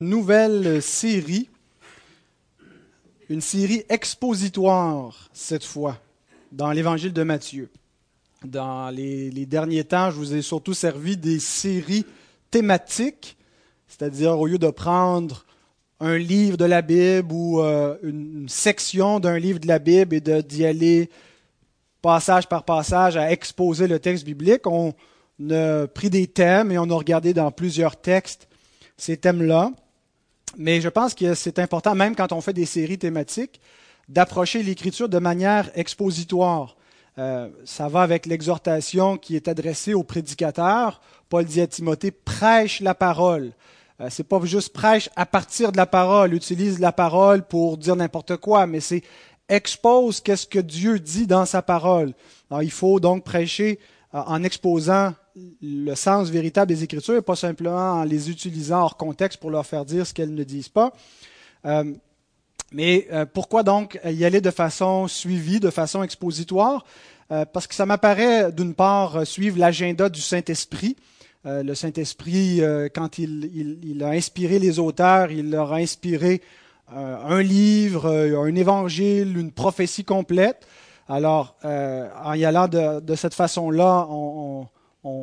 nouvelle 0.00 0.82
série, 0.82 1.48
une 3.30 3.40
série 3.40 3.84
expositoire 3.88 5.28
cette 5.32 5.64
fois, 5.64 5.98
dans 6.52 6.70
l'évangile 6.70 7.12
de 7.12 7.22
Matthieu. 7.22 7.70
Dans 8.44 8.90
les, 8.90 9.30
derniers 9.46 9.84
temps, 9.84 10.10
je 10.10 10.16
vous 10.16 10.34
ai 10.34 10.42
surtout 10.42 10.74
servi 10.74 11.16
des 11.16 11.40
séries 11.40 12.04
thématiques, 12.50 13.36
c'est-à-dire 13.88 14.38
au 14.38 14.46
lieu 14.46 14.58
de 14.58 14.70
prendre 14.70 15.46
un 15.98 16.18
livre 16.18 16.58
de 16.58 16.66
la 16.66 16.82
Bible 16.82 17.32
ou 17.32 17.60
euh, 17.60 17.96
une 18.02 18.48
section 18.50 19.18
d'un 19.18 19.38
livre 19.38 19.58
de 19.58 19.66
la 19.66 19.78
Bible 19.78 20.14
et 20.14 20.20
d'y 20.20 20.66
aller 20.66 21.08
passage 22.02 22.46
par 22.48 22.64
passage 22.64 23.16
à 23.16 23.32
exposer 23.32 23.88
le 23.88 23.98
texte 23.98 24.24
biblique, 24.24 24.66
on 24.66 24.94
a 25.50 25.86
pris 25.88 26.10
des 26.10 26.26
thèmes 26.26 26.70
et 26.70 26.78
on 26.78 26.88
a 26.90 26.94
regardé 26.94 27.32
dans 27.32 27.50
plusieurs 27.50 27.96
textes 27.96 28.46
ces 28.98 29.16
thèmes-là. 29.16 29.72
Mais 30.56 30.80
je 30.80 30.88
pense 30.88 31.14
que 31.14 31.34
c'est 31.34 31.58
important, 31.58 31.94
même 31.94 32.16
quand 32.16 32.32
on 32.32 32.40
fait 32.40 32.52
des 32.52 32.66
séries 32.66 32.98
thématiques, 32.98 33.60
d'approcher 34.08 34.62
l'Écriture 34.62 35.08
de 35.08 35.18
manière 35.18 35.70
expositoire. 35.74 36.76
Euh, 37.18 37.48
ça 37.64 37.88
va 37.88 38.02
avec 38.02 38.26
l'exhortation 38.26 39.16
qui 39.16 39.36
est 39.36 39.48
adressée 39.48 39.94
aux 39.94 40.02
prédicateurs. 40.02 41.00
Paul 41.28 41.44
dit 41.44 41.60
à 41.60 41.66
Timothée, 41.66 42.10
prêche 42.10 42.80
la 42.80 42.94
parole. 42.94 43.52
Euh, 44.00 44.08
c'est 44.10 44.24
pas 44.24 44.40
juste 44.44 44.72
prêche 44.72 45.08
à 45.16 45.26
partir 45.26 45.72
de 45.72 45.76
la 45.76 45.86
parole, 45.86 46.34
utilise 46.34 46.78
la 46.78 46.92
parole 46.92 47.42
pour 47.42 47.78
dire 47.78 47.96
n'importe 47.96 48.36
quoi, 48.36 48.66
mais 48.66 48.80
c'est 48.80 49.02
expose 49.48 50.20
qu'est-ce 50.20 50.46
que 50.46 50.58
Dieu 50.58 50.98
dit 50.98 51.26
dans 51.26 51.46
sa 51.46 51.62
parole. 51.62 52.12
Il 52.60 52.70
faut 52.70 53.00
donc 53.00 53.24
prêcher 53.24 53.78
euh, 54.14 54.22
en 54.26 54.42
exposant 54.42 55.14
le 55.62 55.94
sens 55.94 56.30
véritable 56.30 56.68
des 56.68 56.82
Écritures 56.82 57.16
et 57.16 57.22
pas 57.22 57.36
simplement 57.36 57.92
en 57.94 58.04
les 58.04 58.30
utilisant 58.30 58.82
hors 58.82 58.96
contexte 58.96 59.38
pour 59.38 59.50
leur 59.50 59.66
faire 59.66 59.84
dire 59.84 60.06
ce 60.06 60.14
qu'elles 60.14 60.34
ne 60.34 60.44
disent 60.44 60.68
pas. 60.68 60.92
Euh, 61.64 61.92
mais 62.72 63.06
euh, 63.12 63.26
pourquoi 63.26 63.62
donc 63.62 64.00
y 64.04 64.24
aller 64.24 64.40
de 64.40 64.50
façon 64.50 65.08
suivie, 65.08 65.60
de 65.60 65.70
façon 65.70 66.02
expositoire? 66.02 66.84
Parce 67.52 67.66
que 67.66 67.74
ça 67.74 67.86
m'apparaît, 67.86 68.52
d'une 68.52 68.72
part, 68.72 69.26
suivre 69.26 69.58
l'agenda 69.58 70.08
du 70.08 70.20
Saint-Esprit. 70.20 70.94
le 71.44 71.74
Saint-Esprit, 71.74 72.60
quand 72.94 73.18
il, 73.18 74.00
a 74.00 74.10
inspiré 74.10 74.60
les 74.60 74.78
auteurs, 74.78 75.32
il 75.32 75.50
leur 75.50 75.72
a 75.72 75.78
inspiré 75.78 76.40
un 76.88 77.42
livre, 77.42 78.08
un 78.08 78.54
évangile, 78.54 79.36
une 79.36 79.50
prophétie 79.50 80.04
complète. 80.04 80.68
Alors, 81.08 81.54
euh, 81.64 82.08
en 82.24 82.34
y 82.34 82.44
allant 82.44 82.68
de, 82.68 83.14
cette 83.14 83.34
façon-là, 83.34 84.06
on, 84.10 84.66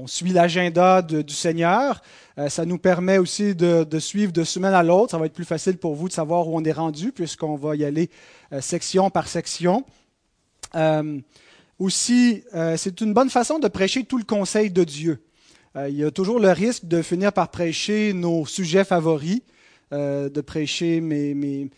suit 0.08 0.32
l'agenda 0.32 1.02
du 1.02 1.34
Seigneur. 1.34 2.02
Euh, 2.38 2.50
ça 2.50 2.66
nous 2.66 2.78
permet 2.78 3.18
aussi 3.18 3.56
de, 3.56 4.00
suivre 4.00 4.32
de 4.32 4.44
semaine 4.44 4.74
à 4.74 4.84
l'autre. 4.84 5.12
Ça 5.12 5.18
va 5.18 5.26
être 5.26 5.34
plus 5.34 5.46
facile 5.46 5.78
pour 5.78 5.96
vous 5.96 6.08
de 6.08 6.14
savoir 6.14 6.48
où 6.48 6.58
on 6.58 6.64
est 6.64 6.72
rendu, 6.72 7.12
puisqu'on 7.12 7.56
va 7.56 7.76
y 7.76 7.86
aller 7.86 8.10
euh, 8.52 8.62
section 8.62 9.10
par 9.10 9.28
section. 9.28 9.86
aussi, 11.80 12.44
c'est 12.78 13.02
une 13.02 13.14
bonne 13.14 13.30
façon 13.30 13.60
de 13.60 13.68
prêcher 13.68 14.04
tout 14.04 14.18
le 14.18 14.24
conseil 14.24 14.72
de 14.72 14.84
Dieu. 14.84 15.24
il 15.76 15.96
y 15.96 16.04
a 16.04 16.12
toujours 16.12 16.40
le 16.40 16.52
risque 16.52 16.86
de 16.86 17.02
finir 17.02 17.32
par 17.34 17.50
prêcher 17.50 18.14
nos 18.14 18.46
sujets 18.46 18.84
favoris. 18.84 19.42
Euh, 19.94 20.28
de 20.28 20.42
prêcher 20.42 21.02
mes, 21.02 21.70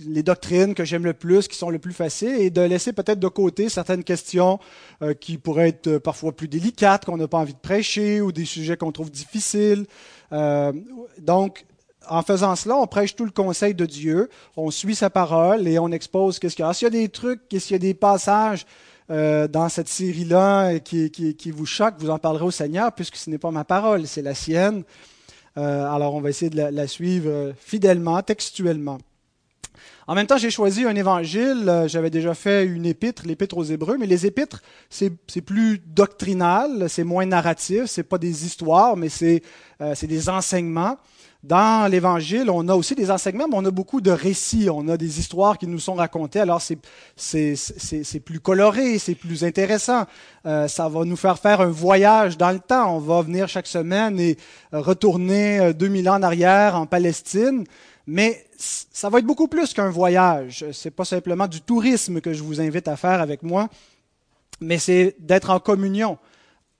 les 0.00 0.22
doctrines 0.24 0.74
que 0.74 0.84
j'aime 0.84 1.04
le 1.04 1.12
plus, 1.12 1.46
qui 1.46 1.56
sont 1.56 1.70
le 1.70 1.78
plus 1.78 1.92
faciles, 1.92 2.34
et 2.40 2.50
de 2.50 2.60
laisser 2.60 2.92
peut-être 2.92 3.20
de 3.20 3.28
côté 3.28 3.68
certaines 3.68 4.02
questions 4.02 4.58
euh, 5.00 5.14
qui 5.14 5.38
pourraient 5.38 5.68
être 5.68 5.86
euh, 5.86 6.00
parfois 6.00 6.32
plus 6.32 6.48
délicates, 6.48 7.04
qu'on 7.04 7.18
n'a 7.18 7.28
pas 7.28 7.38
envie 7.38 7.52
de 7.52 7.58
prêcher, 7.58 8.20
ou 8.20 8.32
des 8.32 8.46
sujets 8.46 8.76
qu'on 8.76 8.90
trouve 8.90 9.12
difficiles. 9.12 9.86
donc, 11.20 11.66
en 12.08 12.22
faisant 12.22 12.56
cela, 12.56 12.76
on 12.76 12.88
prêche 12.88 13.14
tout 13.14 13.26
le 13.26 13.30
conseil 13.30 13.74
de 13.74 13.86
Dieu, 13.86 14.28
on 14.56 14.72
suit 14.72 14.96
sa 14.96 15.08
parole 15.08 15.68
et 15.68 15.78
on 15.78 15.92
expose 15.92 16.40
qu'est-ce 16.40 16.56
qu'il 16.56 16.64
y 16.64 16.68
a. 16.68 16.72
S'il 16.72 16.86
y 16.86 16.88
a 16.88 16.90
des 16.90 17.08
trucs, 17.10 17.42
s'il 17.58 17.72
y 17.72 17.74
a 17.74 17.78
des 17.78 17.94
passages 17.94 18.66
dans 19.08 19.68
cette 19.68 19.88
série-là 19.88 20.80
qui, 20.80 21.10
qui, 21.10 21.36
qui, 21.36 21.50
vous 21.50 21.66
choquent, 21.66 21.98
vous 21.98 22.10
en 22.10 22.18
parlerez 22.18 22.46
au 22.46 22.50
Seigneur, 22.50 22.92
puisque 22.92 23.16
ce 23.16 23.30
n'est 23.30 23.38
pas 23.38 23.50
ma 23.52 23.64
parole, 23.64 24.06
c'est 24.06 24.22
la 24.22 24.34
sienne. 24.34 24.82
Euh, 25.56 25.90
alors, 25.90 26.14
on 26.14 26.20
va 26.20 26.30
essayer 26.30 26.50
de 26.50 26.56
la, 26.56 26.86
suivre 26.86 27.28
euh, 27.28 27.52
fidèlement, 27.58 28.22
textuellement. 28.22 28.98
En 30.06 30.14
même 30.14 30.26
temps, 30.26 30.38
j'ai 30.38 30.50
choisi 30.50 30.84
un 30.84 30.94
évangile. 30.94 31.68
Euh, 31.68 31.88
j'avais 31.88 32.10
déjà 32.10 32.34
fait 32.34 32.64
une 32.64 32.86
épître, 32.86 33.26
l'épître 33.26 33.56
aux 33.56 33.64
Hébreux, 33.64 33.96
mais 33.98 34.06
les 34.06 34.26
épîtres, 34.26 34.62
c'est 34.88 35.10
plus 35.44 35.78
doctrinal, 35.78 36.88
c'est 36.88 37.04
moins 37.04 37.26
narratif, 37.26 37.86
c'est 37.86 38.02
pas 38.02 38.18
des 38.18 38.46
histoires, 38.46 38.96
mais 38.96 39.08
c'est 39.08 39.42
des 39.80 40.28
enseignements. 40.28 40.98
Dans 41.42 41.90
l'Évangile, 41.90 42.50
on 42.50 42.68
a 42.68 42.74
aussi 42.74 42.94
des 42.94 43.10
enseignements, 43.10 43.48
mais 43.48 43.56
on 43.56 43.64
a 43.64 43.70
beaucoup 43.70 44.02
de 44.02 44.10
récits, 44.10 44.68
on 44.68 44.86
a 44.88 44.98
des 44.98 45.18
histoires 45.18 45.56
qui 45.56 45.66
nous 45.66 45.78
sont 45.78 45.94
racontées. 45.94 46.40
Alors 46.40 46.60
c'est 46.60 48.20
plus 48.22 48.40
coloré, 48.40 48.98
c'est 48.98 49.14
plus 49.14 49.42
intéressant. 49.42 50.04
Euh, 50.44 50.68
ça 50.68 50.90
va 50.90 51.04
nous 51.06 51.16
faire 51.16 51.38
faire 51.38 51.62
un 51.62 51.70
voyage 51.70 52.36
dans 52.36 52.50
le 52.50 52.58
temps. 52.58 52.94
On 52.94 52.98
va 52.98 53.22
venir 53.22 53.48
chaque 53.48 53.66
semaine 53.66 54.20
et 54.20 54.36
retourner 54.70 55.72
2000 55.72 56.06
euh, 56.06 56.10
ans 56.10 56.16
en 56.16 56.22
arrière 56.22 56.76
en 56.76 56.84
Palestine. 56.84 57.64
Mais 58.06 58.44
ça 58.58 59.08
va 59.08 59.20
être 59.20 59.24
beaucoup 59.24 59.48
plus 59.48 59.72
qu'un 59.72 59.88
voyage. 59.88 60.66
C'est 60.72 60.90
pas 60.90 61.06
simplement 61.06 61.46
du 61.46 61.62
tourisme 61.62 62.20
que 62.20 62.34
je 62.34 62.42
vous 62.42 62.60
invite 62.60 62.86
à 62.86 62.96
faire 62.96 63.22
avec 63.22 63.42
moi, 63.42 63.70
mais 64.60 64.78
c'est 64.78 65.16
d'être 65.18 65.48
en 65.48 65.58
communion 65.58 66.18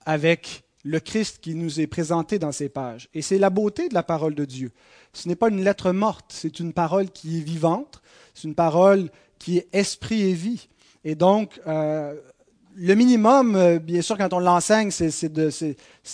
avec 0.05 0.63
le 0.83 0.99
Christ 0.99 1.39
qui 1.41 1.55
nous 1.55 1.79
est 1.79 1.87
présenté 1.87 2.39
dans 2.39 2.51
ces 2.51 2.69
pages. 2.69 3.09
Et 3.13 3.21
c'est 3.21 3.37
la 3.37 3.49
beauté 3.49 3.89
de 3.89 3.93
la 3.93 4.03
parole 4.03 4.35
de 4.35 4.45
Dieu. 4.45 4.71
Ce 5.13 5.27
n'est 5.27 5.35
pas 5.35 5.49
une 5.49 5.63
lettre 5.63 5.91
morte, 5.91 6.25
c'est 6.29 6.59
une 6.59 6.73
parole 6.73 7.09
qui 7.09 7.37
est 7.37 7.41
vivante, 7.41 8.01
c'est 8.33 8.47
une 8.47 8.55
parole 8.55 9.09
qui 9.39 9.57
est 9.57 9.67
esprit 9.73 10.21
et 10.23 10.33
vie. 10.33 10.67
Et 11.03 11.15
donc, 11.15 11.59
euh, 11.67 12.15
le 12.75 12.95
minimum, 12.95 13.55
euh, 13.55 13.79
bien 13.79 14.01
sûr, 14.01 14.17
quand 14.17 14.33
on 14.33 14.39
l'enseigne, 14.39 14.91
c'est, 14.91 15.09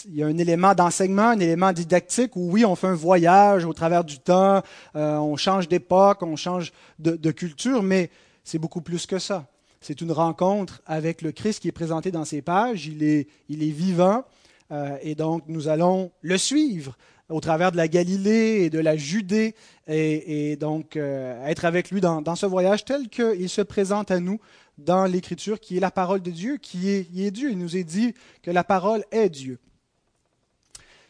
il 0.05 0.16
y 0.16 0.23
a 0.23 0.28
un 0.28 0.38
élément 0.38 0.73
d'enseignement, 0.73 1.29
un 1.29 1.39
élément 1.39 1.72
didactique 1.72 2.35
où 2.35 2.51
oui, 2.51 2.66
on 2.66 2.75
fait 2.75 2.88
un 2.88 2.95
voyage 2.95 3.66
au 3.66 3.73
travers 3.73 4.03
du 4.03 4.19
temps, 4.19 4.61
euh, 4.95 5.17
on 5.17 5.35
change 5.35 5.67
d'époque, 5.67 6.23
on 6.23 6.35
change 6.35 6.72
de, 6.99 7.16
de 7.16 7.31
culture, 7.31 7.84
mais 7.84 8.09
c'est 8.44 8.59
beaucoup 8.59 8.81
plus 8.81 9.05
que 9.05 9.19
ça. 9.19 9.45
C'est 9.81 10.01
une 10.01 10.11
rencontre 10.11 10.81
avec 10.85 11.22
le 11.22 11.31
Christ 11.31 11.61
qui 11.61 11.67
est 11.67 11.73
présenté 11.73 12.11
dans 12.11 12.25
ces 12.25 12.41
pages. 12.41 12.88
Il 12.88 13.03
est, 13.03 13.28
il 13.49 13.61
est 13.61 13.72
vivant, 13.72 14.23
euh, 14.72 14.97
et 15.01 15.16
donc, 15.16 15.44
nous 15.47 15.67
allons 15.67 16.11
le 16.22 16.38
suivre 16.38 16.97
au 17.29 17.41
travers 17.41 17.72
de 17.72 17.78
la 17.78 17.88
Galilée 17.88 18.63
et 18.63 18.69
de 18.69 18.79
la 18.79 18.95
Judée, 18.95 19.53
et, 19.88 20.55
donc 20.55 20.95
euh, 20.95 21.45
être 21.45 21.66
avec 21.66 21.91
lui 21.91 22.00
dans, 22.00 22.35
ce 22.35 22.45
voyage 22.45 22.85
tel 22.85 23.09
qu'il 23.09 23.50
se 23.50 23.61
présente 23.61 24.11
à 24.11 24.19
nous 24.19 24.39
dans 24.78 25.05
l'Écriture, 25.05 25.59
qui 25.59 25.78
est 25.78 25.81
la 25.81 25.91
parole 25.91 26.22
de 26.22 26.31
Dieu, 26.31 26.57
qui 26.57 26.89
est, 26.89 27.31
Dieu. 27.31 27.51
Il 27.51 27.57
nous 27.57 27.75
est 27.75 27.83
dit 27.83 28.13
que 28.44 28.51
la 28.51 28.63
parole 28.63 29.03
est 29.11 29.29
Dieu. 29.29 29.59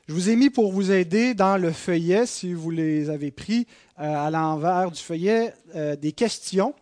Je 0.08 0.14
vous 0.14 0.30
ai 0.30 0.36
mis 0.36 0.50
pour 0.50 0.72
vous 0.72 0.92
aider 0.92 1.34
dans 1.34 1.58
le 1.58 1.72
feuillet, 1.72 2.26
si 2.26 2.54
vous 2.54 2.72
les 2.72 3.10
avez 3.10 3.30
pris, 3.30 3.68
euh, 4.00 4.04
à 4.04 4.32
l'envers 4.32 4.90
du 4.90 5.02
feuillet, 5.02 5.54
des 6.02 6.14
questions. 6.14 6.74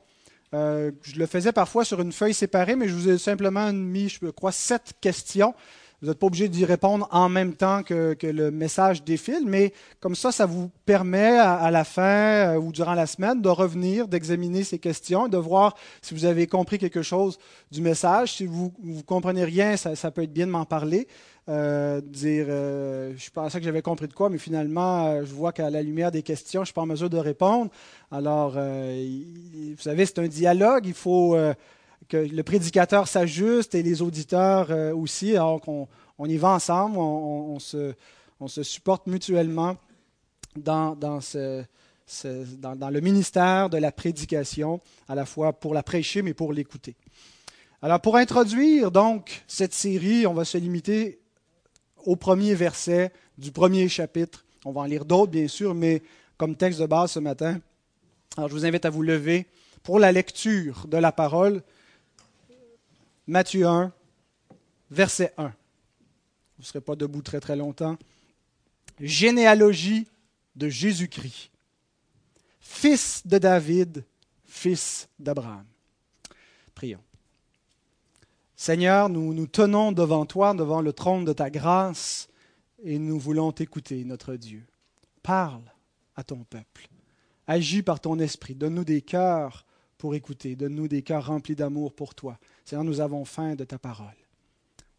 je 0.53 1.17
le 1.17 1.25
faisais 1.25 1.51
parfois 1.51 1.83
sur 1.83 1.99
une 1.99 2.13
feuille 2.13 2.33
séparée, 2.33 2.77
mais 2.77 2.87
je 2.87 2.93
vous 2.93 3.09
ai 3.09 3.17
simplement 3.17 3.73
mis, 3.73 4.07
je 4.07 4.27
crois, 4.27 4.53
sept 4.53 4.93
questions 5.01 5.53
vous 6.05 6.11
n'êtes 6.11 6.19
pas 6.19 6.27
obligé 6.27 6.47
d'y 6.49 6.65
répondre 6.65 7.07
en 7.09 7.29
même 7.29 7.53
temps 7.53 7.81
que, 7.81 8.15
le 8.21 8.51
message 8.51 9.03
défile, 9.03 9.43
mais 9.47 9.73
comme 9.99 10.13
ça, 10.13 10.31
ça 10.31 10.45
vous 10.45 10.69
permet 10.85 11.39
à, 11.39 11.71
la 11.71 11.83
fin 11.83 12.53
euh, 12.53 12.57
ou 12.57 12.71
durant 12.71 12.93
la 12.93 13.07
semaine 13.07 13.41
de 13.41 13.49
revenir, 13.49 14.07
d'examiner 14.07 14.63
ces 14.63 14.77
questions, 14.77 15.27
de 15.27 15.37
voir 15.37 15.75
si 16.03 16.13
vous 16.13 16.25
avez 16.25 16.45
compris 16.45 16.77
quelque 16.77 17.01
chose 17.01 17.39
du 17.71 17.81
message. 17.81 18.33
Si 18.33 18.45
vous 18.45 18.71
ne 18.83 19.01
comprenez 19.01 19.43
rien, 19.43 19.77
ça, 19.77 20.11
peut 20.11 20.21
être 20.21 20.33
bien 20.33 20.45
de 20.45 20.51
m'en 20.51 20.65
parler. 20.65 21.07
Euh, 21.49 22.01
dire 22.01 22.45
euh, 22.49 23.13
je 23.17 23.29
pensais 23.31 23.57
que 23.57 23.65
j'avais 23.65 23.81
compris 23.81 24.07
de 24.07 24.13
quoi, 24.13 24.29
mais 24.29 24.37
finalement, 24.37 25.23
je 25.25 25.33
vois 25.33 25.53
qu'à 25.53 25.71
la 25.71 25.81
lumière 25.81 26.11
des 26.11 26.21
questions, 26.21 26.59
je 26.59 26.63
ne 26.63 26.65
suis 26.65 26.73
pas 26.73 26.81
en 26.81 26.87
mesure 26.87 27.09
de 27.09 27.17
répondre. 27.17 27.71
Alors, 28.11 28.51
vous 28.51 29.81
savez, 29.81 30.05
c'est 30.05 30.19
un 30.19 30.27
dialogue. 30.27 30.85
Il 30.85 30.93
faut 30.93 31.35
que 32.07 32.17
le 32.17 32.43
prédicateur 32.43 33.07
s'ajuste 33.07 33.75
et 33.75 33.83
les 33.83 34.01
auditeurs 34.01 34.71
euh, 34.71 34.93
aussi. 34.93 35.35
Alors 35.35 35.61
qu'on 35.61 35.87
on 36.17 36.25
y 36.25 36.37
va 36.37 36.49
ensemble, 36.49 36.97
on, 36.97 37.59
se, 37.59 37.93
on 38.39 38.47
supporte 38.47 39.07
mutuellement 39.07 39.77
dans, 40.55 40.95
le 41.29 42.99
ministère 43.01 43.69
de 43.69 43.77
la 43.77 43.91
prédication, 43.91 44.79
à 45.07 45.15
la 45.15 45.25
fois 45.25 45.53
pour 45.53 45.73
la 45.73 45.83
prêcher, 45.83 46.21
mais 46.21 46.33
pour 46.33 46.53
l'écouter. 46.53 46.95
Alors 47.81 47.99
pour 47.99 48.15
introduire 48.15 48.91
donc 48.91 49.43
cette 49.47 49.73
série, 49.73 50.25
on 50.25 50.33
va 50.33 50.45
se 50.45 50.57
limiter 50.57 51.19
au 52.05 52.15
premier 52.15 52.55
verset 52.55 53.11
du 53.37 53.51
premier 53.51 53.89
chapitre. 53.89 54.45
On 54.63 54.71
va 54.71 54.81
en 54.81 54.85
lire 54.85 55.05
d'autres, 55.05 55.31
bien 55.31 55.47
sûr, 55.47 55.75
mais 55.75 56.01
comme 56.37 56.55
texte 56.55 56.79
de 56.79 56.85
base 56.85 57.11
ce 57.11 57.19
matin. 57.19 57.59
Alors 58.37 58.49
je 58.49 58.53
vous 58.53 58.65
invite 58.65 58.85
à 58.85 58.89
vous 58.89 59.01
lever 59.01 59.47
pour 59.83 59.99
la 59.99 60.11
lecture 60.11 60.87
de 60.87 60.97
la 60.97 61.11
parole 61.11 61.61
Matthieu 63.27 63.65
1, 63.65 63.91
verset 64.91 65.33
1. 65.37 65.47
Vous 65.47 65.53
ne 66.59 66.63
serez 66.63 66.81
pas 66.81 66.95
debout 66.95 67.23
très 67.23 67.39
très 67.39 67.55
longtemps. 67.55 67.97
Généalogie 68.99 70.07
de 70.55 70.69
Jésus-Christ, 70.69 71.49
fils 72.59 73.25
de 73.25 73.37
David, 73.37 74.05
fils 74.45 75.09
d'Abraham. 75.17 75.65
Prions. 76.75 77.01
Seigneur, 78.55 79.09
nous 79.09 79.33
nous 79.33 79.47
tenons 79.47 79.91
devant 79.91 80.25
toi, 80.25 80.53
devant 80.53 80.81
le 80.81 80.93
trône 80.93 81.25
de 81.25 81.33
ta 81.33 81.49
grâce, 81.49 82.29
et 82.83 82.99
nous 82.99 83.19
voulons 83.19 83.51
t'écouter, 83.51 84.05
notre 84.05 84.35
Dieu. 84.35 84.63
Parle 85.23 85.63
à 86.15 86.23
ton 86.23 86.43
peuple. 86.43 86.87
Agis 87.47 87.81
par 87.81 87.99
ton 87.99 88.19
esprit. 88.19 88.55
Donne-nous 88.55 88.85
des 88.85 89.01
cœurs 89.01 89.65
pour 89.97 90.15
écouter. 90.15 90.55
Donne-nous 90.55 90.87
des 90.87 91.01
cœurs 91.01 91.25
remplis 91.25 91.55
d'amour 91.55 91.93
pour 91.93 92.15
toi. 92.15 92.39
Seigneur, 92.65 92.83
nous 92.83 92.99
avons 92.99 93.23
faim 93.25 93.55
de 93.55 93.63
ta 93.63 93.77
parole. 93.77 94.17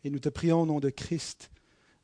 Et 0.04 0.10
nous 0.10 0.20
te 0.20 0.28
prions 0.28 0.62
au 0.62 0.66
nom 0.66 0.78
de 0.78 0.88
Christ 0.88 1.50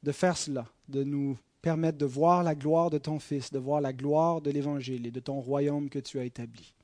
de 0.02 0.10
faire 0.10 0.36
cela, 0.36 0.66
de 0.88 1.04
nous 1.04 1.38
permettre 1.62 1.98
de 1.98 2.04
voir 2.04 2.42
la 2.42 2.56
gloire 2.56 2.90
de 2.90 2.98
ton 2.98 3.20
Fils, 3.20 3.52
de 3.52 3.60
voir 3.60 3.80
la 3.80 3.92
gloire 3.92 4.40
de 4.40 4.50
l'Évangile 4.50 5.06
et 5.06 5.12
de 5.12 5.20
ton 5.20 5.40
royaume 5.40 5.88
que 5.88 6.00
tu 6.00 6.18
as 6.18 6.24
établi. 6.24 6.74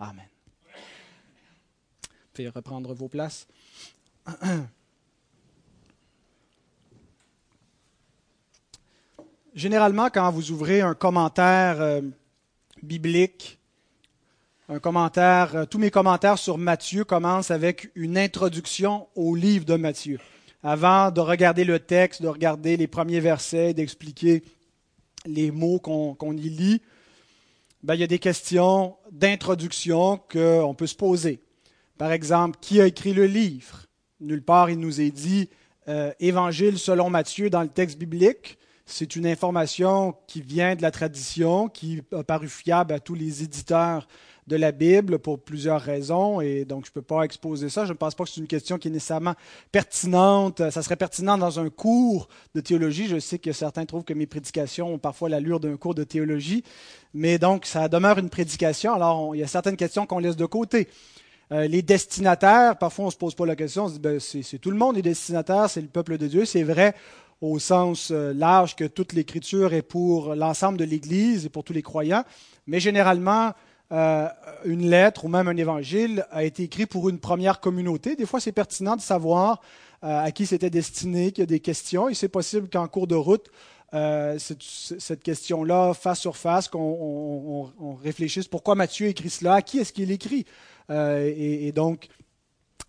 Amen. 0.00 0.26
Veuillez 2.36 2.48
reprendre 2.48 2.92
vos 2.92 3.06
places. 3.08 3.46
Généralement, 9.54 10.10
quand 10.10 10.32
vous 10.32 10.50
ouvrez 10.50 10.80
un 10.80 10.94
commentaire 10.94 11.80
euh, 11.80 12.00
biblique, 12.82 13.60
un 14.68 14.78
commentaire, 14.78 15.56
euh, 15.56 15.64
tous 15.66 15.78
mes 15.78 15.90
commentaires 15.90 16.38
sur 16.38 16.58
Matthieu 16.58 17.04
commencent 17.04 17.50
avec 17.50 17.90
une 17.94 18.16
introduction 18.16 19.08
au 19.14 19.34
livre 19.34 19.64
de 19.64 19.74
Matthieu 19.74 20.18
avant 20.64 21.10
de 21.10 21.20
regarder 21.20 21.64
le 21.64 21.78
texte, 21.78 22.22
de 22.22 22.28
regarder 22.28 22.78
les 22.78 22.86
premiers 22.86 23.20
versets, 23.20 23.74
d'expliquer 23.74 24.42
les 25.26 25.50
mots 25.50 25.78
qu'on 25.78 26.36
y 26.36 26.48
lit, 26.48 26.82
ben, 27.82 27.94
il 27.94 28.00
y 28.00 28.04
a 28.04 28.08
des 28.08 28.18
questions 28.18 28.96
d'introduction 29.12 30.18
qu'on 30.32 30.74
peut 30.74 30.86
se 30.86 30.96
poser. 30.96 31.40
Par 31.98 32.12
exemple, 32.12 32.58
qui 32.62 32.80
a 32.80 32.86
écrit 32.86 33.12
le 33.12 33.26
livre? 33.26 33.84
Nulle 34.20 34.42
part 34.42 34.70
il 34.70 34.80
nous 34.80 35.02
est 35.02 35.10
dit 35.10 35.50
euh, 35.88 36.12
Évangile 36.18 36.78
selon 36.78 37.10
Matthieu 37.10 37.50
dans 37.50 37.62
le 37.62 37.68
texte 37.68 37.98
biblique. 37.98 38.58
C'est 38.86 39.16
une 39.16 39.26
information 39.26 40.14
qui 40.26 40.40
vient 40.40 40.76
de 40.76 40.82
la 40.82 40.90
tradition, 40.90 41.68
qui 41.68 42.00
a 42.12 42.24
paru 42.24 42.48
fiable 42.48 42.94
à 42.94 43.00
tous 43.00 43.14
les 43.14 43.42
éditeurs 43.42 44.08
de 44.46 44.56
la 44.56 44.72
Bible 44.72 45.18
pour 45.18 45.38
plusieurs 45.38 45.80
raisons 45.80 46.40
et 46.40 46.64
donc 46.64 46.84
je 46.84 46.90
ne 46.90 46.94
peux 46.94 47.02
pas 47.02 47.22
exposer 47.22 47.68
ça. 47.68 47.84
Je 47.84 47.92
ne 47.92 47.96
pense 47.96 48.14
pas 48.14 48.24
que 48.24 48.30
c'est 48.30 48.40
une 48.40 48.46
question 48.46 48.78
qui 48.78 48.88
est 48.88 48.90
nécessairement 48.90 49.34
pertinente. 49.72 50.70
Ça 50.70 50.82
serait 50.82 50.96
pertinent 50.96 51.38
dans 51.38 51.60
un 51.60 51.70
cours 51.70 52.28
de 52.54 52.60
théologie. 52.60 53.06
Je 53.06 53.18
sais 53.18 53.38
que 53.38 53.52
certains 53.52 53.86
trouvent 53.86 54.04
que 54.04 54.14
mes 54.14 54.26
prédications 54.26 54.92
ont 54.92 54.98
parfois 54.98 55.28
l'allure 55.28 55.60
d'un 55.60 55.76
cours 55.76 55.94
de 55.94 56.04
théologie, 56.04 56.62
mais 57.14 57.38
donc 57.38 57.64
ça 57.64 57.88
demeure 57.88 58.18
une 58.18 58.30
prédication. 58.30 58.94
Alors 58.94 59.34
il 59.34 59.38
y 59.38 59.44
a 59.44 59.46
certaines 59.46 59.76
questions 59.76 60.06
qu'on 60.06 60.18
laisse 60.18 60.36
de 60.36 60.46
côté. 60.46 60.88
Euh, 61.52 61.66
les 61.66 61.82
destinataires, 61.82 62.78
parfois 62.78 63.04
on 63.04 63.08
ne 63.08 63.12
se 63.12 63.18
pose 63.18 63.34
pas 63.34 63.44
la 63.46 63.56
question, 63.56 63.84
on 63.84 63.88
se 63.88 63.94
dit 63.94 64.00
ben, 64.00 64.18
c'est 64.18 64.58
tout 64.58 64.70
le 64.70 64.76
monde 64.76 64.96
les 64.96 65.02
destinataires, 65.02 65.68
c'est 65.68 65.82
le 65.82 65.88
peuple 65.88 66.18
de 66.18 66.26
Dieu. 66.26 66.44
C'est 66.44 66.62
vrai 66.62 66.94
au 67.40 67.58
sens 67.58 68.10
euh, 68.10 68.32
large 68.32 68.76
que 68.76 68.84
toute 68.84 69.12
l'écriture 69.12 69.74
est 69.74 69.82
pour 69.82 70.34
l'ensemble 70.34 70.78
de 70.78 70.84
l'Église 70.84 71.46
et 71.46 71.48
pour 71.48 71.64
tous 71.64 71.72
les 71.72 71.82
croyants, 71.82 72.24
mais 72.66 72.80
généralement, 72.80 73.52
euh, 73.92 74.28
une 74.64 74.88
lettre 74.88 75.26
ou 75.26 75.28
même 75.28 75.46
un 75.46 75.56
évangile 75.56 76.26
a 76.30 76.42
été 76.42 76.62
écrit 76.62 76.86
pour 76.86 77.10
une 77.10 77.18
première 77.18 77.60
communauté. 77.60 78.16
Des 78.16 78.24
fois, 78.24 78.40
c'est 78.40 78.52
pertinent 78.52 78.96
de 78.96 79.00
savoir 79.02 79.60
euh, 80.02 80.24
à 80.24 80.32
qui 80.32 80.46
c'était 80.46 80.70
destiné, 80.70 81.32
qu'il 81.32 81.42
y 81.42 81.44
a 81.44 81.46
des 81.46 81.60
questions, 81.60 82.08
et 82.08 82.14
c'est 82.14 82.28
possible 82.28 82.68
qu'en 82.68 82.88
cours 82.88 83.06
de 83.06 83.14
route, 83.14 83.50
euh, 83.92 84.38
cette, 84.38 85.22
question-là, 85.22 85.92
face 85.92 86.18
sur 86.18 86.36
face, 86.36 86.68
qu'on 86.68 87.70
réfléchisse 88.02 88.48
pourquoi 88.48 88.74
Matthieu 88.74 89.06
écrit 89.06 89.30
cela, 89.30 89.54
à 89.54 89.62
qui 89.62 89.78
est-ce 89.78 89.92
qu'il 89.92 90.10
écrit? 90.10 90.46
Et, 90.90 91.72
donc, 91.72 92.08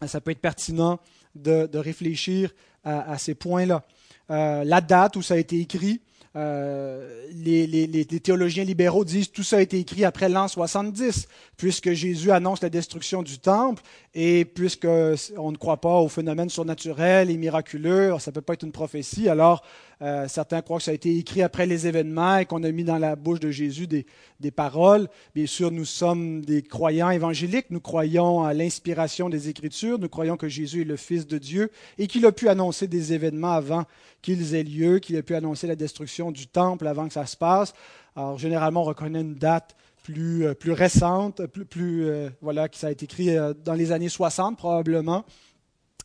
ça 0.05 0.19
peut 0.19 0.31
être 0.31 0.41
pertinent 0.41 0.99
de, 1.35 1.77
réfléchir 1.77 2.51
à 2.83 3.17
ces 3.17 3.35
points-là. 3.35 3.83
la 4.29 4.81
date 4.81 5.15
où 5.15 5.21
ça 5.21 5.35
a 5.35 5.37
été 5.37 5.59
écrit, 5.59 6.01
euh, 6.35 7.27
les, 7.31 8.05
théologiens 8.05 8.65
libéraux 8.65 9.05
disent 9.05 9.31
tout 9.31 9.43
ça 9.43 9.57
a 9.57 9.61
été 9.61 9.79
écrit 9.79 10.03
après 10.03 10.27
l'an 10.27 10.49
70, 10.49 11.29
puisque 11.55 11.93
Jésus 11.93 12.31
annonce 12.31 12.61
la 12.61 12.69
destruction 12.69 13.23
du 13.23 13.39
temple 13.39 13.81
et 14.13 14.43
puisqu'on 14.43 15.51
ne 15.51 15.57
croit 15.57 15.79
pas 15.79 15.95
aux 15.95 16.09
phénomènes 16.09 16.49
surnaturels 16.49 17.29
et 17.29 17.37
miraculeux, 17.37 18.13
ça 18.19 18.33
peut 18.33 18.41
pas 18.41 18.53
être 18.53 18.63
une 18.63 18.73
prophétie, 18.73 19.29
alors 19.29 19.63
euh, 20.01 20.27
certains 20.27 20.61
croient 20.61 20.79
que 20.79 20.83
ça 20.83 20.91
a 20.91 20.93
été 20.93 21.17
écrit 21.17 21.41
après 21.41 21.65
les 21.65 21.87
événements 21.87 22.37
et 22.37 22.45
qu'on 22.45 22.63
a 22.63 22.71
mis 22.71 22.83
dans 22.83 22.97
la 22.97 23.15
bouche 23.15 23.39
de 23.39 23.49
Jésus 23.49 23.87
des, 23.87 24.05
des, 24.41 24.51
paroles. 24.51 25.07
Bien 25.33 25.45
sûr, 25.45 25.71
nous 25.71 25.85
sommes 25.85 26.43
des 26.43 26.61
croyants 26.63 27.11
évangéliques, 27.11 27.67
nous 27.69 27.79
croyons 27.79 28.43
à 28.43 28.53
l'inspiration 28.53 29.29
des 29.29 29.47
Écritures, 29.47 29.97
nous 29.99 30.09
croyons 30.09 30.35
que 30.35 30.49
Jésus 30.49 30.81
est 30.81 30.85
le 30.85 30.97
Fils 30.97 31.27
de 31.27 31.37
Dieu 31.37 31.71
et 31.97 32.07
qu'il 32.07 32.25
a 32.25 32.33
pu 32.33 32.49
annoncer 32.49 32.87
des 32.87 33.13
événements 33.13 33.53
avant 33.53 33.85
qu'ils 34.21 34.55
aient 34.55 34.63
lieu, 34.63 34.99
qu'il 34.99 35.15
a 35.17 35.23
pu 35.23 35.35
annoncer 35.35 35.67
la 35.67 35.75
destruction 35.75 36.04
du 36.31 36.47
temple 36.47 36.87
avant 36.87 37.07
que 37.07 37.13
ça 37.13 37.25
se 37.25 37.37
passe. 37.37 37.73
Alors, 38.15 38.37
généralement, 38.37 38.81
on 38.81 38.85
reconnaît 38.85 39.21
une 39.21 39.35
date 39.35 39.75
plus, 40.03 40.45
euh, 40.45 40.53
plus 40.53 40.71
récente, 40.71 41.45
plus, 41.47 41.65
plus 41.65 42.05
euh, 42.05 42.29
voilà, 42.41 42.69
qui 42.69 42.79
ça 42.79 42.87
a 42.87 42.91
été 42.91 43.05
écrit 43.05 43.35
dans 43.63 43.73
les 43.73 43.91
années 43.91 44.09
60 44.09 44.57
probablement, 44.57 45.25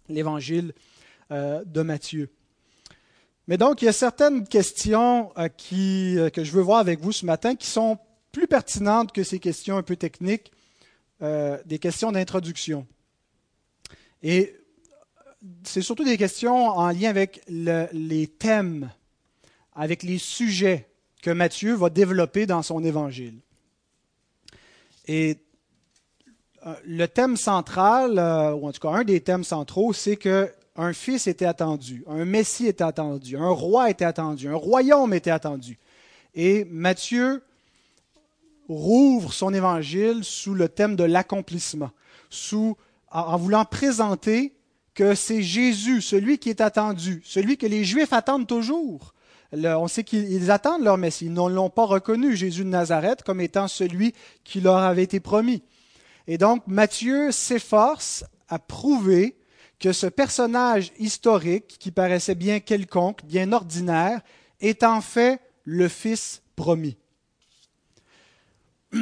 l'évangile 0.08 0.73
de 1.31 1.82
Matthieu. 1.82 2.29
Mais 3.50 3.56
donc, 3.56 3.82
il 3.82 3.87
y 3.87 3.88
a 3.88 3.93
certaines 3.93 4.47
questions 4.47 5.32
euh, 5.37 5.49
euh, 5.73 6.31
que 6.31 6.44
je 6.44 6.52
veux 6.52 6.62
voir 6.62 6.79
avec 6.79 7.00
vous 7.00 7.11
ce 7.11 7.26
matin 7.26 7.56
qui 7.56 7.67
sont 7.67 7.99
plus 8.31 8.47
pertinentes 8.47 9.11
que 9.11 9.25
ces 9.25 9.41
questions 9.41 9.76
un 9.76 9.82
peu 9.82 9.97
techniques, 9.97 10.52
euh, 11.20 11.58
des 11.67 11.81
questions 11.81 12.12
d'introduction. 12.12 12.87
Et 14.23 14.55
c'est 15.64 15.82
surtout 15.82 16.05
des 16.05 16.17
questions 16.17 16.69
en 16.69 16.91
lien 16.91 17.11
avec 17.11 17.43
les 17.49 18.29
thèmes, 18.29 18.88
avec 19.81 20.03
les 20.03 20.19
sujets 20.19 20.87
que 21.23 21.31
Matthieu 21.31 21.73
va 21.73 21.88
développer 21.88 22.44
dans 22.44 22.61
son 22.61 22.85
évangile. 22.85 23.38
Et 25.06 25.38
le 26.85 27.06
thème 27.06 27.38
central, 27.38 28.12
ou 28.59 28.69
en 28.69 28.73
tout 28.73 28.81
cas 28.81 28.91
un 28.91 29.05
des 29.05 29.23
thèmes 29.23 29.43
centraux, 29.43 29.94
c'est 29.94 30.17
que 30.17 30.53
un 30.77 30.93
fils 30.93 31.27
était 31.27 31.47
attendu, 31.47 32.05
un 32.06 32.27
messie 32.27 32.67
était 32.67 32.85
attendu, 32.85 33.38
un 33.38 33.49
roi 33.49 33.88
était 33.88 34.05
attendu, 34.05 34.49
un 34.49 34.55
royaume 34.55 35.15
était 35.15 35.31
attendu. 35.31 35.79
Et 36.35 36.67
Matthieu 36.67 37.43
rouvre 38.69 39.33
son 39.33 39.55
évangile 39.55 40.25
sous 40.25 40.52
le 40.52 40.69
thème 40.69 40.95
de 40.95 41.05
l'accomplissement, 41.05 41.90
sous, 42.28 42.76
en 43.11 43.38
voulant 43.38 43.64
présenter 43.64 44.52
que 44.93 45.14
c'est 45.14 45.43
Jésus, 45.43 46.02
celui 46.02 46.37
qui 46.37 46.50
est 46.50 46.61
attendu, 46.61 47.23
celui 47.25 47.57
que 47.57 47.66
les 47.66 47.83
Juifs 47.83 48.12
attendent 48.12 48.47
toujours. 48.47 49.14
On 49.52 49.88
sait 49.88 50.04
qu'ils 50.04 50.50
attendent 50.50 50.85
leur 50.85 50.99
Messie. 50.99 51.26
Ils 51.26 51.33
ne 51.33 51.49
l'ont 51.49 51.71
pas 51.71 51.87
reconnu, 51.87 52.37
Jésus 52.37 52.64
de 52.64 52.69
Nazareth, 52.69 53.23
comme 53.23 53.40
étant 53.40 53.69
celui 53.69 54.14
qui 54.45 54.61
leur 54.61 54.76
avait 54.76 55.02
été 55.02 55.21
promis. 55.21 55.62
Et 56.26 56.38
donc, 56.38 56.66
Matthieu 56.66 57.33
s'efforce 57.33 58.25
à 58.49 58.59
prouver 58.59 59.37
que 59.78 59.92
ce 59.92 60.07
personnage 60.07 60.92
historique, 60.99 61.78
qui 61.78 61.90
paraissait 61.90 62.35
bien 62.35 62.61
quelconque, 62.61 63.25
bien 63.25 63.52
ordinaire, 63.52 64.21
est 64.61 64.83
en 64.85 65.00
fait 65.00 65.40
le 65.64 65.88
Fils 65.88 66.42
promis. 66.54 66.97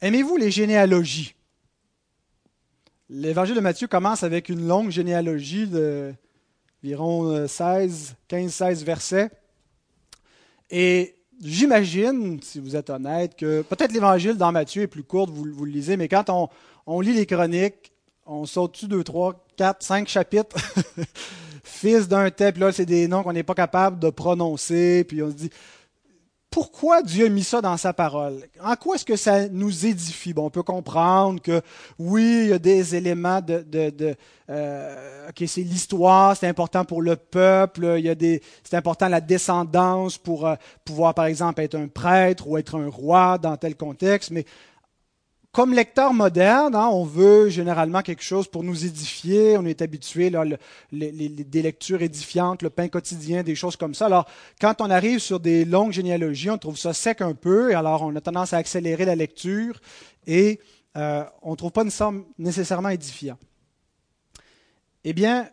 Aimez-vous 0.00 0.36
les 0.36 0.50
généalogies? 0.50 1.34
L'évangile 3.08 3.54
de 3.54 3.60
Matthieu 3.60 3.86
commence 3.86 4.22
avec 4.22 4.48
une 4.48 4.66
longue 4.66 4.90
généalogie 4.90 5.66
d'environ 5.66 7.46
16, 7.46 8.16
15-16 8.28 8.84
versets. 8.84 9.30
Et 10.70 11.16
j'imagine, 11.42 12.40
si 12.42 12.60
vous 12.60 12.76
êtes 12.76 12.90
honnête, 12.90 13.36
que 13.36 13.62
peut-être 13.62 13.92
l'évangile 13.92 14.36
dans 14.36 14.52
Matthieu 14.52 14.82
est 14.82 14.88
plus 14.88 15.04
court, 15.04 15.30
vous, 15.30 15.44
le 15.64 15.70
lisez, 15.70 15.96
mais 15.96 16.08
quand 16.08 16.50
on, 16.86 17.00
lit 17.00 17.14
les 17.14 17.26
chroniques, 17.26 17.92
on 18.26 18.44
saute-tu 18.44 18.86
deux, 18.86 19.04
trois, 19.04 19.44
quatre, 19.56 19.82
cinq 19.82 20.08
chapitres? 20.08 20.56
Fils 21.64 22.08
d'un 22.08 22.30
tel, 22.30 22.58
là, 22.58 22.72
c'est 22.72 22.86
des 22.86 23.08
noms 23.08 23.22
qu'on 23.22 23.32
n'est 23.32 23.42
pas 23.42 23.54
capable 23.54 23.98
de 23.98 24.10
prononcer, 24.10 25.04
puis 25.04 25.22
on 25.22 25.30
se 25.30 25.34
dit, 25.34 25.50
pourquoi 26.50 27.02
Dieu 27.02 27.26
a 27.26 27.28
mis 27.28 27.44
ça 27.44 27.60
dans 27.60 27.76
sa 27.76 27.92
parole? 27.92 28.42
En 28.62 28.74
quoi 28.74 28.96
est-ce 28.96 29.04
que 29.04 29.16
ça 29.16 29.48
nous 29.48 29.86
édifie? 29.86 30.32
Bon, 30.32 30.46
on 30.46 30.50
peut 30.50 30.62
comprendre 30.62 31.42
que 31.42 31.60
oui, 31.98 32.40
il 32.44 32.48
y 32.48 32.52
a 32.52 32.58
des 32.58 32.94
éléments 32.96 33.40
de, 33.40 34.16
euh, 34.48 35.30
c'est 35.36 35.60
l'histoire, 35.60 36.36
c'est 36.36 36.48
important 36.48 36.84
pour 36.84 37.02
le 37.02 37.16
peuple, 37.16 37.96
il 37.98 38.04
y 38.06 38.08
a 38.08 38.14
des, 38.14 38.42
c'est 38.64 38.76
important 38.76 39.08
la 39.08 39.20
descendance 39.20 40.16
pour 40.16 40.46
euh, 40.46 40.54
pouvoir, 40.84 41.12
par 41.12 41.26
exemple, 41.26 41.60
être 41.60 41.74
un 41.74 41.88
prêtre 41.88 42.48
ou 42.48 42.56
être 42.56 42.78
un 42.78 42.88
roi 42.88 43.36
dans 43.36 43.56
tel 43.56 43.76
contexte, 43.76 44.30
mais 44.30 44.46
comme 45.58 45.74
lecteur 45.74 46.14
moderne, 46.14 46.76
hein, 46.76 46.86
on 46.86 47.02
veut 47.02 47.48
généralement 47.48 48.00
quelque 48.02 48.22
chose 48.22 48.46
pour 48.46 48.62
nous 48.62 48.86
édifier. 48.86 49.58
On 49.58 49.64
est 49.64 49.82
habitué 49.82 50.30
là, 50.30 50.44
des 50.92 51.62
lectures 51.62 52.00
édifiantes, 52.00 52.62
le 52.62 52.70
pain 52.70 52.86
quotidien, 52.86 53.42
des 53.42 53.56
choses 53.56 53.74
comme 53.74 53.92
ça. 53.92 54.06
Alors, 54.06 54.28
quand 54.60 54.80
on 54.80 54.88
arrive 54.88 55.18
sur 55.18 55.40
des 55.40 55.64
longues 55.64 55.90
généalogies, 55.90 56.48
on 56.48 56.58
trouve 56.58 56.78
ça 56.78 56.92
sec 56.92 57.22
un 57.22 57.34
peu, 57.34 57.72
et 57.72 57.74
alors 57.74 58.02
on 58.02 58.14
a 58.14 58.20
tendance 58.20 58.52
à 58.52 58.58
accélérer 58.58 59.04
la 59.04 59.16
lecture, 59.16 59.80
et 60.28 60.60
euh, 60.96 61.24
on 61.42 61.50
ne 61.50 61.56
trouve 61.56 61.72
pas 61.72 61.82
nécessairement 62.38 62.90
édifiant. 62.90 63.36
Eh 65.02 65.12
bien, 65.12 65.50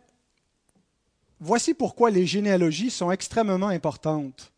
voici 1.40 1.74
pourquoi 1.74 2.12
les 2.12 2.28
généalogies 2.28 2.92
sont 2.92 3.10
extrêmement 3.10 3.70
importantes 3.70 4.54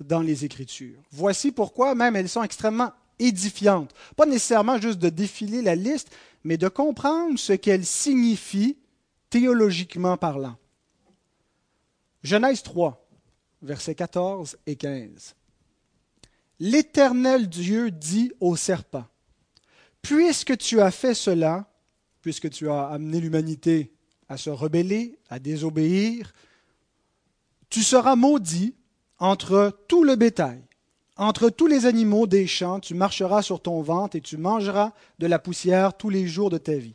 dans 0.00 0.22
les 0.22 0.44
Écritures. 0.44 0.98
Voici 1.12 1.52
pourquoi 1.52 1.94
même 1.94 2.16
elles 2.16 2.28
sont 2.28 2.42
extrêmement 2.42 2.90
édifiante. 3.18 3.94
Pas 4.16 4.26
nécessairement 4.26 4.80
juste 4.80 4.98
de 4.98 5.08
défiler 5.08 5.62
la 5.62 5.74
liste, 5.74 6.10
mais 6.44 6.56
de 6.56 6.68
comprendre 6.68 7.38
ce 7.38 7.52
qu'elle 7.52 7.84
signifie 7.84 8.76
théologiquement 9.30 10.16
parlant. 10.16 10.56
Genèse 12.22 12.62
3, 12.62 13.06
versets 13.62 13.94
14 13.94 14.56
et 14.66 14.76
15. 14.76 15.34
L'Éternel 16.60 17.48
Dieu 17.48 17.90
dit 17.90 18.32
au 18.40 18.56
serpent, 18.56 19.04
Puisque 20.02 20.56
tu 20.56 20.80
as 20.80 20.90
fait 20.90 21.14
cela, 21.14 21.70
puisque 22.22 22.50
tu 22.50 22.68
as 22.70 22.86
amené 22.88 23.20
l'humanité 23.20 23.92
à 24.28 24.36
se 24.36 24.50
rebeller, 24.50 25.18
à 25.28 25.38
désobéir, 25.38 26.32
tu 27.70 27.82
seras 27.82 28.16
maudit 28.16 28.74
entre 29.18 29.78
tout 29.88 30.04
le 30.04 30.16
bétail 30.16 30.62
entre 31.18 31.50
tous 31.50 31.66
les 31.66 31.84
animaux 31.84 32.28
des 32.28 32.46
champs, 32.46 32.78
tu 32.78 32.94
marcheras 32.94 33.42
sur 33.42 33.60
ton 33.60 33.82
ventre 33.82 34.16
et 34.16 34.20
tu 34.20 34.36
mangeras 34.36 34.92
de 35.18 35.26
la 35.26 35.40
poussière 35.40 35.96
tous 35.96 36.10
les 36.10 36.28
jours 36.28 36.48
de 36.48 36.58
ta 36.58 36.74
vie. 36.74 36.94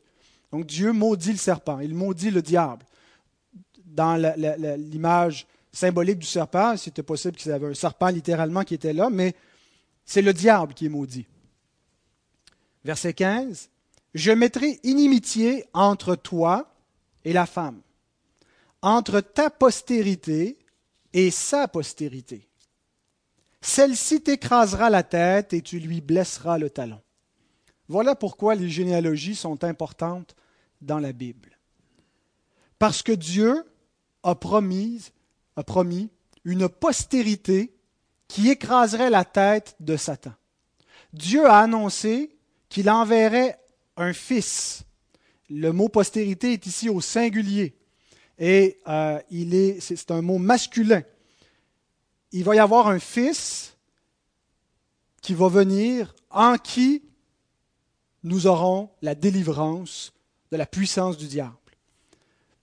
Donc 0.52 0.66
Dieu 0.66 0.94
maudit 0.94 1.34
le 1.34 1.38
serpent, 1.38 1.80
il 1.80 1.94
maudit 1.94 2.32
le 2.32 2.42
diable. 2.42 2.86
Dans 3.86 4.16
l'image 4.78 5.46
symbolique 5.74 6.20
du 6.20 6.26
serpent, 6.26 6.78
c'était 6.78 7.04
possible 7.04 7.36
qu'il 7.36 7.52
y 7.52 7.54
avait 7.54 7.68
un 7.68 7.74
serpent 7.74 8.08
littéralement 8.08 8.64
qui 8.64 8.74
était 8.76 8.94
là, 8.94 9.10
mais 9.10 9.36
c'est 10.06 10.22
le 10.22 10.34
diable 10.34 10.74
qui 10.74 10.86
est 10.86 10.90
maudit. 10.90 11.26
Verset 12.86 13.14
15. 13.14 13.70
Je 14.14 14.32
mettrai 14.32 14.80
inimitié 14.84 15.66
entre 15.74 16.16
toi 16.16 16.74
et 17.26 17.34
la 17.34 17.46
femme, 17.46 17.82
entre 18.82 19.20
ta 19.20 19.50
postérité 19.50 20.58
et 21.12 21.30
sa 21.30 21.68
postérité. 21.68 22.48
Celle-ci 23.64 24.22
t'écrasera 24.22 24.90
la 24.90 25.04
tête 25.04 25.54
et 25.54 25.62
tu 25.62 25.80
lui 25.80 26.02
blesseras 26.02 26.58
le 26.58 26.70
talon. 26.70 27.02
Voilà 27.88 28.14
pourquoi 28.14 28.56
les 28.56 28.70
généalogies 28.70 29.36
sont 29.36 29.64
importantes 29.64 30.36
dans 30.82 31.00
la 31.00 31.14
Bible. 31.14 31.58
Parce 32.78 33.02
que 33.02 33.14
Dieu 33.14 33.64
a 34.24 34.36
promis, 34.36 35.12
a 35.56 35.64
promis 35.64 36.10
une 36.44 36.68
postérité 36.68 37.74
qui 38.28 38.50
écraserait 38.50 39.10
la 39.10 39.24
tête 39.24 39.78
de 39.80 39.96
Satan. 39.96 40.34
Dieu 41.14 41.46
a 41.46 41.60
annoncé 41.60 42.36
qu'il 42.68 42.90
enverrait 42.90 43.58
un 43.96 44.12
fils. 44.12 44.84
Le 45.50 45.72
mot 45.72 45.88
postérité 45.88 46.52
est 46.52 46.66
ici 46.66 46.90
au 46.90 47.00
singulier 47.00 47.78
et 48.40 48.80
euh, 48.90 49.20
c'est 49.80 50.12
un 50.12 50.22
mot 50.22 50.38
masculin 50.38 51.04
il 52.34 52.44
va 52.44 52.56
y 52.56 52.60
avoir 52.60 52.88
un 52.88 53.00
fils 53.00 53.78
qui 55.22 55.36
va 55.36 55.48
venir 55.48 56.14
en 56.32 56.58
qui 56.58 57.04
nous 58.24 58.48
aurons 58.48 58.90
la 59.02 59.16
délivrance 59.16 60.12
de 60.52 60.58
la 60.58 60.66
puissance 60.66 61.16
du 61.16 61.28
diable. 61.28 61.54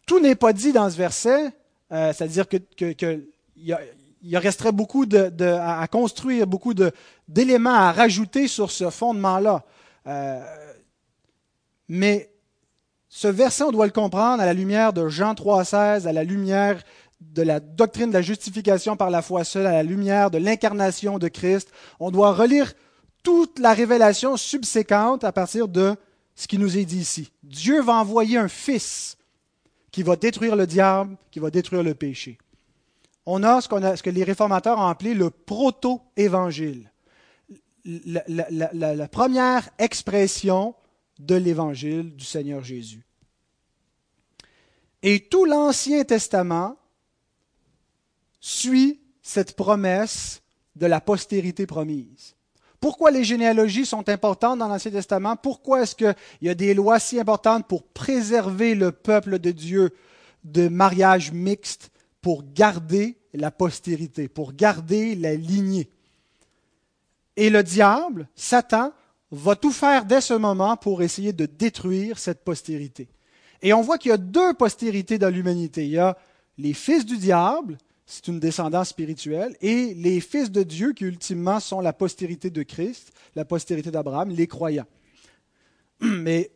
Tout 0.06 0.18
n'est 0.18 0.34
pas 0.34 0.52
dit 0.52 0.72
dans 0.72 0.90
ce 0.90 0.96
verset, 0.96 1.52
euh, 1.92 2.12
c'est-à-dire 2.12 2.48
qu'il 2.48 3.28
y, 3.56 4.36
resterait 4.36 4.72
beaucoup 4.72 5.06
à, 5.14 5.86
construire, 5.88 6.46
beaucoup 6.46 6.74
d'éléments 7.28 7.74
à 7.74 7.92
rajouter 7.92 8.48
sur 8.48 8.72
ce 8.72 8.90
fondement-là. 8.90 9.64
Euh, 10.06 10.40
mais 11.88 12.32
ce 13.08 13.28
verset, 13.28 13.64
on 13.64 13.72
doit 13.72 13.86
le 13.86 13.92
comprendre 13.92 14.42
à 14.42 14.46
la 14.46 14.54
lumière 14.54 14.92
de 14.92 15.08
Jean 15.08 15.34
3,16, 15.34 16.06
à 16.06 16.12
la 16.12 16.24
lumière 16.24 16.82
de 17.20 17.42
la 17.42 17.60
doctrine 17.60 18.08
de 18.08 18.14
la 18.14 18.22
justification 18.22 18.96
par 18.96 19.10
la 19.10 19.22
foi 19.22 19.44
seule 19.44 19.66
à 19.66 19.72
la 19.72 19.82
lumière 19.82 20.30
de 20.30 20.38
l'incarnation 20.38 21.18
de 21.18 21.28
Christ. 21.28 21.70
On 21.98 22.10
doit 22.10 22.32
relire 22.32 22.72
toute 23.22 23.58
la 23.58 23.74
révélation 23.74 24.36
subséquente 24.36 25.24
à 25.24 25.32
partir 25.32 25.68
de 25.68 25.96
ce 26.34 26.48
qui 26.48 26.58
nous 26.58 26.78
est 26.78 26.84
dit 26.84 27.00
ici. 27.00 27.32
Dieu 27.42 27.82
va 27.82 27.94
envoyer 27.94 28.38
un 28.38 28.48
Fils 28.48 29.18
qui 29.90 30.02
va 30.02 30.16
détruire 30.16 30.56
le 30.56 30.66
diable, 30.66 31.16
qui 31.30 31.38
va 31.38 31.50
détruire 31.50 31.82
le 31.82 31.94
péché. 31.94 32.38
On 33.26 33.42
a 33.42 33.60
ce, 33.60 33.68
que 34.02 34.10
les 34.10 34.24
réformateurs 34.24 34.78
ont 34.78 34.86
appelé 34.86 35.14
le 35.14 35.30
proto-évangile, 35.30 36.90
la 37.84 39.08
première 39.08 39.68
expression 39.78 40.74
de 41.18 41.34
l'évangile 41.34 42.16
du 42.16 42.24
Seigneur 42.24 42.64
Jésus. 42.64 43.04
Et 45.02 45.20
tout 45.20 45.44
l'Ancien 45.44 46.04
Testament 46.04 46.76
suit 48.40 49.00
cette 49.22 49.54
promesse 49.54 50.42
de 50.76 50.86
la 50.86 51.00
postérité 51.00 51.66
promise. 51.66 52.34
Pourquoi 52.80 53.10
les 53.10 53.24
généalogies 53.24 53.84
sont 53.84 54.08
importantes 54.08 54.58
dans 54.58 54.68
l'Ancien 54.68 54.90
Testament? 54.90 55.36
Pourquoi 55.36 55.82
est-ce 55.82 55.94
qu'il 55.94 56.14
y 56.40 56.48
a 56.48 56.54
des 56.54 56.72
lois 56.72 56.98
si 56.98 57.20
importantes 57.20 57.68
pour 57.68 57.82
préserver 57.82 58.74
le 58.74 58.90
peuple 58.90 59.38
de 59.38 59.50
Dieu 59.50 59.90
de 60.44 60.68
mariage 60.68 61.32
mixte, 61.32 61.90
pour 62.22 62.42
garder 62.54 63.18
la 63.34 63.50
postérité, 63.50 64.28
pour 64.28 64.54
garder 64.54 65.14
la 65.14 65.34
lignée? 65.34 65.90
Et 67.36 67.50
le 67.50 67.62
diable, 67.62 68.28
Satan, 68.34 68.92
va 69.30 69.56
tout 69.56 69.72
faire 69.72 70.06
dès 70.06 70.22
ce 70.22 70.34
moment 70.34 70.76
pour 70.76 71.02
essayer 71.02 71.32
de 71.32 71.46
détruire 71.46 72.18
cette 72.18 72.42
postérité. 72.42 73.08
Et 73.62 73.74
on 73.74 73.82
voit 73.82 73.98
qu'il 73.98 74.10
y 74.10 74.14
a 74.14 74.18
deux 74.18 74.54
postérités 74.54 75.18
dans 75.18 75.28
l'humanité. 75.28 75.84
Il 75.84 75.92
y 75.92 75.98
a 75.98 76.16
les 76.56 76.72
fils 76.72 77.04
du 77.04 77.18
diable 77.18 77.76
c'est 78.10 78.26
une 78.26 78.40
descendance 78.40 78.88
spirituelle, 78.88 79.56
et 79.60 79.94
les 79.94 80.20
fils 80.20 80.50
de 80.50 80.64
Dieu 80.64 80.92
qui 80.92 81.04
ultimement 81.04 81.60
sont 81.60 81.80
la 81.80 81.92
postérité 81.92 82.50
de 82.50 82.64
Christ, 82.64 83.12
la 83.36 83.44
postérité 83.44 83.92
d'Abraham, 83.92 84.30
les 84.30 84.48
croyants. 84.48 84.88
Mais 86.00 86.50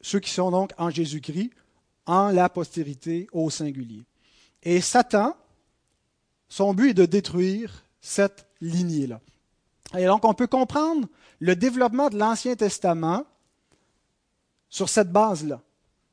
ceux 0.00 0.20
qui 0.20 0.30
sont 0.30 0.52
donc 0.52 0.70
en 0.78 0.90
Jésus-Christ, 0.90 1.50
en 2.06 2.28
la 2.28 2.48
postérité 2.48 3.26
au 3.32 3.50
singulier. 3.50 4.04
Et 4.62 4.80
Satan, 4.80 5.36
son 6.48 6.72
but 6.72 6.90
est 6.90 6.94
de 6.94 7.06
détruire 7.06 7.84
cette 8.00 8.46
lignée-là. 8.60 9.20
Et 9.98 10.06
donc 10.06 10.24
on 10.24 10.34
peut 10.34 10.46
comprendre 10.46 11.08
le 11.40 11.56
développement 11.56 12.10
de 12.10 12.16
l'Ancien 12.16 12.54
Testament 12.54 13.24
sur 14.68 14.88
cette 14.88 15.10
base-là. 15.10 15.60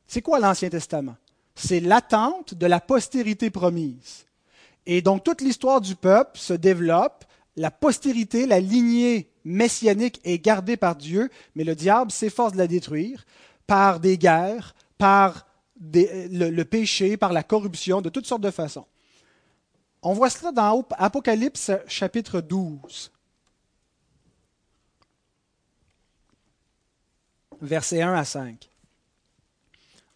C'est 0.07 0.23
quoi 0.23 0.39
l'Ancien 0.39 0.69
Testament? 0.69 1.15
C'est 1.53 1.79
l'attente 1.79 2.55
de 2.55 2.65
la 2.65 2.79
postérité 2.79 3.51
promise. 3.51 4.25
Et 4.91 5.03
donc 5.03 5.23
toute 5.23 5.41
l'histoire 5.41 5.81
du 5.81 5.95
peuple 5.95 6.39
se 6.39 6.51
développe, 6.51 7.23
la 7.55 7.69
postérité, 7.69 8.47
la 8.47 8.59
lignée 8.59 9.29
messianique 9.43 10.19
est 10.23 10.39
gardée 10.39 10.77
par 10.77 10.95
Dieu, 10.95 11.29
mais 11.53 11.63
le 11.63 11.75
diable 11.75 12.09
s'efforce 12.09 12.53
de 12.53 12.57
la 12.57 12.65
détruire 12.65 13.23
par 13.67 13.99
des 13.99 14.17
guerres, 14.17 14.73
par 14.97 15.45
le, 15.79 16.63
péché, 16.63 17.17
par 17.17 17.33
la 17.33 17.43
corruption, 17.43 18.01
de 18.01 18.09
toutes 18.09 18.25
sortes 18.25 18.41
de 18.41 18.49
façons. 18.49 18.87
On 20.01 20.13
voit 20.13 20.31
cela 20.31 20.51
dans 20.51 20.83
Apocalypse 20.97 21.69
chapitre 21.87 22.41
12. 22.41 23.11
Versets 27.61 28.01
1 28.01 28.11
à 28.11 28.25
5. 28.25 28.67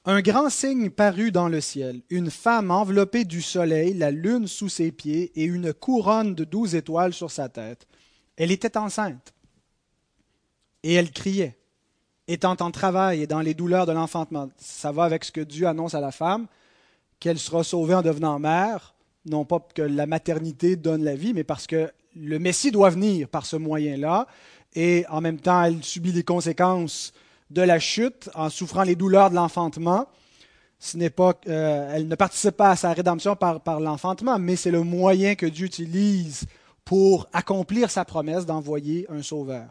Un 0.06 0.22
grand 0.22 0.50
signe 0.50 0.90
parut 0.90 1.32
dans 1.32 1.48
le 1.48 1.62
ciel, 1.62 2.02
une 2.10 2.30
femme 2.30 2.72
enveloppée 2.72 3.24
du 3.24 3.42
soleil, 3.42 3.94
la 3.94 4.12
lune 4.12 4.48
sous 4.48 4.68
ses 4.68 4.92
pieds 4.92 5.32
et 5.36 5.46
une 5.46 5.74
couronne 5.74 6.36
de 6.36 6.44
douze 6.44 6.76
étoiles 6.76 7.14
sur 7.14 7.32
sa 7.32 7.48
tête. 7.48 7.88
Elle 8.36 8.52
était 8.52 8.78
enceinte. 8.78 9.34
Et 10.84 10.94
elle 10.96 11.12
criait, 11.12 11.58
étant 12.28 12.58
en 12.60 12.70
travail 12.72 13.22
et 13.22 13.28
dans 13.28 13.40
les 13.40 13.54
douleurs 13.54 13.86
de 13.86 13.94
l'enfantement. 13.94 14.50
Ça 14.58 14.92
va 14.92 15.06
avec 15.06 15.24
ce 15.24 15.32
que 15.32 15.40
Dieu 15.40 15.68
annonce 15.68 15.94
à 15.94 16.02
la 16.02 16.12
femme, 16.12 16.48
qu'elle 17.22 17.40
sera 17.40 17.64
sauvée 17.64 17.96
en 17.96 18.02
devenant 18.02 18.40
mère, 18.40 18.96
non 19.26 19.46
pas 19.46 19.66
que 19.74 19.82
la 19.82 20.06
maternité 20.06 20.76
donne 20.76 21.06
la 21.06 21.16
vie, 21.16 21.34
mais 21.34 21.46
parce 21.46 21.66
que 21.66 21.90
le 22.14 22.40
Messie 22.40 22.72
doit 22.72 22.90
venir 22.90 23.30
par 23.30 23.46
ce 23.46 23.56
moyen-là, 23.56 24.28
et 24.76 25.06
en 25.08 25.22
même 25.22 25.40
temps, 25.40 25.64
elle 25.64 25.82
subit 25.82 26.12
les 26.12 26.24
conséquences 26.24 27.14
de 27.54 27.62
la 27.62 27.80
chute 27.80 28.30
en 28.34 28.50
souffrant 28.50 28.84
les 28.84 28.96
douleurs 28.96 29.30
de 29.30 29.36
l'enfantement. 29.36 30.08
Ce 30.80 30.98
n'est 30.98 31.12
pas, 31.12 31.34
euh, 31.48 31.94
elle 31.94 32.08
ne 32.08 32.16
participe 32.16 32.58
pas 32.58 32.72
à 32.72 32.76
sa 32.76 32.92
rédemption 32.92 33.36
par, 33.36 33.80
l'enfantement, 33.80 34.38
mais 34.40 34.56
c'est 34.56 34.72
le 34.72 34.82
moyen 34.82 35.36
que 35.36 35.46
Dieu 35.46 35.68
utilise 35.68 36.46
pour 36.84 37.28
accomplir 37.32 37.90
sa 37.90 38.04
promesse 38.04 38.46
d'envoyer 38.46 39.06
un 39.10 39.22
sauveur. 39.22 39.68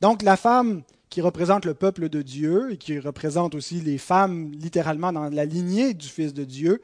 Donc 0.00 0.22
la 0.22 0.36
femme 0.36 0.82
qui 1.10 1.20
représente 1.20 1.64
le 1.64 1.74
peuple 1.74 2.08
de 2.08 2.22
Dieu 2.22 2.72
et 2.72 2.76
qui 2.78 2.98
représente 2.98 3.54
aussi 3.54 3.80
les 3.80 3.98
femmes 3.98 4.50
littéralement 4.52 5.12
dans 5.12 5.28
la 5.28 5.44
lignée 5.44 5.92
du 5.92 6.08
Fils 6.08 6.32
de 6.32 6.44
Dieu, 6.44 6.82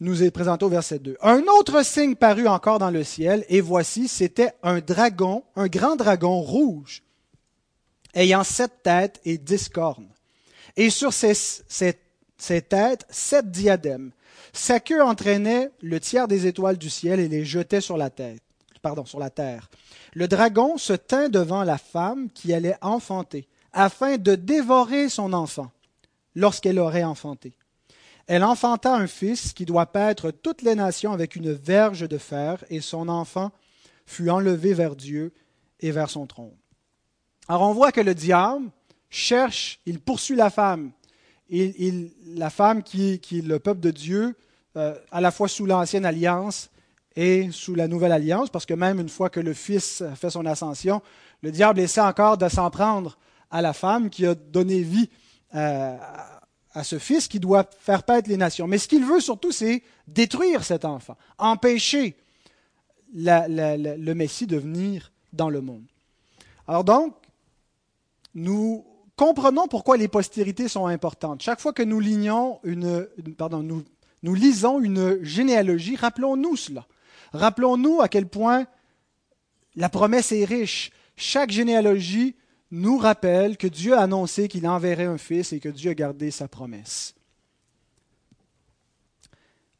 nous 0.00 0.24
est 0.24 0.32
présenté 0.32 0.64
au 0.64 0.68
verset 0.68 0.98
2. 0.98 1.16
Un 1.22 1.42
autre 1.58 1.84
signe 1.84 2.16
parut 2.16 2.48
encore 2.48 2.80
dans 2.80 2.90
le 2.90 3.04
ciel, 3.04 3.44
et 3.48 3.60
voici, 3.60 4.08
c'était 4.08 4.50
un 4.64 4.80
dragon, 4.80 5.44
un 5.54 5.68
grand 5.68 5.94
dragon 5.94 6.40
rouge, 6.40 7.02
ayant 8.14 8.44
sept 8.44 8.82
têtes 8.82 9.20
et 9.24 9.38
dix 9.38 9.68
cornes, 9.68 10.08
et 10.76 10.90
sur 10.90 11.12
ses, 11.12 11.34
têtes 12.38 13.06
sept 13.10 13.50
diadèmes. 13.50 14.12
Sa 14.52 14.80
queue 14.80 15.02
entraînait 15.02 15.70
le 15.80 16.00
tiers 16.00 16.28
des 16.28 16.46
étoiles 16.46 16.76
du 16.76 16.90
ciel 16.90 17.20
et 17.20 17.28
les 17.28 17.44
jetait 17.44 17.80
sur 17.80 17.96
la 17.96 18.10
tête, 18.10 18.42
pardon, 18.82 19.04
sur 19.04 19.18
la 19.18 19.30
terre. 19.30 19.70
Le 20.14 20.28
dragon 20.28 20.76
se 20.76 20.92
tint 20.92 21.28
devant 21.28 21.64
la 21.64 21.78
femme 21.78 22.28
qui 22.34 22.52
allait 22.52 22.76
enfanter, 22.82 23.48
afin 23.72 24.18
de 24.18 24.34
dévorer 24.34 25.08
son 25.08 25.32
enfant 25.32 25.70
lorsqu'elle 26.34 26.78
aurait 26.78 27.04
enfanté. 27.04 27.54
Elle 28.26 28.44
enfanta 28.44 28.94
un 28.94 29.06
fils 29.06 29.52
qui 29.52 29.64
doit 29.64 29.86
paître 29.86 30.30
toutes 30.30 30.62
les 30.62 30.74
nations 30.74 31.12
avec 31.12 31.36
une 31.36 31.52
verge 31.52 32.08
de 32.08 32.18
fer, 32.18 32.64
et 32.70 32.80
son 32.80 33.08
enfant 33.08 33.50
fut 34.06 34.30
enlevé 34.30 34.74
vers 34.74 34.96
Dieu 34.96 35.32
et 35.80 35.90
vers 35.90 36.10
son 36.10 36.26
trône. 36.26 36.56
Alors 37.52 37.68
on 37.68 37.74
voit 37.74 37.92
que 37.92 38.00
le 38.00 38.14
diable 38.14 38.70
cherche, 39.10 39.78
il 39.84 40.00
poursuit 40.00 40.36
la 40.36 40.48
femme, 40.48 40.90
la 41.50 42.48
femme 42.48 42.82
qui, 42.82 43.18
qui, 43.18 43.40
est 43.40 43.42
le 43.42 43.58
peuple 43.58 43.80
de 43.80 43.90
Dieu, 43.90 44.34
euh, 44.78 44.94
à 45.10 45.20
la 45.20 45.30
fois 45.30 45.48
sous 45.48 45.66
l'ancienne 45.66 46.06
alliance 46.06 46.70
et 47.14 47.50
sous 47.50 47.74
la 47.74 47.88
nouvelle 47.88 48.12
alliance, 48.12 48.48
parce 48.48 48.64
que 48.64 48.72
même 48.72 49.00
une 49.00 49.10
fois 49.10 49.28
que 49.28 49.38
le 49.38 49.52
Fils 49.52 50.02
fait 50.16 50.30
son 50.30 50.46
ascension, 50.46 51.02
le 51.42 51.50
diable 51.50 51.80
essaie 51.80 52.00
encore 52.00 52.38
de 52.38 52.48
s'en 52.48 52.70
prendre 52.70 53.18
à 53.50 53.60
la 53.60 53.74
femme 53.74 54.08
qui 54.08 54.24
a 54.24 54.34
donné 54.34 54.80
vie 54.80 55.10
euh, 55.54 55.98
à 56.72 56.84
ce 56.84 56.98
Fils 56.98 57.28
qui 57.28 57.38
doit 57.38 57.68
faire 57.80 58.02
paître 58.04 58.30
les 58.30 58.38
nations. 58.38 58.66
Mais 58.66 58.78
ce 58.78 58.88
qu'il 58.88 59.04
veut 59.04 59.20
surtout, 59.20 59.52
c'est 59.52 59.82
détruire 60.08 60.64
cet 60.64 60.86
enfant, 60.86 61.18
empêcher 61.36 62.16
le 63.14 64.12
Messie 64.14 64.46
de 64.46 64.56
venir 64.56 65.12
dans 65.34 65.50
le 65.50 65.60
monde. 65.60 65.84
Alors 66.66 66.84
donc, 66.84 67.14
nous 68.34 68.84
comprenons 69.16 69.68
pourquoi 69.68 69.96
les 69.96 70.08
postérités 70.08 70.68
sont 70.68 70.86
importantes. 70.86 71.42
Chaque 71.42 71.60
fois 71.60 71.72
que 71.72 71.82
nous, 71.82 72.00
une, 72.00 73.08
pardon, 73.36 73.62
nous, 73.62 73.84
nous 74.22 74.34
lisons 74.34 74.80
une 74.80 75.22
généalogie, 75.22 75.96
rappelons-nous 75.96 76.56
cela. 76.56 76.86
Rappelons-nous 77.32 78.00
à 78.00 78.08
quel 78.08 78.26
point 78.26 78.66
la 79.74 79.88
promesse 79.88 80.32
est 80.32 80.44
riche. 80.44 80.90
Chaque 81.16 81.50
généalogie 81.50 82.36
nous 82.70 82.98
rappelle 82.98 83.56
que 83.56 83.66
Dieu 83.66 83.94
a 83.94 84.02
annoncé 84.02 84.48
qu'il 84.48 84.66
enverrait 84.66 85.04
un 85.04 85.18
fils 85.18 85.52
et 85.52 85.60
que 85.60 85.68
Dieu 85.68 85.90
a 85.90 85.94
gardé 85.94 86.30
sa 86.30 86.48
promesse. 86.48 87.14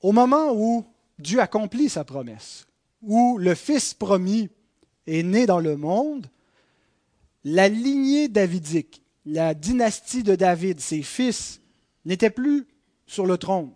Au 0.00 0.12
moment 0.12 0.52
où 0.52 0.84
Dieu 1.18 1.40
accomplit 1.40 1.88
sa 1.88 2.04
promesse, 2.04 2.66
où 3.00 3.38
le 3.38 3.54
fils 3.54 3.94
promis 3.94 4.50
est 5.06 5.22
né 5.22 5.46
dans 5.46 5.60
le 5.60 5.76
monde, 5.76 6.26
la 7.44 7.68
lignée 7.68 8.28
davidique, 8.28 9.02
la 9.26 9.54
dynastie 9.54 10.22
de 10.22 10.34
David, 10.34 10.80
ses 10.80 11.02
fils, 11.02 11.60
n'était 12.04 12.30
plus 12.30 12.66
sur 13.06 13.26
le 13.26 13.38
trône. 13.38 13.72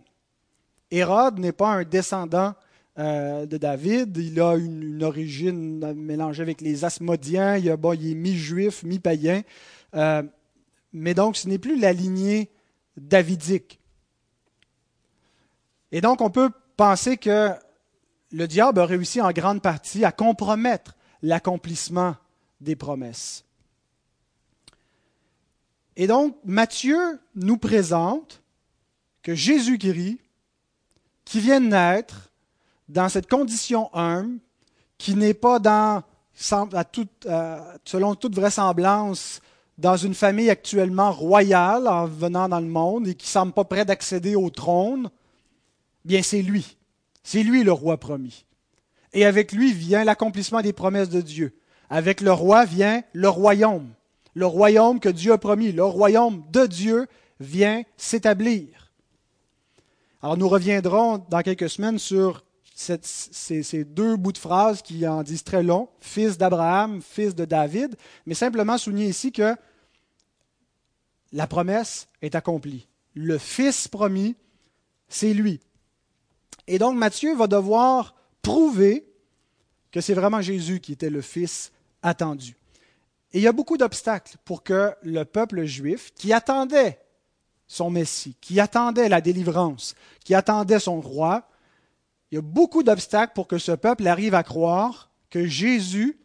Hérode 0.91 1.39
n'est 1.39 1.53
pas 1.53 1.69
un 1.69 1.85
descendant 1.85 2.55
euh, 2.99 3.47
de 3.47 3.57
David. 3.57 4.17
Il 4.17 4.41
a 4.41 4.55
une, 4.55 5.03
origine 5.03 5.93
mélangée 5.95 6.43
avec 6.43 6.61
les 6.61 6.85
Asmodiens. 6.85 7.57
Il, 7.57 7.69
est 7.69 8.15
mi-juif, 8.15 8.83
mi-païen. 8.85 9.43
Euh, 9.95 10.23
mais 10.93 11.15
donc, 11.15 11.37
ce 11.37 11.49
n'est 11.49 11.59
plus 11.59 11.79
la 11.79 11.93
lignée 11.93 12.51
davidique. 12.97 13.81
Et 15.93 16.01
donc, 16.01 16.21
on 16.21 16.31
peut 16.31 16.51
penser 16.77 17.17
que 17.17 17.51
le 18.33 18.49
diable 18.49 18.81
a 18.81 18.87
réussi 18.87 19.21
en 19.21 19.31
grande 19.33 19.63
partie 19.63 20.05
à 20.05 20.13
compromettre 20.13 20.97
l'accomplissement 21.23 22.17
des 22.61 22.77
promesses. 22.77 23.46
Et 25.97 26.07
donc, 26.07 26.37
Matthieu 26.45 27.19
nous 27.35 27.57
présente 27.57 28.43
que 29.23 29.35
Jésus-Christ, 29.35 30.19
qui 31.25 31.41
vient 31.41 31.61
de 31.61 31.67
naître, 31.67 32.31
dans 32.89 33.09
cette 33.09 33.29
condition 33.29 33.91
humble, 33.95 34.39
qui 34.99 35.15
n'est 35.15 35.35
pas 35.35 35.59
dans, 35.59 36.03
selon 36.35 38.15
toute 38.15 38.35
vraisemblance, 38.35 39.41
dans 39.79 39.97
une 39.97 40.15
famille 40.15 40.51
actuellement 40.51 41.13
royale 41.13 41.89
en 41.89 42.07
venant 42.07 42.49
dans 42.49 42.61
le 42.61 42.67
monde 42.67 43.09
et 43.09 43.15
qui 43.15 43.27
ne 43.27 43.31
semble 43.31 43.53
pas 43.53 43.65
prêt 43.65 43.85
d'accéder 43.85 44.35
au 44.35 44.49
trône, 44.49 45.11
bien 46.05 46.23
c'est 46.23 46.43
lui. 46.43 46.77
C'est 47.23 47.43
lui 47.43 47.65
le 47.65 47.73
roi 47.73 47.99
promis. 47.99 48.45
Et 49.13 49.25
avec 49.25 49.53
lui 49.53 49.73
vient 49.73 50.05
l'accomplissement 50.05 50.63
des 50.63 50.73
promesses 50.73 51.09
de 51.09 51.21
Dieu. 51.21 51.59
Avec 51.91 52.21
le 52.21 52.33
roi 52.33 52.65
vient 52.65 53.03
le 53.13 53.29
royaume. 53.29 53.89
Le 54.37 54.45
royaume 54.45 55.01
que 55.01 55.09
Dieu 55.09 55.33
a 55.33 55.39
promis, 55.39 55.73
le 55.73 55.83
royaume 55.83 56.45
de 56.53 56.67
Dieu 56.67 57.07
vient 57.41 57.85
s'établir. 57.97 58.93
Alors 60.21 60.37
nous 60.37 60.47
reviendrons 60.47 61.25
dans 61.31 61.41
quelques 61.41 61.71
semaines 61.71 61.99
sur 61.99 62.45
ces, 62.75 63.85
deux 63.85 64.17
bouts 64.17 64.33
de 64.33 64.39
phrases 64.39 64.83
qui 64.83 65.09
en 65.09 65.23
disent 65.23 65.43
très 65.43 65.63
long, 65.63 65.89
fils 66.01 66.37
d'Abraham, 66.37 67.01
fils 67.01 67.35
de 67.35 67.47
David, 67.47 67.97
mais 68.27 68.35
simplement 68.35 68.77
souligner 68.77 69.09
ici 69.09 69.33
que 69.33 69.57
la 71.33 71.47
promesse 71.47 72.07
est 72.21 72.35
accomplie. 72.35 72.89
Le 73.15 73.39
fils 73.39 73.89
promis, 73.89 74.37
c'est 75.09 75.33
lui. 75.33 75.61
Et 76.67 76.79
donc 76.79 76.95
Matthieu 76.95 77.35
va 77.35 77.47
devoir 77.47 78.15
prouver 78.43 79.07
que 79.93 80.03
c'est 80.03 80.13
vraiment 80.13 80.43
Jésus 80.43 80.81
qui 80.81 80.93
était 80.93 81.09
le 81.09 81.23
fils 81.23 81.73
attendu. 82.03 82.55
Et 83.37 83.41
il 83.41 83.43
y 83.43 83.49
a 83.49 83.53
beaucoup 83.53 83.77
d'obstacles 83.77 84.39
pour 84.47 84.63
que 84.63 84.95
le 85.03 85.25
peuple 85.27 85.67
juif, 85.67 86.11
qui 86.15 86.33
attendait 86.33 86.99
son 87.67 87.91
Messie, 87.91 88.35
qui 88.41 88.61
attendait 88.61 89.11
la 89.11 89.21
délivrance, 89.21 89.95
qui 90.25 90.35
attendait 90.35 90.79
son 90.79 91.03
roi, 91.03 91.47
il 92.31 92.37
y 92.37 92.39
a 92.39 92.41
beaucoup 92.41 92.83
d'obstacles 92.83 93.35
pour 93.35 93.47
que 93.47 93.59
ce 93.59 93.73
peuple 93.73 94.07
arrive 94.07 94.35
à 94.35 94.43
croire 94.43 95.11
que 95.29 95.47
Jésus 95.47 96.19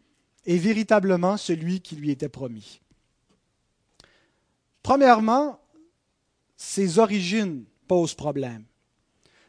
est 0.45 0.55
véritablement 0.55 1.35
celui 1.35 1.81
qui 1.81 1.97
lui 1.97 2.11
était 2.11 2.29
promis. 2.29 2.79
Premièrement, 4.81 5.59
ses 6.55 6.97
origines 6.97 7.65
posent 7.89 8.15
problème. 8.15 8.63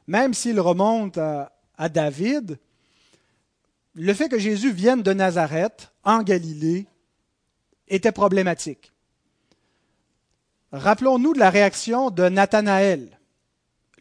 Même 0.09 0.35
s'il 0.35 0.59
remonte 0.59 1.17
à, 1.17 1.53
à, 1.79 1.89
David, 1.89 2.59
le 3.95 4.15
fait 4.15 4.29
que 4.29 4.41
Jésus 4.41 4.73
vienne 4.73 5.05
de 5.05 5.13
Nazareth, 5.13 5.93
en 6.03 6.25
Galilée, 6.25 6.89
était 7.93 8.13
problématique. 8.13 8.93
Rappelons-nous 10.73 11.35
de 11.35 11.39
la 11.39 11.51
réaction 11.51 12.11
de 12.11 12.29
Nathanaël 12.29 13.19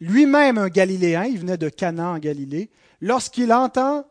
lui-même 0.02 0.58
un 0.58 0.68
Galiléen, 0.68 1.26
il 1.26 1.38
venait 1.38 1.56
de 1.56 1.68
Canaan 1.68 2.14
en 2.14 2.18
Galilée, 2.18 2.70
lorsqu'il 3.00 3.52
entend 3.52 4.04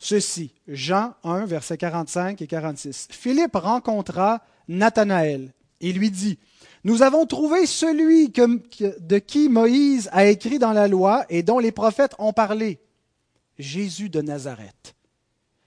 ceci, 0.00 0.52
Jean 0.66 1.14
1, 1.22 1.46
versets 1.46 1.76
45 1.76 2.42
et 2.42 2.48
46. 2.48 3.06
Philippe 3.12 3.54
rencontra 3.54 4.42
Nathanaël 4.66 5.52
et 5.80 5.92
lui 5.92 6.10
dit, 6.10 6.40
Nous 6.82 7.02
avons 7.02 7.24
trouvé 7.24 7.66
celui 7.66 8.30
de 8.30 9.18
qui 9.18 9.48
Moïse 9.48 10.08
a 10.10 10.26
écrit 10.26 10.58
dans 10.58 10.72
la 10.72 10.88
loi 10.88 11.24
et 11.28 11.44
dont 11.44 11.60
les 11.60 11.72
prophètes 11.72 12.16
ont 12.18 12.32
parlé, 12.32 12.80
Jésus 13.60 14.08
de 14.08 14.20
Nazareth, 14.20 14.96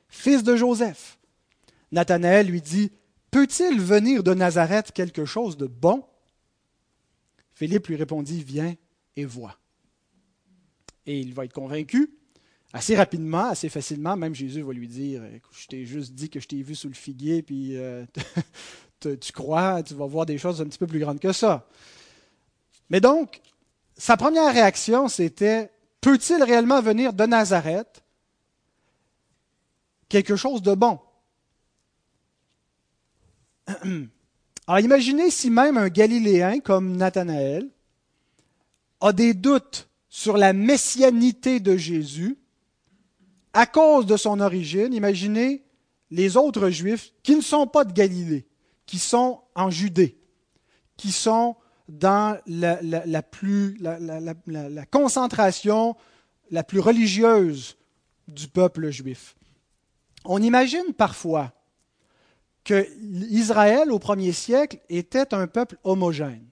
fils 0.10 0.44
de 0.44 0.58
Joseph. 0.58 1.18
Nathanaël 1.94 2.48
lui 2.48 2.60
dit, 2.60 2.92
Peut-il 3.32 3.80
venir 3.80 4.24
de 4.24 4.34
Nazareth 4.34 4.92
quelque 4.92 5.26
chose 5.26 5.58
de 5.58 5.66
bon? 5.66 6.04
Philippe 7.54 7.88
lui 7.88 7.96
répondit, 7.96 8.44
Viens 8.44 8.76
et 9.16 9.26
vois 9.26 9.58
et 11.06 11.20
il 11.20 11.34
va 11.34 11.46
être 11.46 11.54
convaincu 11.54 12.12
assez 12.74 12.96
rapidement, 12.96 13.50
assez 13.50 13.70
facilement. 13.70 14.16
Même 14.16 14.36
Jésus 14.36 14.62
va 14.62 14.74
lui 14.74 14.88
dire 14.88 15.22
Je 15.52 15.68
t'ai 15.68 15.86
juste 15.86 16.14
dit 16.14 16.30
que 16.30 16.40
je 16.40 16.48
t'ai 16.48 16.62
vu 16.62 16.76
sous 16.76 16.88
le 16.88 16.94
figuier, 16.94 17.42
puis 17.42 17.78
euh, 17.78 18.06
tu 19.00 19.32
crois, 19.34 19.84
tu 19.84 19.94
vas 19.94 20.06
voir 20.06 20.26
des 20.26 20.38
choses 20.38 20.62
un 20.62 20.66
petit 20.66 20.78
peu 20.78 20.88
plus 20.88 21.00
grandes 21.00 21.20
que 21.20 21.32
ça. 21.32 21.68
Mais 22.90 23.02
donc, 23.02 23.42
sa 23.98 24.18
première 24.18 24.54
réaction, 24.54 25.08
c'était 25.08 25.72
Peut-il 26.00 26.42
réellement 26.42 26.82
venir 26.82 27.14
de 27.14 27.26
Nazareth 27.26 28.04
quelque 30.10 30.36
chose 30.36 30.62
de 30.62 30.74
bon? 30.74 31.00
Alors 34.68 34.80
imaginez 34.80 35.30
si 35.32 35.50
même 35.50 35.78
un 35.78 35.90
Galiléen 35.90 36.60
comme 36.60 36.96
Nathanaël 36.96 37.70
a 39.02 39.14
des 39.14 39.34
doutes 39.34 39.90
sur 40.10 40.38
la 40.38 40.54
messianité 40.54 41.60
de 41.60 41.78
Jésus 41.78 42.38
à 43.54 43.66
cause 43.66 44.06
de 44.06 44.18
son 44.18 44.40
origine. 44.40 44.94
Imaginez 44.94 45.64
les 46.10 46.38
autres 46.38 46.70
Juifs 46.70 47.14
qui 47.24 47.36
ne 47.36 47.42
sont 47.42 47.68
pas 47.68 47.86
de 47.86 47.94
Galilée, 47.94 48.46
qui 48.86 49.00
sont 49.00 49.42
en 49.56 49.70
Judée, 49.70 50.18
qui 50.98 51.12
sont 51.12 51.56
dans 51.88 52.38
la, 52.46 53.22
plus, 53.22 53.78
la, 53.80 54.86
concentration 54.86 55.96
la 56.50 56.64
plus 56.64 56.80
religieuse 56.80 57.78
du 58.28 58.48
peuple 58.48 58.90
juif. 58.92 59.36
On 60.24 60.42
imagine 60.42 60.94
parfois 60.98 61.54
que 62.64 62.88
Israël 63.30 63.92
au 63.92 64.00
premier 64.00 64.32
siècle 64.32 64.80
était 64.90 65.34
un 65.34 65.48
peuple 65.48 65.78
homogène. 65.84 66.46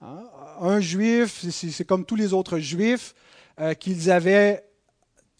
Hein? 0.00 0.24
Un 0.60 0.80
juif, 0.80 1.44
c'est 1.50 1.84
comme 1.84 2.04
tous 2.04 2.16
les 2.16 2.32
autres 2.32 2.58
juifs, 2.58 3.14
euh, 3.58 3.74
qu'ils 3.74 4.10
avaient 4.10 4.64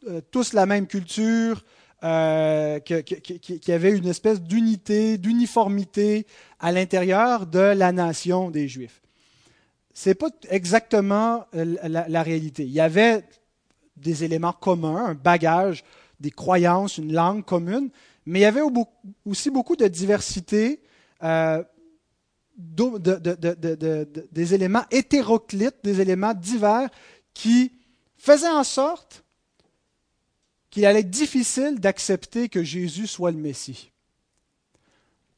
euh, 0.08 0.20
tous 0.30 0.52
la 0.52 0.66
même 0.66 0.86
culture, 0.86 1.62
euh, 2.02 2.80
qu'il 2.80 3.60
y 3.68 3.72
avait 3.72 3.96
une 3.96 4.08
espèce 4.08 4.40
d'unité, 4.40 5.18
d'uniformité 5.18 6.26
à 6.58 6.72
l'intérieur 6.72 7.46
de 7.46 7.58
la 7.58 7.92
nation 7.92 8.50
des 8.50 8.68
Juifs. 8.68 9.02
Ce 9.92 10.08
n'est 10.08 10.14
pas 10.14 10.30
exactement 10.48 11.44
la, 11.52 12.22
réalité. 12.22 12.62
Il 12.62 12.72
y 12.72 12.80
avait 12.80 13.22
des 13.96 14.24
éléments 14.24 14.54
communs, 14.54 15.04
un 15.04 15.14
bagage, 15.14 15.84
des 16.20 16.30
croyances, 16.30 16.96
une 16.96 17.12
langue 17.12 17.44
commune, 17.44 17.90
mais 18.30 18.38
il 18.38 18.42
y 18.42 18.46
avait 18.46 18.62
aussi 19.26 19.50
beaucoup 19.50 19.74
de 19.74 19.88
diversité, 19.88 20.80
euh, 21.24 21.64
des 22.56 24.54
éléments 24.54 24.84
hétéroclites, 24.92 25.78
des 25.82 26.00
éléments 26.00 26.32
divers 26.32 26.88
qui 27.34 27.72
faisaient 28.16 28.48
en 28.48 28.62
sorte 28.62 29.24
qu'il 30.70 30.86
allait 30.86 31.00
être 31.00 31.10
difficile 31.10 31.80
d'accepter 31.80 32.48
que 32.48 32.62
Jésus 32.62 33.08
soit 33.08 33.32
le 33.32 33.38
Messie. 33.38 33.90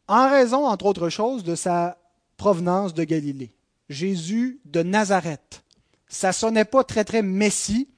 En 0.06 0.28
raison, 0.28 0.66
entre 0.66 0.84
autres 0.84 1.08
choses, 1.08 1.44
de 1.44 1.54
sa 1.54 1.98
provenance 2.36 2.92
de 2.92 3.04
Galilée. 3.04 3.54
Jésus 3.88 4.60
de 4.66 4.82
Nazareth. 4.82 5.64
Ça 6.08 6.34
sonnait 6.34 6.66
pas 6.66 6.84
très 6.84 7.04
très 7.06 7.22
Messie, 7.22 7.88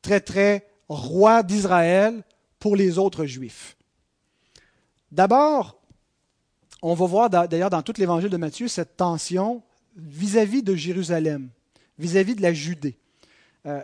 très 0.00 0.20
très 0.20 0.66
roi 0.88 1.42
d'Israël 1.42 2.24
pour 2.58 2.74
les 2.74 2.96
autres 2.96 3.26
Juifs. 3.26 3.76
D'abord, 5.12 5.76
on 6.82 6.94
va 6.94 7.06
voir 7.06 7.30
d'ailleurs 7.30 7.70
dans 7.70 7.82
tout 7.82 7.94
l'évangile 7.98 8.30
de 8.30 8.36
Matthieu 8.36 8.68
cette 8.68 8.96
tension 8.96 9.62
vis-à-vis 9.96 10.62
de 10.62 10.76
Jérusalem, 10.76 11.48
vis-à-vis 11.98 12.36
de 12.36 12.42
la 12.42 12.52
Judée. 12.52 12.96
Euh, 13.66 13.82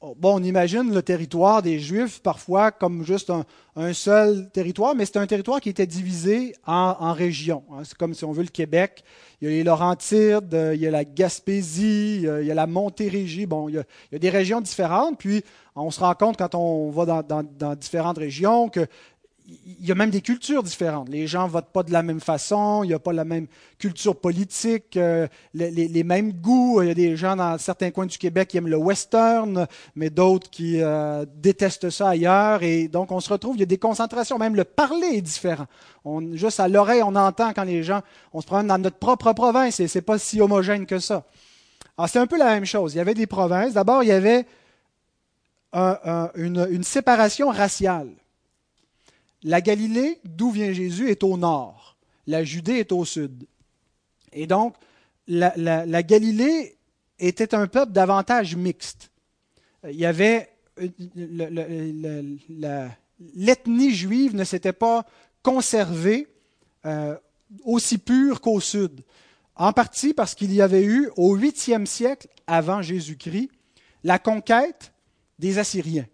oh, 0.00 0.16
on 0.22 0.42
imagine 0.42 0.92
le 0.92 1.02
territoire 1.02 1.60
des 1.60 1.78
Juifs 1.78 2.20
parfois 2.20 2.72
comme 2.72 3.04
juste 3.04 3.30
un, 3.76 3.92
seul 3.92 4.50
territoire, 4.50 4.94
mais 4.94 5.04
c'est 5.04 5.18
un 5.18 5.26
territoire 5.26 5.60
qui 5.60 5.68
était 5.68 5.86
divisé 5.86 6.54
en, 6.66 7.12
régions. 7.12 7.62
Hein. 7.70 7.82
C'est 7.84 7.96
comme 7.96 8.14
si 8.14 8.24
on 8.24 8.32
veut 8.32 8.42
le 8.42 8.48
Québec. 8.48 9.04
Il 9.40 9.44
y 9.44 9.48
a 9.48 9.54
les 9.54 9.64
Laurentides, 9.64 10.54
euh, 10.54 10.74
il 10.74 10.80
y 10.80 10.86
a 10.86 10.90
la 10.90 11.04
Gaspésie, 11.04 12.22
il 12.22 12.46
y 12.46 12.50
a 12.50 12.54
la 12.54 12.66
Montérégie. 12.66 13.44
Bon, 13.44 13.68
il 13.68 13.74
y 13.74 14.16
a, 14.16 14.18
des 14.18 14.30
régions 14.30 14.62
différentes. 14.62 15.18
Puis 15.18 15.44
on 15.76 15.90
se 15.92 16.00
rend 16.00 16.14
compte 16.14 16.38
quand 16.38 16.56
on 16.56 16.90
va 16.90 17.22
dans 17.22 17.74
différentes 17.76 18.18
régions 18.18 18.70
que 18.70 18.88
il 19.48 19.86
y 19.86 19.90
a 19.90 19.94
même 19.94 20.10
des 20.10 20.20
cultures 20.20 20.62
différentes. 20.62 21.08
Les 21.08 21.26
gens 21.26 21.46
ne 21.46 21.52
votent 21.52 21.72
pas 21.72 21.82
de 21.82 21.90
la 21.90 22.02
même 22.02 22.20
façon, 22.20 22.82
il 22.84 22.88
n'y 22.88 22.94
a 22.94 22.98
pas 22.98 23.14
la 23.14 23.24
même 23.24 23.46
culture 23.78 24.14
politique, 24.14 24.96
euh, 24.98 25.26
les, 25.54 26.04
mêmes 26.04 26.32
goûts. 26.32 26.82
Il 26.82 26.88
y 26.88 26.90
a 26.90 26.94
des 26.94 27.16
gens 27.16 27.34
dans 27.34 27.56
certains 27.56 27.90
coins 27.90 28.04
du 28.04 28.18
Québec 28.18 28.48
qui 28.48 28.58
aiment 28.58 28.68
le 28.68 28.76
western, 28.76 29.66
mais 29.94 30.10
d'autres 30.10 30.50
qui 30.50 30.82
euh, 30.82 31.24
détestent 31.36 31.88
ça 31.88 32.10
ailleurs. 32.10 32.62
Et 32.62 32.88
donc, 32.88 33.10
on 33.10 33.20
se 33.20 33.32
retrouve, 33.32 33.56
il 33.56 33.60
y 33.60 33.62
a 33.62 33.66
des 33.66 33.78
concentrations, 33.78 34.36
même 34.36 34.54
le 34.54 34.64
parler 34.64 35.08
est 35.14 35.22
différent. 35.22 35.66
On, 36.04 36.36
juste 36.36 36.60
à 36.60 36.68
l'oreille, 36.68 37.02
on 37.02 37.16
entend 37.16 37.54
quand 37.54 37.64
les 37.64 37.82
gens, 37.82 38.02
on 38.34 38.42
se 38.42 38.46
promène 38.46 38.66
dans 38.66 38.78
notre 38.78 38.98
propre 38.98 39.32
province 39.32 39.80
et 39.80 39.88
ce 39.88 39.98
n'est 39.98 40.02
pas 40.02 40.18
si 40.18 40.42
homogène 40.42 40.84
que 40.84 40.98
ça. 40.98 41.24
Alors, 41.96 42.10
c'est 42.10 42.18
un 42.18 42.26
peu 42.26 42.36
la 42.36 42.46
même 42.46 42.66
chose. 42.66 42.94
Il 42.94 42.98
y 42.98 43.00
avait 43.00 43.14
des 43.14 43.26
provinces. 43.26 43.72
D'abord, 43.72 44.02
il 44.02 44.08
y 44.08 44.12
avait 44.12 44.44
une 45.72 46.82
séparation 46.82 47.48
raciale. 47.48 48.10
La 49.42 49.60
Galilée, 49.60 50.20
d'où 50.24 50.50
vient 50.50 50.72
Jésus, 50.72 51.10
est 51.10 51.22
au 51.22 51.36
nord. 51.36 51.96
La 52.26 52.44
Judée 52.44 52.78
est 52.78 52.92
au 52.92 53.04
sud. 53.04 53.46
Et 54.32 54.46
donc, 54.46 54.74
la, 55.26 56.02
Galilée 56.02 56.76
était 57.18 57.54
un 57.54 57.66
peuple 57.66 57.92
davantage 57.92 58.56
mixte. 58.56 59.10
Il 59.84 59.96
y 59.96 60.06
avait 60.06 60.50
l'ethnie 63.34 63.94
juive 63.94 64.34
ne 64.34 64.44
s'était 64.44 64.72
pas 64.72 65.04
conservée 65.42 66.28
euh, 66.86 67.16
aussi 67.64 67.98
pure 67.98 68.40
qu'au 68.40 68.60
sud. 68.60 69.02
En 69.56 69.72
partie 69.72 70.14
parce 70.14 70.34
qu'il 70.34 70.52
y 70.52 70.62
avait 70.62 70.84
eu, 70.84 71.10
au 71.16 71.36
8e 71.36 71.86
siècle 71.86 72.28
avant 72.46 72.80
Jésus-Christ, 72.80 73.50
la 74.04 74.18
conquête 74.18 74.92
des 75.38 75.58
Assyriens. 75.58 76.06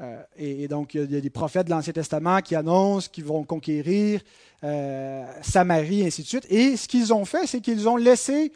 Euh, 0.00 0.22
et, 0.36 0.68
donc, 0.68 0.94
il 0.94 1.10
y 1.10 1.16
a 1.16 1.20
des 1.20 1.30
prophètes 1.30 1.66
de 1.66 1.70
l'Ancien 1.70 1.92
Testament 1.92 2.40
qui 2.40 2.54
annoncent 2.54 3.08
qu'ils 3.10 3.24
vont 3.24 3.44
conquérir 3.44 4.20
euh, 4.64 5.24
Samarie, 5.42 6.02
et 6.02 6.06
ainsi 6.06 6.22
de 6.22 6.26
suite. 6.26 6.46
Et 6.50 6.76
ce 6.76 6.86
qu'ils 6.86 7.12
ont 7.14 7.24
fait, 7.24 7.46
c'est 7.46 7.60
qu'ils 7.60 7.88
ont 7.88 7.96
laissé, 7.96 8.52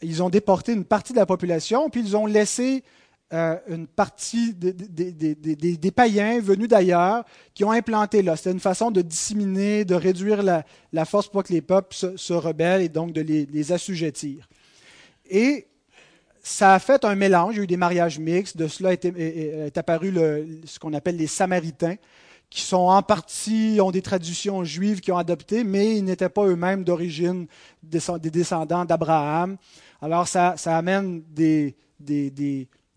ils 0.00 0.22
ont 0.22 0.30
déporté 0.30 0.72
une 0.72 0.84
partie 0.84 1.12
de 1.12 1.18
la 1.18 1.26
population, 1.26 1.90
puis 1.90 2.00
ils 2.00 2.16
ont 2.16 2.26
laissé 2.26 2.84
euh, 3.32 3.56
une 3.68 3.86
partie 3.86 4.54
des, 4.54 5.90
païens 5.90 6.40
venus 6.40 6.68
d'ailleurs 6.68 7.24
qui 7.54 7.64
ont 7.64 7.72
implanté 7.72 8.22
là. 8.22 8.36
C'était 8.36 8.52
une 8.52 8.60
façon 8.60 8.90
de 8.90 9.02
disséminer, 9.02 9.84
de 9.84 9.94
réduire 9.94 10.42
la, 10.42 11.04
force 11.04 11.28
pour 11.28 11.42
que 11.42 11.52
les 11.52 11.62
peuples 11.62 11.94
se, 11.94 12.32
rebellent 12.32 12.82
et 12.82 12.88
donc 12.88 13.12
de 13.12 13.20
les, 13.20 13.46
les 13.46 13.72
assujettir. 13.72 14.48
Et 15.28 15.66
ça 16.42 16.74
a 16.74 16.78
fait 16.78 17.04
un 17.04 17.14
mélange. 17.14 17.54
Il 17.54 17.58
y 17.58 17.60
a 17.60 17.64
eu 17.64 17.66
des 17.66 17.76
mariages 17.76 18.18
mixtes. 18.18 18.56
De 18.56 18.68
cela 18.68 18.92
est, 18.92 19.78
apparu 19.78 20.12
ce 20.64 20.78
qu'on 20.78 20.92
appelle 20.94 21.16
les 21.16 21.26
Samaritains, 21.26 21.96
qui 22.48 22.62
sont 22.62 22.76
en 22.76 23.02
partie, 23.02 23.78
ont 23.80 23.90
des 23.90 24.02
traditions 24.02 24.64
juives 24.64 25.00
qui 25.00 25.12
ont 25.12 25.18
adopté, 25.18 25.64
mais 25.64 25.96
ils 25.96 26.04
n'étaient 26.04 26.28
pas 26.28 26.46
eux-mêmes 26.46 26.84
d'origine 26.84 27.46
des 27.82 28.30
descendants 28.30 28.84
d'Abraham. 28.84 29.56
Alors 30.02 30.26
ça, 30.26 30.54
amène 30.66 31.22
des, 31.30 31.76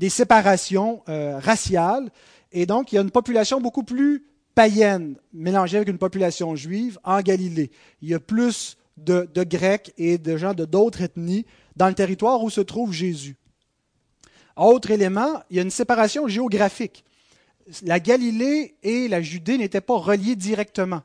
séparations 0.10 1.04
euh, 1.10 1.38
raciales. 1.40 2.10
Et 2.52 2.66
donc, 2.66 2.92
il 2.92 2.96
y 2.96 2.98
a 2.98 3.02
une 3.02 3.12
population 3.12 3.60
beaucoup 3.60 3.84
plus 3.84 4.24
païenne 4.56 5.16
mélangée 5.34 5.78
avec 5.78 5.90
une 5.90 5.98
population 5.98 6.56
juive 6.56 7.00
en 7.04 7.22
Galilée. 7.22 7.72
Il 8.02 8.10
y 8.10 8.14
a 8.14 8.20
plus 8.20 8.78
de, 8.98 9.28
de 9.34 9.44
Grecs 9.44 9.92
et 9.98 10.18
de 10.18 10.38
gens 10.38 10.54
de 10.54 10.66
d'autres 10.66 11.02
ethnies 11.02 11.46
dans 11.76 11.88
le 11.88 11.94
territoire 11.94 12.44
où 12.44 12.50
se 12.50 12.62
trouve 12.62 12.92
Jésus. 12.92 13.36
Autre 14.56 14.92
élément, 14.92 15.42
il 15.50 15.58
y 15.58 15.60
a 15.60 15.64
une 15.64 15.72
séparation 15.72 16.28
géographique. 16.28 17.04
La 17.84 18.00
Galilée 18.00 18.76
et 18.84 19.08
la 19.08 19.22
Judée 19.22 19.58
n'étaient 19.58 19.82
pas 19.82 19.98
reliées 19.98 20.36
directement. 20.36 21.02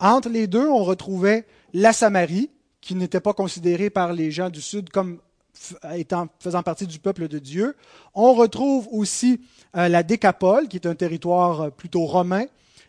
Entre 0.00 0.28
les 0.28 0.46
deux, 0.46 0.66
on 0.66 0.84
retrouvait 0.84 1.46
la 1.74 1.92
Samarie, 1.92 2.50
qui 2.80 2.94
n'était 2.94 3.20
pas 3.20 3.34
considérée 3.34 3.90
par 3.90 4.12
les 4.12 4.30
gens 4.30 4.50
du 4.50 4.62
Sud 4.62 4.90
comme 4.90 5.18
faisant 6.38 6.62
partie 6.62 6.86
du 6.86 6.98
peuple 6.98 7.28
de 7.28 7.38
Dieu. 7.38 7.76
On 8.14 8.32
retrouve 8.32 8.88
aussi 8.92 9.40
euh, 9.76 9.88
la 9.88 10.02
Décapole, 10.02 10.68
qui 10.68 10.76
est 10.76 10.86
un 10.86 10.94
territoire 10.94 11.60
euh, 11.62 11.70
plutôt 11.70 12.06
romain, 12.06 12.46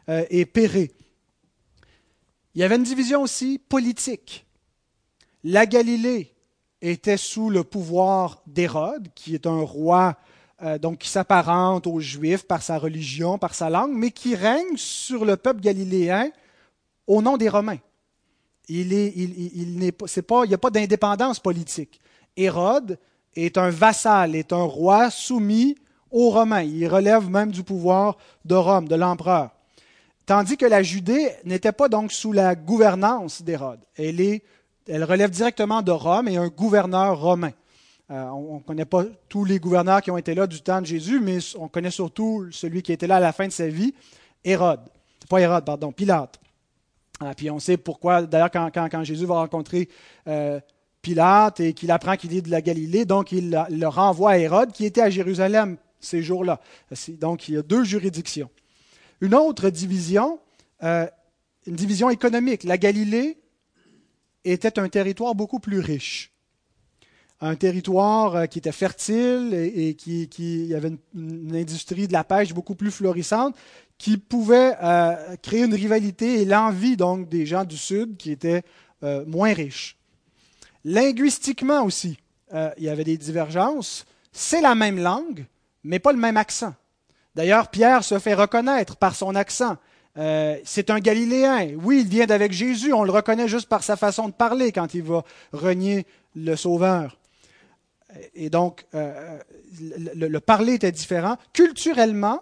euh, 0.08 0.24
et 0.30 0.46
Pérée. 0.46 0.92
Il 2.54 2.62
y 2.62 2.64
avait 2.64 2.76
une 2.76 2.84
division 2.84 3.22
aussi 3.22 3.60
politique. 3.60 4.46
La 5.44 5.66
Galilée 5.66 6.34
était 6.82 7.18
sous 7.18 7.50
le 7.50 7.64
pouvoir 7.64 8.42
d'Hérode, 8.48 9.10
qui 9.16 9.36
est 9.36 9.48
un 9.48 9.62
roi 9.62 10.16
euh, 10.62 10.78
donc 10.78 11.00
qui 11.00 11.10
s'apparente 11.10 11.88
aux 11.88 12.00
Juifs 12.00 12.46
par 12.46 12.62
sa 12.62 12.78
religion, 12.78 13.38
par 13.38 13.54
sa 13.54 13.70
langue, 13.70 13.94
mais 13.94 14.12
qui 14.12 14.36
règne 14.36 14.76
sur 14.76 15.24
le 15.24 15.38
peuple 15.38 15.62
galiléen 15.62 16.30
au 17.08 17.22
nom 17.22 17.38
des 17.38 17.50
Romains. 17.50 17.80
Il 18.68 18.90
n'y 18.90 19.08
il, 19.16 19.94
pas, 19.94 20.44
a 20.44 20.58
pas 20.58 20.70
d'indépendance 20.70 21.40
politique. 21.40 22.00
Hérode 22.36 23.00
est 23.36 23.58
un 23.58 23.70
vassal, 23.70 24.36
est 24.36 24.54
un 24.54 24.64
roi 24.64 25.10
soumis 25.10 25.76
aux 26.12 26.30
Romains. 26.30 26.64
Il 26.64 26.88
relève 26.88 27.30
même 27.30 27.52
du 27.52 27.64
pouvoir 27.64 28.18
de 28.46 28.56
Rome, 28.56 28.88
de 28.88 28.96
l'empereur. 28.96 29.52
Tandis 30.26 30.58
que 30.58 30.66
la 30.66 30.84
Judée 30.84 31.32
n'était 31.46 31.72
pas 31.72 31.90
donc 31.90 32.12
sous 32.12 32.34
la 32.34 32.54
gouvernance 32.54 33.42
d'Hérode. 33.42 33.80
Elle 33.96 34.22
est 34.22 34.44
elle 34.90 35.04
relève 35.04 35.30
directement 35.30 35.82
de 35.82 35.92
Rome 35.92 36.28
et 36.28 36.38
un 36.38 36.48
gouverneur 36.48 37.20
romain. 37.20 37.52
Euh, 38.12 38.24
on 38.24 38.56
ne 38.56 38.64
connaît 38.64 38.86
pas 38.86 39.04
tous 39.28 39.46
les 39.46 39.60
gouverneurs 39.60 40.02
qui 40.02 40.10
ont 40.10 40.18
été 40.18 40.34
là 40.34 40.48
du 40.48 40.62
temps 40.62 40.82
de 40.82 40.88
Jésus, 40.88 41.20
mais 41.20 41.38
on 41.58 41.68
connaît 41.68 41.92
surtout 41.92 42.48
celui 42.52 42.82
qui 42.82 42.92
était 42.92 43.06
là 43.06 43.18
à 43.18 43.20
la 43.20 43.32
fin 43.32 43.46
de 43.46 43.52
sa 43.52 43.68
vie, 43.68 43.94
Hérode. 44.44 44.82
Pas 45.30 45.42
Hérode, 45.42 45.64
pardon, 45.64 45.92
Pilate. 45.92 46.40
Euh, 47.22 47.34
puis 47.38 47.52
on 47.52 47.60
sait 47.60 47.78
pourquoi, 47.78 48.24
d'ailleurs, 48.24 48.50
quand, 48.50 49.04
Jésus 49.04 49.26
va 49.26 49.36
rencontrer 49.36 49.90
euh, 50.28 50.60
Pilate 51.04 51.60
et 51.60 51.74
qu'il 51.74 51.92
apprend 51.92 52.16
qu'il 52.16 52.36
est 52.36 52.42
de 52.42 52.50
la 52.50 52.62
Galilée, 52.62 53.06
donc 53.06 53.32
il, 53.32 53.52
le 53.70 53.88
renvoie 53.88 54.32
à 54.32 54.38
Hérode 54.40 54.72
qui 54.72 54.86
était 54.86 55.02
à 55.02 55.12
Jérusalem 55.12 55.78
ces 56.00 56.24
jours-là. 56.24 56.60
Donc 57.20 57.48
il 57.48 57.56
y 57.56 57.58
a 57.58 57.62
deux 57.62 57.84
juridictions. 57.84 58.50
Une 59.22 59.36
autre 59.36 59.70
division, 59.70 60.40
une 60.82 61.10
division 61.68 62.10
économique. 62.10 62.64
La 62.64 62.78
Galilée 62.78 63.38
était 64.44 64.80
un 64.80 64.90
territoire 64.90 65.36
beaucoup 65.36 65.60
plus 65.60 65.80
riche. 65.80 66.34
Un 67.42 67.56
territoire 67.56 68.36
euh, 68.36 68.46
qui 68.48 68.60
était 68.60 68.72
fertile 68.72 69.54
et, 69.54 69.96
qui, 69.96 70.74
avait 70.76 70.92
une, 71.16 71.56
industrie 71.56 72.08
de 72.08 72.14
la 72.14 72.24
pêche 72.24 72.54
beaucoup 72.54 72.76
plus 72.76 72.92
florissante 72.92 73.56
qui 73.98 74.18
pouvait 74.18 74.76
euh, 74.82 75.36
créer 75.42 75.64
une 75.64 75.74
rivalité 75.74 76.42
et 76.42 76.46
l'envie 76.46 76.98
donc 76.98 77.30
des 77.30 77.46
gens 77.46 77.64
du 77.64 77.78
Sud 77.78 78.18
qui 78.18 78.32
étaient 78.32 78.64
euh, 79.04 79.24
moins 79.26 79.54
riches. 79.54 79.98
Linguistiquement 80.86 81.84
aussi, 81.84 82.18
il 82.54 82.84
y 82.84 82.90
avait 82.90 83.04
des 83.04 83.18
divergences. 83.18 84.06
C'est 84.32 84.62
la 84.62 84.74
même 84.74 84.98
langue, 84.98 85.46
mais 85.84 86.00
pas 86.00 86.14
le 86.14 86.18
même 86.18 86.38
accent. 86.38 86.74
D'ailleurs, 87.36 87.70
Pierre 87.70 88.04
se 88.04 88.18
fait 88.18 88.34
reconnaître 88.34 88.96
par 88.96 89.16
son 89.16 89.36
accent. 89.36 89.78
Euh, 90.20 90.58
c'est 90.66 90.90
un 90.90 91.00
Galiléen. 91.00 91.76
Oui, 91.82 92.02
il 92.02 92.08
vient 92.08 92.26
d'avec 92.26 92.52
Jésus. 92.52 92.92
On 92.94 93.04
le 93.04 93.12
reconnaît 93.12 93.48
juste 93.48 93.70
par 93.70 93.84
sa 93.84 93.96
façon 93.96 94.28
de 94.28 94.34
parler 94.34 94.72
quand 94.72 94.94
il 94.94 95.04
va 95.04 95.24
renier 95.54 96.06
le 96.36 96.56
Sauveur. 96.56 97.18
Et 98.36 98.50
donc, 98.50 98.86
euh, 98.96 99.38
le, 100.16 100.40
parler 100.40 100.74
était 100.74 100.92
différent. 100.92 101.38
Culturellement, 101.54 102.42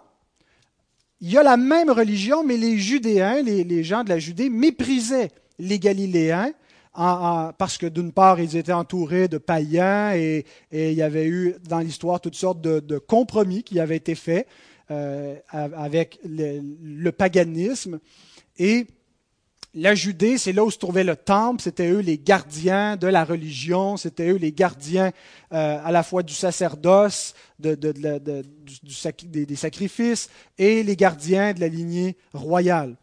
il 1.20 1.30
y 1.30 1.38
a 1.38 1.42
la 1.42 1.56
même 1.56 1.90
religion, 1.90 2.42
mais 2.42 2.56
les 2.56 2.78
Judéens, 2.78 3.42
les, 3.42 3.84
gens 3.84 4.02
de 4.02 4.08
la 4.08 4.18
Judée, 4.18 4.48
méprisaient 4.48 5.30
les 5.58 5.78
Galiléens 5.78 6.52
parce 6.94 7.78
que 7.78 7.86
d'une 7.86 8.10
part, 8.10 8.40
ils 8.40 8.56
étaient 8.56 8.72
entourés 8.72 9.28
de 9.28 9.38
païens 9.38 10.14
et, 10.16 10.44
il 10.72 10.94
y 10.94 11.02
avait 11.02 11.26
eu 11.26 11.54
dans 11.68 11.78
l'histoire 11.78 12.20
toutes 12.20 12.34
sortes 12.34 12.60
de, 12.60 12.80
de 12.80 12.98
compromis 12.98 13.62
qui 13.62 13.78
avaient 13.78 13.96
été 13.96 14.16
faits. 14.16 14.48
Euh, 14.90 15.36
avec 15.52 16.18
le, 16.24 17.10
paganisme. 17.10 18.00
Et 18.56 18.86
la 19.74 19.94
Judée, 19.94 20.38
c'est 20.38 20.54
là 20.54 20.64
où 20.64 20.70
se 20.70 20.78
trouvait 20.78 21.04
le 21.04 21.14
temple, 21.14 21.60
c'était 21.60 21.90
eux 21.90 21.98
les 21.98 22.16
gardiens 22.16 22.96
de 22.96 23.06
la 23.06 23.22
religion, 23.22 23.98
c'était 23.98 24.30
eux 24.30 24.36
les 24.36 24.50
gardiens 24.50 25.12
euh, 25.52 25.78
à 25.84 25.92
la 25.92 26.02
fois 26.02 26.22
du 26.22 26.32
sacerdoce, 26.32 27.34
de, 27.58 27.74
du, 27.74 29.44
des, 29.44 29.56
sacrifices, 29.56 30.30
et 30.56 30.82
les 30.82 30.96
gardiens 30.96 31.52
de 31.52 31.60
la 31.60 31.68
lignée 31.68 32.16
royale, 32.32 32.96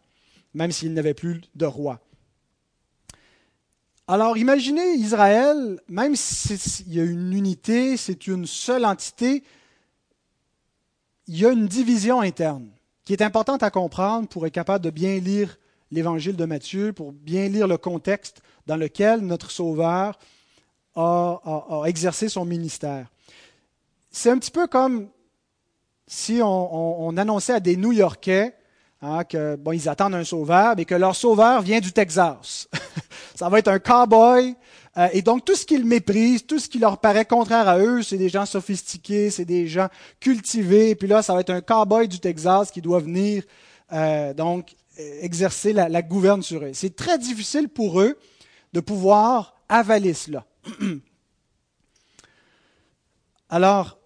même 0.54 0.72
s'ils 0.72 0.92
n'avaient 0.92 1.14
plus 1.14 1.40
de 1.54 1.66
roi. 1.66 2.00
Alors 4.08 4.36
imaginez 4.36 4.94
Israël, 4.94 5.80
même 5.88 6.16
s'il 6.16 6.92
y 6.92 6.98
a 6.98 7.04
une 7.04 7.32
unité, 7.32 7.96
c'est 7.96 8.26
une 8.26 8.46
seule 8.46 8.84
entité, 8.84 9.44
il 11.28 11.38
y 11.38 11.46
a 11.46 11.50
une 11.50 11.66
division 11.66 12.20
interne 12.20 12.68
qui 13.04 13.12
est 13.12 13.22
importante 13.22 13.62
à 13.62 13.70
comprendre 13.70 14.28
pour 14.28 14.46
être 14.46 14.52
capable 14.52 14.84
de 14.84 14.90
bien 14.90 15.18
lire 15.18 15.58
l'évangile 15.90 16.36
de 16.36 16.44
Matthieu, 16.44 16.92
pour 16.92 17.12
bien 17.12 17.48
lire 17.48 17.68
le 17.68 17.78
contexte 17.78 18.42
dans 18.66 18.76
lequel 18.76 19.20
notre 19.20 19.50
Sauveur 19.50 20.18
a, 20.96 21.82
exercé 21.86 22.28
son 22.28 22.44
ministère. 22.44 23.06
C'est 24.10 24.30
un 24.30 24.38
petit 24.38 24.50
peu 24.50 24.66
comme 24.66 25.08
si 26.06 26.40
on, 26.42 27.16
annonçait 27.16 27.52
à 27.52 27.60
des 27.60 27.76
New-Yorkais 27.76 28.54
hein, 29.02 29.24
que 29.24 29.56
bon, 29.56 29.78
attendent 29.88 30.14
un 30.14 30.24
sauveur, 30.24 30.74
mais 30.76 30.84
que 30.84 30.94
leur 30.94 31.14
sauveur 31.14 31.60
vient 31.62 31.80
du 31.80 31.92
Texas. 31.92 32.68
Ça 33.34 33.48
va 33.48 33.58
être 33.58 33.68
un 33.68 33.78
cowboy 33.78 34.56
euh, 34.98 35.08
et 35.12 35.22
donc, 35.22 35.44
tout 35.44 35.54
ce 35.54 35.66
qu'ils 35.66 35.84
méprisent, 35.84 36.46
tout 36.46 36.58
ce 36.58 36.68
qui 36.68 36.78
leur 36.78 36.98
paraît 36.98 37.26
contraire 37.26 37.68
à 37.68 37.78
eux, 37.78 38.02
c'est 38.02 38.16
des 38.16 38.30
gens 38.30 38.46
sophistiqués, 38.46 39.30
c'est 39.30 39.44
des 39.44 39.66
gens 39.68 39.88
cultivés. 40.20 40.90
Et 40.90 40.94
puis 40.94 41.08
là, 41.08 41.22
ça 41.22 41.34
va 41.34 41.40
être 41.40 41.50
un 41.50 41.60
cowboy 41.60 42.08
du 42.08 42.18
Texas 42.18 42.70
qui 42.70 42.80
doit 42.80 43.00
venir 43.00 43.44
euh, 43.92 44.32
exercer 45.20 45.72
la, 45.72 45.88
la 45.88 46.02
gouverne 46.02 46.42
sur 46.42 46.64
eux. 46.64 46.70
C'est 46.72 46.96
très 46.96 47.18
difficile 47.18 47.68
pour 47.68 48.00
eux 48.00 48.18
de 48.72 48.80
pouvoir 48.80 49.54
avaler 49.68 50.14
cela. 50.14 50.46
Alors, 53.48 53.98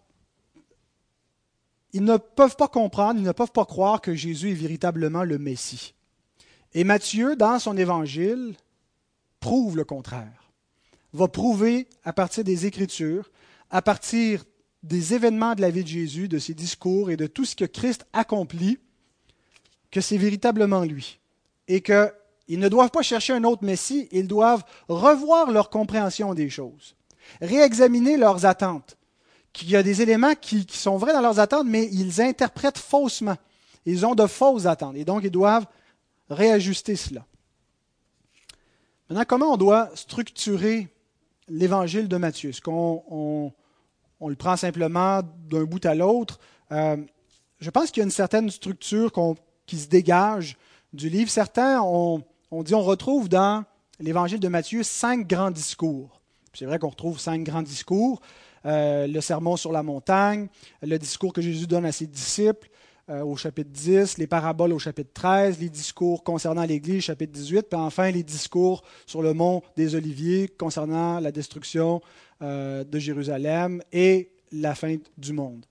ils 1.93 2.05
ne 2.05 2.17
peuvent 2.17 2.57
pas 2.57 2.69
comprendre, 2.69 3.21
ils 3.21 3.27
ne 3.27 3.33
peuvent 3.33 3.53
pas 3.53 3.65
croire 3.65 4.01
que 4.01 4.15
Jésus 4.15 4.51
est 4.51 4.55
véritablement 4.55 5.23
le 5.25 5.39
Messie. 5.39 5.95
Et 6.75 6.85
Matthieu, 6.85 7.37
dans 7.37 7.59
son 7.59 7.77
évangile, 7.77 8.55
prouve 9.41 9.77
le 9.77 9.85
contraire 9.85 10.40
va 11.13 11.29
prouver 11.29 11.89
à 12.05 12.13
partir 12.13 12.45
des 12.45 12.67
Écritures, 12.67 13.31
à 13.71 13.83
partir 13.83 14.45
des 14.83 15.15
événements 15.15 15.55
de 15.55 15.61
la 15.61 15.71
vie 15.71 15.83
de 15.83 15.89
Jésus, 15.89 16.29
de 16.29 16.39
ses 16.39 16.55
discours 16.55 17.11
et 17.11 17.17
de 17.17 17.27
tout 17.27 17.45
ce 17.45 17.57
que 17.57 17.65
Christ 17.65 18.07
accomplit, 18.13 18.79
que 19.91 20.01
c'est 20.01 20.17
véritablement 20.17 20.83
lui. 20.85 21.19
Et 21.69 21.83
qu'ils 21.83 22.59
ne 22.59 22.69
doivent 22.69 22.91
pas 22.91 23.03
chercher 23.03 23.33
un 23.33 23.45
autre 23.45 23.65
Messie, 23.65 24.09
ils 24.13 24.27
doivent 24.27 24.65
revoir 24.89 25.51
leur 25.51 25.71
compréhension 25.71 26.35
des 26.35 26.49
choses, 26.49 26.97
réexaminer 27.41 28.17
leurs 28.17 28.47
attentes. 28.47 28.97
Qu'il 29.53 29.69
y 29.69 29.77
a 29.77 29.83
des 29.83 30.01
éléments 30.01 30.37
qui, 30.37 30.65
qui 30.65 30.79
sont 30.79 30.97
vrais 30.97 31.13
dans 31.13 31.21
leurs 31.21 31.41
attentes, 31.41 31.67
mais 31.67 31.89
ils 31.91 32.21
interprètent 32.21 32.79
faussement. 32.79 33.37
Ils 33.85 34.07
ont 34.07 34.15
de 34.15 34.27
fausses 34.29 34.67
attentes. 34.67 34.95
Et 34.95 35.05
donc, 35.05 35.25
ils 35.25 35.31
doivent 35.31 35.67
réajuster 36.29 36.95
cela. 36.95 37.27
Maintenant, 39.09 39.25
comment 39.27 39.55
on 39.55 39.57
doit 39.57 39.91
structurer 39.97 40.89
l'évangile 41.51 42.09
de 42.09 42.17
Matthieu. 42.17 42.51
Est-ce 42.51 42.61
qu'on 42.61 43.53
on, 44.21 44.29
le 44.29 44.37
prend 44.37 44.57
simplement 44.57 45.21
d'un 45.51 45.65
bout 45.65 45.85
à 45.85 45.95
l'autre? 45.95 46.39
Euh, 46.73 46.97
je 47.59 47.71
pense 47.71 47.91
qu'il 47.91 48.01
y 48.01 48.03
a 48.03 48.05
une 48.05 48.11
certaine 48.11 48.49
structure 48.51 49.13
qui 49.67 49.77
se 49.77 49.89
dégage 49.89 50.57
du 50.93 51.09
livre. 51.09 51.31
Certains 51.31 51.83
ont, 51.83 52.23
dit 52.63 52.75
on 52.75 52.83
retrouve 52.83 53.29
dans 53.29 53.65
l'évangile 53.99 54.41
de 54.41 54.49
Matthieu 54.49 54.83
cinq 54.83 55.27
grands 55.27 55.51
discours. 55.51 56.21
C'est 56.55 56.65
vrai 56.65 56.79
qu'on 56.79 56.89
retrouve 56.89 57.19
cinq 57.21 57.43
grands 57.43 57.63
discours. 57.63 58.21
Euh, 58.67 59.07
le 59.07 59.21
sermon 59.21 59.57
sur 59.57 59.73
la 59.73 59.83
montagne, 59.83 60.49
le 60.83 60.99
discours 60.99 61.33
que 61.33 61.41
Jésus 61.41 61.67
donne 61.67 61.87
à 61.87 61.93
ses 61.93 62.07
disciples, 62.07 62.69
euh, 63.11 63.25
au 63.25 63.37
chapitre 63.37 63.71
10, 63.71 64.19
les 64.19 64.29
paraboles 64.29 64.73
au 64.73 64.79
chapitre 64.79 65.11
13, 65.13 65.59
les 65.61 65.69
discours 65.69 66.23
concernant 66.23 66.63
l'Église, 66.63 67.03
chapitre 67.03 67.33
18, 67.33 67.63
puis 67.69 67.81
enfin 67.81 68.11
les 68.11 68.23
discours 68.23 68.85
sur 69.05 69.21
le 69.21 69.35
mont 69.35 69.63
des 69.77 69.97
Oliviers 69.97 70.47
concernant 70.47 71.19
la 71.19 71.33
destruction 71.33 72.01
euh, 72.41 72.85
de 72.85 72.99
Jérusalem 73.01 73.83
et 73.93 74.31
la 74.53 74.77
fin 74.77 74.97
du 75.19 75.33
monde. 75.33 75.67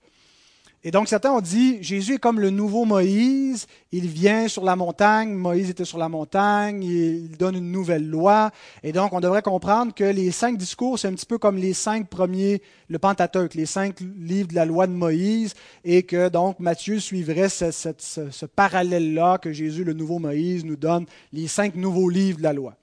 Et 0.82 0.90
donc 0.90 1.08
certains 1.08 1.32
ont 1.32 1.42
dit, 1.42 1.82
Jésus 1.82 2.14
est 2.14 2.18
comme 2.18 2.40
le 2.40 2.48
nouveau 2.48 2.86
Moïse, 2.86 3.66
il 3.92 4.06
vient 4.06 4.48
sur 4.48 4.64
la 4.64 4.76
montagne, 4.76 5.34
Moïse 5.34 5.68
était 5.68 5.84
sur 5.84 5.98
la 5.98 6.08
montagne, 6.08 6.82
il 6.82 7.36
donne 7.36 7.54
une 7.54 7.70
nouvelle 7.70 8.08
loi, 8.08 8.50
et 8.82 8.92
donc 8.92 9.12
on 9.12 9.20
devrait 9.20 9.42
comprendre 9.42 9.92
que 9.92 10.04
les 10.04 10.30
cinq 10.30 10.56
discours, 10.56 10.98
c'est 10.98 11.08
un 11.08 11.12
petit 11.12 11.26
peu 11.26 11.36
comme 11.36 11.58
les 11.58 11.74
cinq 11.74 12.08
premiers, 12.08 12.62
le 12.88 12.98
Pentateuque, 12.98 13.52
les 13.54 13.66
cinq 13.66 14.00
livres 14.00 14.48
de 14.48 14.54
la 14.54 14.64
loi 14.64 14.86
de 14.86 14.92
Moïse, 14.92 15.52
et 15.84 16.02
que 16.02 16.30
donc 16.30 16.58
Matthieu 16.60 16.98
suivrait 16.98 17.50
ce, 17.50 17.70
ce 17.70 18.46
parallèle-là 18.46 19.36
que 19.36 19.52
Jésus, 19.52 19.84
le 19.84 19.92
nouveau 19.92 20.18
Moïse, 20.18 20.64
nous 20.64 20.76
donne 20.76 21.04
les 21.34 21.46
cinq 21.46 21.74
nouveaux 21.74 22.08
livres 22.08 22.38
de 22.38 22.44
la 22.44 22.54
loi. 22.54 22.74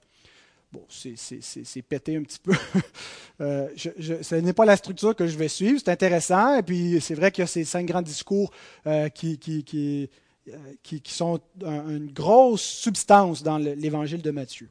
Bon, 0.70 0.84
c'est 0.90 1.82
pété 1.82 2.16
un 2.16 2.22
petit 2.22 2.38
peu. 2.38 2.52
euh, 3.40 3.68
ce 3.76 4.34
n'est 4.34 4.52
pas 4.52 4.66
la 4.66 4.76
structure 4.76 5.16
que 5.16 5.26
je 5.26 5.36
vais 5.38 5.48
suivre. 5.48 5.80
C'est 5.82 5.90
intéressant. 5.90 6.56
Et 6.56 6.62
puis, 6.62 7.00
c'est 7.00 7.14
vrai 7.14 7.30
qu'il 7.30 7.42
y 7.42 7.44
a 7.44 7.46
ces 7.46 7.64
cinq 7.64 7.86
grands 7.86 8.02
discours 8.02 8.50
euh, 8.86 9.08
qui, 9.08 9.38
qui, 9.38 10.10
euh, 10.48 10.56
qui, 10.82 11.02
sont 11.14 11.40
une 11.62 12.12
grosse 12.12 12.62
substance 12.62 13.42
dans 13.42 13.56
l'évangile 13.56 14.20
de 14.20 14.30
Matthieu. 14.30 14.68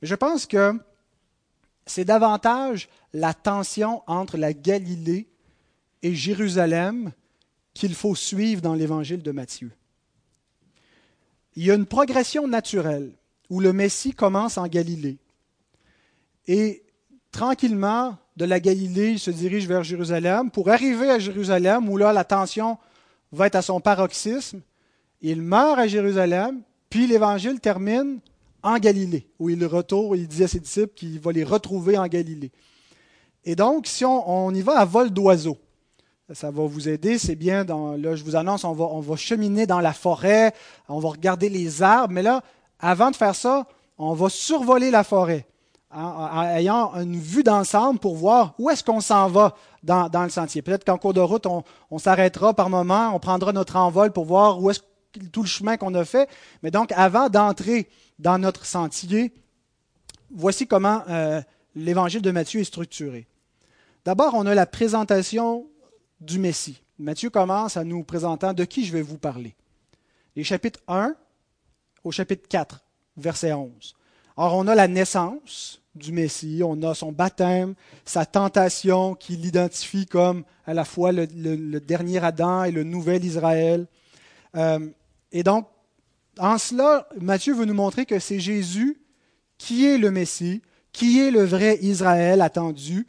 Mais 0.00 0.06
je 0.06 0.14
pense 0.14 0.46
que 0.46 0.78
c'est 1.86 2.04
davantage 2.04 2.88
la 3.12 3.34
tension 3.34 4.02
entre 4.06 4.36
la 4.36 4.52
Galilée 4.52 5.28
et 6.04 6.14
Jérusalem 6.14 7.10
qu'il 7.74 7.96
faut 7.96 8.14
suivre 8.14 8.62
dans 8.62 8.74
l'évangile 8.74 9.22
de 9.22 9.32
Matthieu. 9.32 9.72
Il 11.56 11.64
y 11.64 11.70
a 11.72 11.74
une 11.74 11.86
progression 11.86 12.46
naturelle 12.46 13.12
où 13.50 13.60
le 13.60 13.72
Messie 13.72 14.12
commence 14.12 14.56
en 14.56 14.68
Galilée. 14.68 15.18
Et 16.46 16.82
tranquillement, 17.30 18.16
de 18.36 18.44
la 18.44 18.60
Galilée, 18.60 19.12
il 19.12 19.18
se 19.18 19.30
dirige 19.30 19.66
vers 19.66 19.82
Jérusalem. 19.82 20.50
Pour 20.50 20.70
arriver 20.70 21.10
à 21.10 21.18
Jérusalem, 21.18 21.88
où 21.88 21.96
là, 21.96 22.12
la 22.12 22.24
tension 22.24 22.78
va 23.30 23.46
être 23.46 23.56
à 23.56 23.62
son 23.62 23.80
paroxysme, 23.80 24.60
il 25.20 25.42
meurt 25.42 25.78
à 25.78 25.86
Jérusalem, 25.86 26.62
puis 26.90 27.06
l'évangile 27.06 27.60
termine 27.60 28.20
en 28.62 28.78
Galilée, 28.78 29.28
où 29.38 29.50
il 29.50 29.64
retourne, 29.66 30.18
il 30.18 30.28
dit 30.28 30.44
à 30.44 30.48
ses 30.48 30.60
disciples 30.60 30.94
qu'il 30.94 31.18
va 31.20 31.32
les 31.32 31.44
retrouver 31.44 31.98
en 31.98 32.06
Galilée. 32.06 32.52
Et 33.44 33.56
donc, 33.56 33.86
si 33.86 34.04
on, 34.04 34.50
y 34.54 34.62
va 34.62 34.78
à 34.78 34.84
vol 34.84 35.10
d'oiseau, 35.10 35.58
ça 36.32 36.50
va 36.50 36.62
vous 36.64 36.88
aider, 36.88 37.18
c'est 37.18 37.34
bien. 37.34 37.64
Là, 37.64 38.14
je 38.14 38.22
vous 38.22 38.36
annonce, 38.36 38.64
on 38.64 38.72
va, 38.72 38.84
on 38.84 39.00
va 39.00 39.16
cheminer 39.16 39.66
dans 39.66 39.80
la 39.80 39.92
forêt, 39.92 40.54
on 40.88 41.00
va 41.00 41.10
regarder 41.10 41.48
les 41.48 41.82
arbres, 41.82 42.14
mais 42.14 42.22
là, 42.22 42.42
avant 42.78 43.10
de 43.10 43.16
faire 43.16 43.34
ça, 43.34 43.66
on 43.98 44.14
va 44.14 44.28
survoler 44.28 44.90
la 44.90 45.04
forêt 45.04 45.46
en, 45.94 46.42
ayant 46.42 46.94
une 46.94 47.18
vue 47.18 47.42
d'ensemble 47.42 47.98
pour 47.98 48.16
voir 48.16 48.54
où 48.58 48.70
est-ce 48.70 48.82
qu'on 48.82 49.00
s'en 49.00 49.28
va 49.28 49.54
dans, 49.82 50.08
le 50.22 50.30
sentier. 50.30 50.62
Peut-être 50.62 50.84
qu'en 50.84 50.98
cours 50.98 51.14
de 51.14 51.20
route, 51.20 51.46
on, 51.46 51.98
s'arrêtera 51.98 52.54
par 52.54 52.70
moment, 52.70 53.14
on 53.14 53.18
prendra 53.18 53.52
notre 53.52 53.76
envol 53.76 54.12
pour 54.12 54.24
voir 54.24 54.60
où 54.62 54.70
est-ce 54.70 54.80
tout 55.30 55.42
le 55.42 55.48
chemin 55.48 55.76
qu'on 55.76 55.94
a 55.94 56.04
fait. 56.04 56.28
Mais 56.62 56.70
donc, 56.70 56.92
avant 56.92 57.28
d'entrer 57.28 57.88
dans 58.18 58.38
notre 58.38 58.64
sentier, 58.64 59.34
voici 60.30 60.66
comment 60.66 61.02
euh, 61.08 61.42
l'évangile 61.74 62.22
de 62.22 62.30
Matthieu 62.30 62.60
est 62.60 62.64
structuré. 62.64 63.26
D'abord, 64.04 64.34
on 64.34 64.46
a 64.46 64.54
la 64.54 64.66
présentation 64.66 65.66
du 66.20 66.38
Messie. 66.38 66.82
Matthieu 66.98 67.30
commence 67.30 67.76
à 67.76 67.84
nous 67.84 68.04
présentant 68.04 68.52
de 68.52 68.64
qui 68.64 68.84
je 68.84 68.92
vais 68.92 69.02
vous 69.02 69.18
parler. 69.18 69.54
Les 70.36 70.44
chapitres 70.44 70.80
1 70.88 71.14
au 72.04 72.10
chapitre 72.10 72.48
4, 72.48 72.80
verset 73.16 73.52
11. 73.52 73.94
Or, 74.36 74.54
on 74.54 74.66
a 74.66 74.74
la 74.74 74.88
naissance 74.88 75.81
du 75.94 76.12
Messie, 76.12 76.62
on 76.64 76.82
a 76.82 76.94
son 76.94 77.12
baptême, 77.12 77.74
sa 78.04 78.24
tentation 78.24 79.14
qui 79.14 79.36
l'identifie 79.36 80.06
comme 80.06 80.44
à 80.66 80.74
la 80.74 80.84
fois 80.84 81.12
le, 81.12 81.26
dernier 81.80 82.24
Adam 82.24 82.64
et 82.64 82.70
le 82.70 82.82
nouvel 82.82 83.24
Israël. 83.24 83.86
Euh, 84.56 84.88
et 85.32 85.42
donc, 85.42 85.66
en 86.38 86.56
cela, 86.58 87.08
Matthieu 87.20 87.54
veut 87.54 87.66
nous 87.66 87.74
montrer 87.74 88.06
que 88.06 88.18
c'est 88.18 88.40
Jésus 88.40 88.98
qui 89.58 89.86
est 89.86 89.98
le 89.98 90.10
Messie, 90.10 90.62
qui 90.92 91.20
est 91.20 91.30
le 91.30 91.44
vrai 91.44 91.78
Israël 91.82 92.40
attendu, 92.40 93.06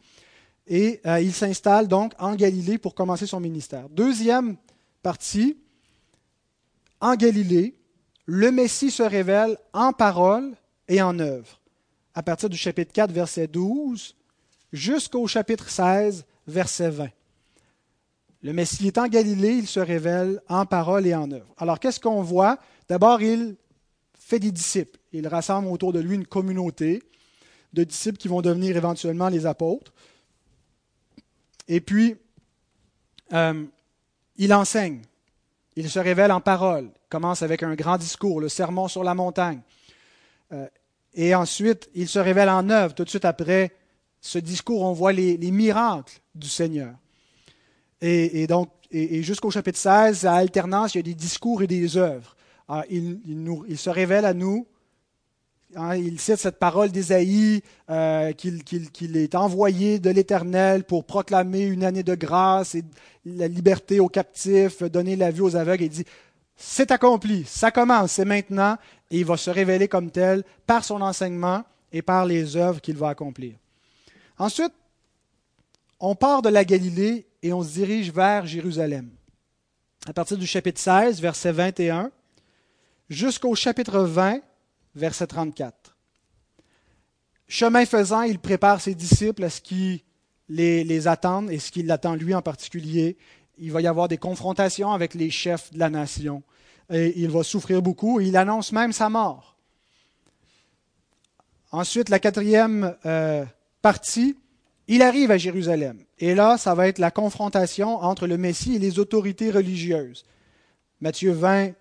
et 0.68 1.02
euh, 1.06 1.20
il 1.20 1.34
s'installe 1.34 1.88
donc 1.88 2.14
en 2.20 2.36
Galilée 2.36 2.78
pour 2.78 2.96
commencer 2.96 3.28
son 3.28 3.40
ministère. 3.40 3.90
Deuxième 3.90 4.56
partie, 5.02 5.58
en 7.02 7.16
Galilée, 7.16 7.76
le 8.26 8.52
Messie 8.52 8.92
se 8.92 9.04
révèle 9.04 9.58
en 9.74 9.92
parole 9.92 10.56
et 10.88 11.02
en 11.02 11.20
œuvre, 11.20 11.60
à 12.14 12.24
partir 12.24 12.50
du 12.50 12.58
chapitre 12.58 12.92
4, 12.94 13.12
verset 13.12 13.48
12, 13.48 14.16
jusqu'au 14.72 15.28
chapitre 15.28 15.70
16, 15.70 16.26
verset 16.48 16.90
20. 16.90 17.10
Le 18.42 18.54
Messie 18.54 18.88
est 18.88 18.98
en 18.98 19.08
Galilée, 19.08 19.54
il 19.54 19.68
se 19.68 19.80
révèle 19.80 20.42
en 20.50 20.66
parole 20.66 21.08
et 21.08 21.16
en 21.16 21.32
œuvre. 21.32 21.54
Alors 21.58 21.80
qu'est-ce 21.80 22.00
qu'on 22.00 22.22
voit? 22.22 22.60
D'abord, 22.90 23.22
il 23.22 23.56
fait 24.20 24.40
des 24.40 24.52
disciples. 24.52 25.00
Il 25.14 25.28
rassemble 25.28 25.70
autour 25.70 25.94
de 25.94 26.00
lui 26.00 26.16
une 26.16 26.26
communauté 26.26 27.02
de 27.72 27.84
disciples 27.84 28.18
qui 28.18 28.28
vont 28.28 28.42
devenir 28.42 28.76
éventuellement 28.76 29.30
les 29.30 29.46
apôtres. 29.46 29.94
Et 31.68 31.80
puis, 31.80 32.18
euh, 33.32 33.66
il 34.36 34.54
enseigne. 34.54 35.02
Il 35.76 35.90
se 35.90 36.00
révèle 36.00 36.32
en 36.32 36.42
parole. 36.42 36.86
Il 36.94 37.10
commence 37.10 37.42
avec 37.42 37.64
un 37.64 37.76
grand 37.76 37.98
discours, 37.98 38.42
le 38.42 38.50
sermon 38.50 38.88
sur 38.88 39.04
la 39.04 39.16
montagne. 39.16 39.62
Euh, 40.52 40.68
et 41.14 41.36
ensuite, 41.36 41.90
il 41.94 42.08
se 42.08 42.20
révèle 42.20 42.50
en 42.50 42.70
œuvre. 42.70 42.94
Tout 42.94 43.04
de 43.04 43.10
suite 43.10 43.26
après 43.26 43.72
ce 44.22 44.40
discours, 44.40 44.82
on 44.82 44.94
voit 44.94 45.14
les, 45.14 45.38
miracles 45.52 46.20
du 46.34 46.48
Seigneur. 46.48 46.94
Et, 48.02 48.48
donc, 48.48 48.70
et, 48.92 49.24
jusqu'au 49.24 49.52
chapitre 49.52 49.78
16, 49.78 50.26
à 50.26 50.34
alternance, 50.36 50.96
il 50.96 50.98
y 50.98 51.00
a 51.00 51.04
des 51.04 51.14
discours 51.14 51.62
et 51.64 51.68
des 51.68 51.98
œuvres. 51.98 52.36
Ah, 52.68 52.84
il, 52.90 53.20
il, 53.68 53.78
se 53.78 53.90
révèle 53.90 54.26
à 54.26 54.34
nous 54.34 54.66
Hein, 55.76 55.96
il 55.96 56.20
cite 56.20 56.38
cette 56.38 56.60
parole 56.60 56.92
d'Ésaïe 56.92 57.62
euh, 57.90 58.32
qu'il 58.34 59.18
est 59.18 59.36
envoyé 59.36 60.00
de 60.00 60.10
l'Éternel 60.10 60.84
pour 60.84 61.04
proclamer 61.04 61.64
une 61.64 61.84
année 61.84 62.04
de 62.04 62.16
grâce 62.16 62.76
et 62.76 62.84
la 63.26 63.48
liberté 63.48 64.00
aux 64.00 64.10
captifs, 64.10 64.84
donner 64.84 65.16
la 65.16 65.32
vue 65.32 65.42
aux 65.42 65.56
aveugles. 65.56 65.84
Il 65.84 65.90
dit, 65.90 66.06
c'est 66.66 66.92
accompli, 66.92 67.44
ça 67.46 67.72
commence, 67.72 68.14
c'est 68.14 68.26
maintenant, 68.26 68.78
et 69.12 69.20
il 69.20 69.26
va 69.26 69.36
se 69.36 69.50
révéler 69.50 69.90
comme 69.90 70.10
tel 70.10 70.44
par 70.66 70.86
son 70.86 71.02
enseignement 71.02 71.64
et 71.92 72.02
par 72.02 72.26
les 72.26 72.56
œuvres 72.56 72.80
qu'il 72.80 72.96
va 72.96 73.10
accomplir. 73.10 73.56
Ensuite, 74.38 74.74
on 76.00 76.16
part 76.16 76.42
de 76.42 76.50
la 76.50 76.64
Galilée 76.64 77.28
et 77.44 77.52
on 77.52 77.62
se 77.62 77.74
dirige 77.74 78.12
vers 78.12 78.48
Jérusalem. 78.48 79.10
À 80.08 80.14
partir 80.14 80.38
du 80.38 80.48
chapitre 80.48 80.80
16, 80.80 81.22
verset 81.22 81.52
21, 81.52 82.12
jusqu'au 83.10 83.54
chapitre 83.56 84.00
20, 84.00 84.40
verset 84.96 85.28
34. 85.28 85.96
Chemin 87.48 87.86
faisant, 87.86 88.22
il 88.22 88.40
prépare 88.40 88.80
ses 88.80 88.96
disciples 88.96 89.44
à 89.44 89.50
ce 89.50 89.62
qui 89.62 90.06
les, 90.48 90.84
les 90.86 91.08
attendent 91.08 91.52
et 91.52 91.60
ce 91.60 91.72
qui 91.72 91.84
l'attend 91.84 92.16
lui 92.16 92.34
en 92.34 92.42
particulier. 92.42 93.18
Il 93.58 93.72
va 93.72 93.82
y 93.82 93.88
avoir 93.88 94.08
des 94.08 94.18
confrontations 94.18 94.92
avec 94.92 95.14
les 95.14 95.30
chefs 95.30 95.72
de 95.74 95.78
la 95.78 95.90
nation. 95.90 96.42
Il 96.94 97.30
va 97.32 97.44
souffrir 97.44 97.82
beaucoup 97.82 98.22
et 98.22 98.28
il 98.28 98.38
annonce 98.38 98.72
même 98.72 98.94
sa 98.94 99.10
mort. 99.10 99.56
Ensuite, 101.72 102.10
la 102.10 102.20
quatrième 102.20 102.96
euh, 103.06 103.44
partie, 103.82 104.38
il 104.88 105.02
arrive 105.02 105.32
à 105.32 105.38
Jérusalem. 105.38 105.98
Et 106.20 106.36
là, 106.36 106.58
ça 106.58 106.76
va 106.76 106.88
être 106.88 107.00
la 107.00 107.10
confrontation 107.10 107.98
entre 107.98 108.28
le 108.28 108.38
Messie 108.38 108.76
et 108.76 108.80
les 108.80 109.00
autorités 109.00 109.50
religieuses. 109.50 110.24
Matthieu 111.02 111.32
20, 111.32 111.72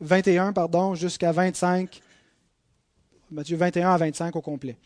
21 0.00 0.52
pardon, 0.52 0.94
jusqu'à 0.94 1.32
25 1.32 2.02
Matthieu 3.30 3.56
21 3.56 3.90
à 3.90 3.96
25 3.96 4.34
au 4.34 4.40
complet. 4.40 4.76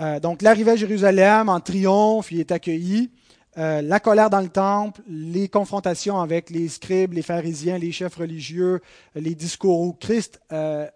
Euh, 0.00 0.18
donc, 0.18 0.42
l'arrivée 0.42 0.72
à 0.72 0.76
Jérusalem 0.76 1.48
en 1.48 1.60
triomphe, 1.60 2.32
il 2.32 2.40
est 2.40 2.50
accueilli. 2.50 3.10
Euh, 3.58 3.80
la 3.80 4.00
colère 4.00 4.28
dans 4.28 4.40
le 4.40 4.48
temple, 4.48 5.00
les 5.08 5.48
confrontations 5.48 6.20
avec 6.20 6.50
les 6.50 6.68
scribes, 6.68 7.14
les 7.14 7.22
pharisiens, 7.22 7.78
les 7.78 7.90
chefs 7.90 8.16
religieux, 8.16 8.80
les 9.14 9.34
discours 9.34 9.80
où 9.80 9.92
Christ 9.94 10.40
euh, 10.52 10.86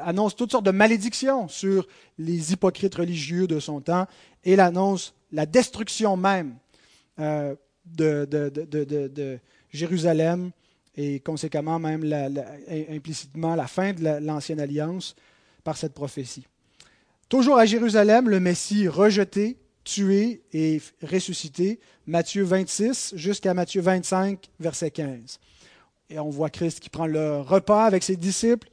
annonce 0.00 0.36
toutes 0.36 0.50
sortes 0.50 0.66
de 0.66 0.70
malédictions 0.70 1.48
sur 1.48 1.86
les 2.18 2.52
hypocrites 2.52 2.94
religieux 2.94 3.46
de 3.46 3.58
son 3.58 3.80
temps 3.80 4.06
et 4.44 4.52
il 4.52 4.60
annonce 4.60 5.14
la 5.32 5.46
destruction 5.46 6.16
même 6.16 6.56
de, 7.16 8.26
de, 8.26 9.38
Jérusalem 9.72 10.50
et 10.96 11.20
conséquemment 11.20 11.78
même 11.78 12.04
implicitement 12.90 13.54
la 13.54 13.66
fin 13.66 13.92
de 13.92 14.18
l'ancienne 14.20 14.60
alliance 14.60 15.16
par 15.62 15.76
cette 15.76 15.94
prophétie. 15.94 16.46
Toujours 17.28 17.58
à 17.58 17.66
Jérusalem, 17.66 18.28
le 18.28 18.38
Messie 18.38 18.86
rejeté, 18.86 19.56
tué 19.84 20.42
et 20.52 20.80
ressuscité, 21.02 21.78
Matthieu 22.06 22.42
26 22.42 23.14
jusqu'à 23.16 23.54
Matthieu 23.54 23.82
25, 23.82 24.48
verset 24.58 24.90
15. 24.90 25.38
Et 26.10 26.18
on 26.18 26.30
voit 26.30 26.50
Christ 26.50 26.80
qui 26.80 26.90
prend 26.90 27.06
le 27.06 27.40
repas 27.40 27.84
avec 27.84 28.02
ses 28.02 28.16
disciples. 28.16 28.68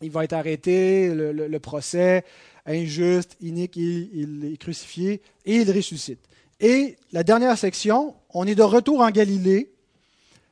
Il 0.00 0.10
va 0.10 0.24
être 0.24 0.32
arrêté, 0.32 1.12
le, 1.14 1.58
procès 1.58 2.24
injuste, 2.66 3.36
inique, 3.40 3.76
il, 3.76 4.52
est 4.52 4.56
crucifié 4.56 5.22
et 5.44 5.56
il 5.56 5.70
ressuscite. 5.70 6.20
Et 6.60 6.96
la 7.12 7.22
dernière 7.22 7.56
section, 7.58 8.14
on 8.30 8.46
est 8.46 8.54
de 8.54 8.62
retour 8.62 9.00
en 9.00 9.10
Galilée. 9.10 9.72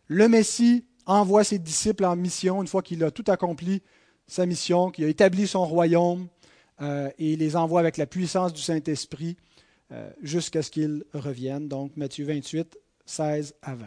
Le 0.06 0.28
Messie 0.28 0.84
envoie 1.06 1.44
ses 1.44 1.58
disciples 1.58 2.04
en 2.04 2.16
mission 2.16 2.62
une 2.62 2.68
fois 2.68 2.82
qu'il 2.82 3.02
a 3.04 3.10
tout 3.10 3.24
accompli 3.28 3.82
sa 4.26 4.46
mission, 4.46 4.90
qui 4.90 5.04
a 5.04 5.08
établi 5.08 5.46
son 5.46 5.64
royaume, 5.64 6.28
euh, 6.82 7.10
et 7.18 7.32
il 7.32 7.40
les 7.40 7.56
envoie 7.56 7.80
avec 7.80 7.96
la 7.96 8.06
puissance 8.06 8.52
du 8.52 8.60
Saint-Esprit 8.60 9.36
jusqu'à 10.22 10.62
ce 10.62 10.70
qu'il 10.70 11.04
revienne. 11.12 11.68
Donc 11.68 11.96
Matthieu 11.96 12.24
28, 12.24 12.78
16 13.06 13.54
à 13.62 13.74
20. 13.74 13.86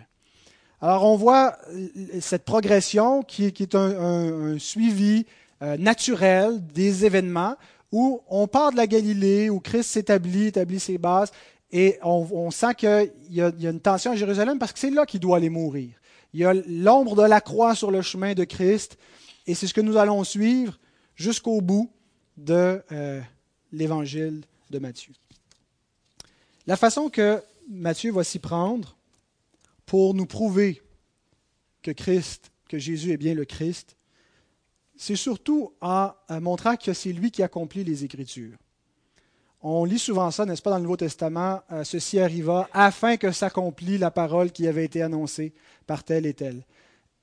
Alors 0.81 1.03
on 1.05 1.15
voit 1.15 1.57
euh, 1.69 1.87
cette 2.19 2.43
progression 2.43 3.23
qui, 3.23 3.45
est 3.45 3.75
un, 3.75 4.57
suivi 4.59 5.25
naturel 5.61 6.59
des 6.73 7.05
événements 7.05 7.55
où 7.93 8.21
on 8.27 8.47
part 8.47 8.71
de 8.71 8.77
la 8.77 8.87
Galilée, 8.87 9.49
où 9.49 9.61
Christ 9.61 9.91
s'établit, 9.91 10.47
établit 10.47 10.79
ses 10.79 10.97
bases, 10.97 11.31
et 11.71 11.97
on, 12.03 12.51
sent 12.51 12.75
qu'il 12.75 13.11
y, 13.29 13.37
y, 13.37 13.41
a 13.41 13.69
une 13.69 13.79
tension 13.79 14.11
à 14.11 14.15
Jérusalem 14.15 14.59
parce 14.59 14.73
que 14.73 14.79
c'est 14.79 14.89
là 14.89 15.05
qu'il 15.05 15.19
doit 15.19 15.37
aller 15.37 15.49
mourir. 15.49 15.91
Il 16.33 16.39
y 16.39 16.45
a 16.45 16.53
l'ombre 16.53 17.15
de 17.15 17.21
la 17.21 17.41
croix 17.41 17.75
sur 17.75 17.91
le 17.91 18.01
chemin 18.01 18.33
de 18.33 18.43
Christ, 18.43 18.97
et 19.45 19.53
c'est 19.53 19.67
ce 19.67 19.73
que 19.73 19.81
nous 19.81 19.97
allons 19.97 20.23
suivre 20.23 20.79
jusqu'au 21.15 21.61
bout 21.61 21.91
de 22.37 22.81
euh, 22.91 23.21
l'évangile 23.71 24.41
de 24.69 24.79
Matthieu. 24.79 25.13
La 26.65 26.77
façon 26.77 27.09
que 27.09 27.41
Matthieu 27.69 28.11
va 28.11 28.23
s'y 28.23 28.39
prendre 28.39 28.95
pour 29.85 30.13
nous 30.13 30.25
prouver 30.25 30.81
que 31.81 31.91
Christ, 31.91 32.51
que 32.69 32.77
Jésus 32.77 33.11
est 33.11 33.17
bien 33.17 33.33
le 33.33 33.43
Christ, 33.43 33.97
c'est 34.95 35.17
surtout 35.17 35.73
en 35.81 36.11
montrant 36.41 36.77
que 36.77 36.93
c'est 36.93 37.11
lui 37.11 37.31
qui 37.31 37.43
accomplit 37.43 37.83
les 37.83 38.05
Écritures. 38.05 38.57
On 39.61 39.85
lit 39.85 39.99
souvent 39.99 40.29
ça, 40.29 40.45
n'est-ce 40.45 40.61
pas, 40.61 40.71
dans 40.71 40.77
le 40.77 40.83
Nouveau 40.83 40.97
Testament, 40.97 41.61
euh, 41.71 41.85
ceci 41.85 42.19
arriva 42.19 42.69
afin 42.73 43.15
que 43.15 43.31
s'accomplisse 43.31 43.99
la 43.99 44.11
parole 44.11 44.51
qui 44.51 44.67
avait 44.67 44.83
été 44.83 45.01
annoncée 45.01 45.53
par 45.87 46.03
tel 46.03 46.25
et 46.25 46.33
tel. 46.33 46.65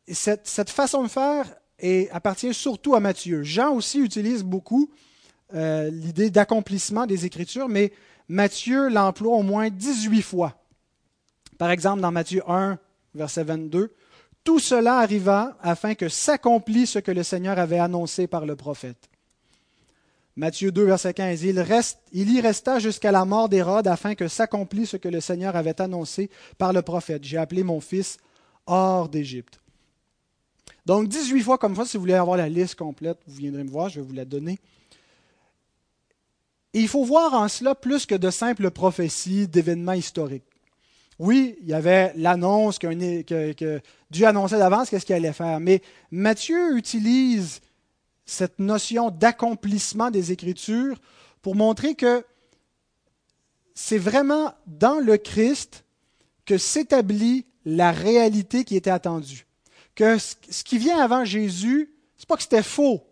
Et 0.06 0.14
cette, 0.14 0.70
façon 0.70 1.02
de 1.02 1.08
faire 1.08 1.54
appartient 2.10 2.52
surtout 2.52 2.94
à 2.94 3.00
Matthieu. 3.00 3.42
Jean 3.42 3.74
aussi 3.74 4.00
utilise 4.00 4.42
beaucoup 4.42 4.90
euh, 5.54 5.90
l'idée 5.90 6.30
d'accomplissement 6.30 7.06
des 7.06 7.26
Écritures, 7.26 7.68
mais 7.68 7.92
Matthieu 8.30 8.88
l'emploie 8.88 9.34
au 9.34 9.42
moins 9.42 9.70
18 9.70 10.22
fois. 10.22 10.62
Par 11.58 11.72
exemple, 11.72 12.00
dans 12.00 12.12
Matthieu 12.12 12.48
1, 12.48 12.78
verset 13.12 13.42
22, 13.42 13.92
Tout 14.44 14.60
cela 14.60 14.98
arriva 14.98 15.58
afin 15.60 15.96
que 15.96 16.08
s'accomplisse 16.08 16.92
ce 16.92 17.00
que 17.00 17.10
le 17.10 17.24
Seigneur 17.24 17.58
avait 17.58 17.80
annoncé 17.80 18.28
par 18.28 18.46
le 18.46 18.54
prophète. 18.54 19.10
Matthieu 20.36 20.70
2, 20.70 20.84
verset 20.84 21.12
15, 21.12 21.42
il, 21.42 22.32
y 22.32 22.40
resta 22.40 22.78
jusqu'à 22.78 23.10
la 23.10 23.24
mort 23.24 23.48
d'Hérode 23.48 23.88
afin 23.88 24.14
que 24.14 24.28
s'accomplisse 24.28 24.90
ce 24.90 24.96
que 24.96 25.08
le 25.08 25.20
Seigneur 25.20 25.56
avait 25.56 25.80
annoncé 25.80 26.30
par 26.56 26.72
le 26.72 26.82
prophète. 26.82 27.24
J'ai 27.24 27.36
appelé 27.36 27.64
mon 27.64 27.80
fils 27.80 28.16
hors 28.64 29.08
d'Égypte. 29.08 29.60
Donc 30.86 31.08
18 31.08 31.42
fois 31.42 31.58
comme 31.58 31.74
ça, 31.74 31.84
si 31.84 31.96
vous 31.96 32.02
voulez 32.02 32.14
avoir 32.14 32.36
la 32.36 32.48
liste 32.48 32.76
complète, 32.76 33.18
vous 33.26 33.38
viendrez 33.38 33.64
me 33.64 33.70
voir, 33.70 33.88
je 33.88 34.00
vais 34.00 34.06
vous 34.06 34.14
la 34.14 34.24
donner. 34.24 34.60
Et 36.72 36.80
il 36.80 36.88
faut 36.88 37.04
voir 37.04 37.34
en 37.34 37.48
cela 37.48 37.74
plus 37.74 38.06
que 38.06 38.14
de 38.14 38.30
simples 38.30 38.70
prophéties 38.70 39.48
d'événements 39.48 39.92
historiques. 39.92 40.44
Oui, 41.18 41.56
il 41.60 41.68
y 41.68 41.74
avait 41.74 42.12
l'annonce 42.16 42.78
que, 42.78 43.80
Dieu 44.10 44.26
annonçait 44.26 44.58
d'avance 44.58 44.88
qu'est-ce 44.88 45.04
qu'il 45.04 45.14
allait 45.14 45.32
faire, 45.32 45.60
mais 45.60 45.82
Matthieu 46.10 46.76
utilise 46.76 47.60
cette 48.24 48.58
notion 48.58 49.10
d'accomplissement 49.10 50.10
des 50.10 50.32
Écritures 50.32 50.98
pour 51.42 51.56
montrer 51.56 51.94
que 51.94 52.24
c'est 53.74 53.98
vraiment 53.98 54.54
dans 54.66 54.98
le 54.98 55.18
Christ 55.18 55.84
que 56.46 56.56
s'établit 56.56 57.44
la 57.64 57.92
réalité 57.92 58.64
qui 58.64 58.76
était 58.76 58.90
attendue. 58.90 59.46
Que 59.94 60.16
ce 60.18 60.64
qui 60.64 60.78
vient 60.78 61.00
avant 61.00 61.24
Jésus, 61.24 61.92
c'est 62.16 62.28
pas 62.28 62.36
que 62.36 62.42
c'était 62.42 62.62
faux, 62.62 63.02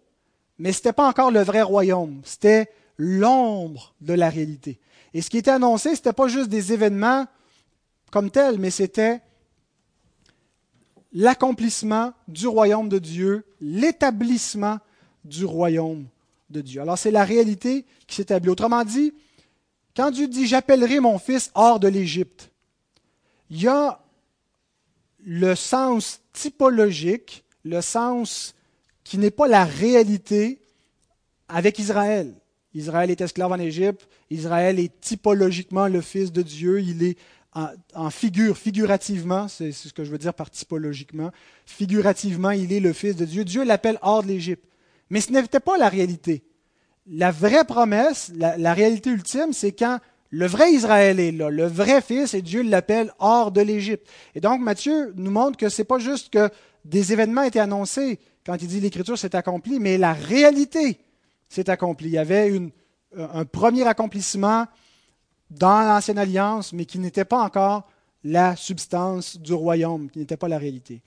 mais 0.59 0.73
ce 0.73 0.79
n'était 0.79 0.93
pas 0.93 1.09
encore 1.09 1.31
le 1.31 1.43
vrai 1.43 1.63
royaume. 1.63 2.21
C'était 2.25 2.71
l'ombre 2.99 3.95
de 4.01 4.13
la 4.13 4.29
réalité. 4.29 4.79
Et 5.15 5.23
ce 5.23 5.31
qui 5.31 5.39
était 5.39 5.51
annoncé, 5.51 5.91
ce 5.91 5.95
n'était 5.95 6.13
pas 6.13 6.29
juste 6.29 6.49
des 6.49 6.73
événements 6.73 7.27
comme 8.11 8.31
tels, 8.31 8.59
mais 8.59 8.71
c'était 8.71 9.21
l'accomplissement 11.13 12.13
du 12.27 12.47
royaume 12.47 12.89
de 12.89 12.99
Dieu, 12.99 13.47
l'établissement 13.61 14.79
du 15.25 15.45
royaume 15.45 16.07
de 16.51 16.61
Dieu. 16.61 16.81
Alors 16.81 16.99
c'est 16.99 17.11
la 17.11 17.25
réalité 17.25 17.87
qui 18.07 18.17
s'établit. 18.17 18.51
Autrement 18.51 18.85
dit, 18.85 19.13
quand 19.97 20.11
Dieu 20.11 20.29
dit 20.29 20.47
j'appellerai 20.47 21.01
mon 21.01 21.19
fils 21.19 21.51
hors 21.55 21.81
de 21.81 21.89
l'Égypte, 21.89 22.51
il 23.51 23.63
y 23.63 23.69
a 23.69 24.01
le 25.25 25.55
sens 25.55 26.21
typologique, 26.33 27.45
le 27.65 27.81
sens 27.81 28.55
qui 29.05 29.19
n'est 29.19 29.31
pas 29.31 29.49
la 29.49 29.65
réalité 29.65 30.61
avec 31.49 31.79
Israël. 31.79 32.35
Israël 32.75 33.11
est 33.11 33.21
esclave 33.21 33.53
en 33.53 33.59
Égypte, 33.59 34.09
Israël 34.31 34.79
est 34.79 35.01
typologiquement 35.01 35.89
le 35.89 36.01
fils 36.01 36.33
de 36.33 36.43
Dieu, 36.43 36.81
il 36.81 37.03
est 37.03 37.17
en, 37.95 38.11
figure, 38.11 38.57
figurativement, 38.57 39.49
c'est 39.49 39.73
ce 39.73 39.93
que 39.93 40.05
je 40.05 40.11
veux 40.11 40.19
dire 40.19 40.35
par 40.35 40.51
typologiquement, 40.51 41.31
figurativement, 41.67 42.51
il 42.51 42.73
est 42.73 42.81
le 42.81 42.93
fils 42.93 43.17
de 43.17 43.25
Dieu. 43.25 43.45
Dieu 43.45 43.65
l'appelle 43.65 43.99
hors 44.03 44.23
de 44.23 44.29
l'Égypte. 44.29 44.65
Mais 45.11 45.21
ce 45.21 45.33
n'était 45.33 45.61
pas 45.61 45.79
la 45.79 45.89
réalité. 45.89 46.45
La 47.11 47.31
vraie 47.31 47.65
promesse, 47.65 48.31
la, 48.37 48.75
réalité 48.75 49.11
ultime, 49.11 49.53
c'est 49.53 49.73
quand 49.73 49.99
le 50.31 50.47
vrai 50.47 50.73
Israël 50.73 51.19
est 51.19 51.33
là, 51.33 51.49
le 51.49 51.67
vrai 51.67 52.03
fils, 52.03 52.35
et 52.35 52.43
Dieu 52.43 52.63
l'appelle 52.63 53.13
hors 53.19 53.51
de 53.51 53.63
l'Égypte. 53.63 54.07
Et 54.35 54.41
donc 54.41 54.61
Matthieu 54.61 55.13
nous 55.17 55.31
montre 55.31 55.57
que 55.57 55.71
ce 55.71 55.81
n'est 55.81 55.87
pas 55.87 55.99
juste 55.99 56.31
que 56.31 56.51
des 56.85 57.13
événements 57.13 57.43
étaient 57.43 57.61
annoncés 57.61 58.19
quand 58.45 58.57
il 58.61 58.69
dit 58.69 58.81
l'Écriture 58.81 59.19
s'est 59.19 59.35
accomplie, 59.35 59.81
mais 59.81 59.97
la 59.97 60.13
réalité 60.13 61.01
s'est 61.49 61.71
accomplie. 61.71 62.09
Il 62.09 62.13
y 62.13 62.19
avait 62.19 62.49
une, 62.49 62.71
un 63.17 63.45
premier 63.45 63.87
accomplissement 63.87 64.67
dans 65.51 65.83
l'Ancienne 65.83 66.19
Alliance, 66.19 66.73
mais 66.73 66.85
qui 66.85 66.99
n'était 66.99 67.25
pas 67.25 67.43
encore 67.43 67.89
la 68.25 68.57
substance 68.57 69.39
du 69.39 69.53
royaume, 69.53 70.11
qui 70.11 70.19
n'était 70.19 70.37
pas 70.37 70.49
la 70.49 70.59
réalité. 70.59 71.03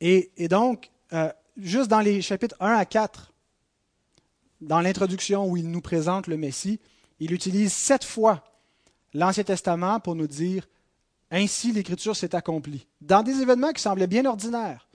Et, 0.00 0.48
donc, 0.48 0.90
euh, 1.12 1.32
juste 1.56 1.88
dans 1.88 2.00
les 2.00 2.22
chapitres 2.22 2.56
1 2.58 2.74
à 2.74 2.84
4, 2.84 3.32
dans 4.60 4.80
l'introduction 4.80 5.48
où 5.48 5.56
il 5.56 5.70
nous 5.70 5.80
présente 5.80 6.26
le 6.26 6.36
Messie, 6.36 6.80
il 7.20 7.32
utilise 7.32 7.72
sept 7.72 8.04
fois 8.04 8.42
l'Ancien 9.14 9.44
Testament 9.44 10.00
pour 10.00 10.16
nous 10.16 10.26
dire 10.26 10.68
ainsi 11.30 11.72
l'Écriture 11.72 12.16
s'est 12.16 12.34
accomplie. 12.34 12.86
Dans 13.00 13.22
des 13.22 13.40
événements 13.40 13.72
qui 13.72 13.80
semblaient 13.80 14.06
bien 14.06 14.26
ordinaires. 14.26 14.88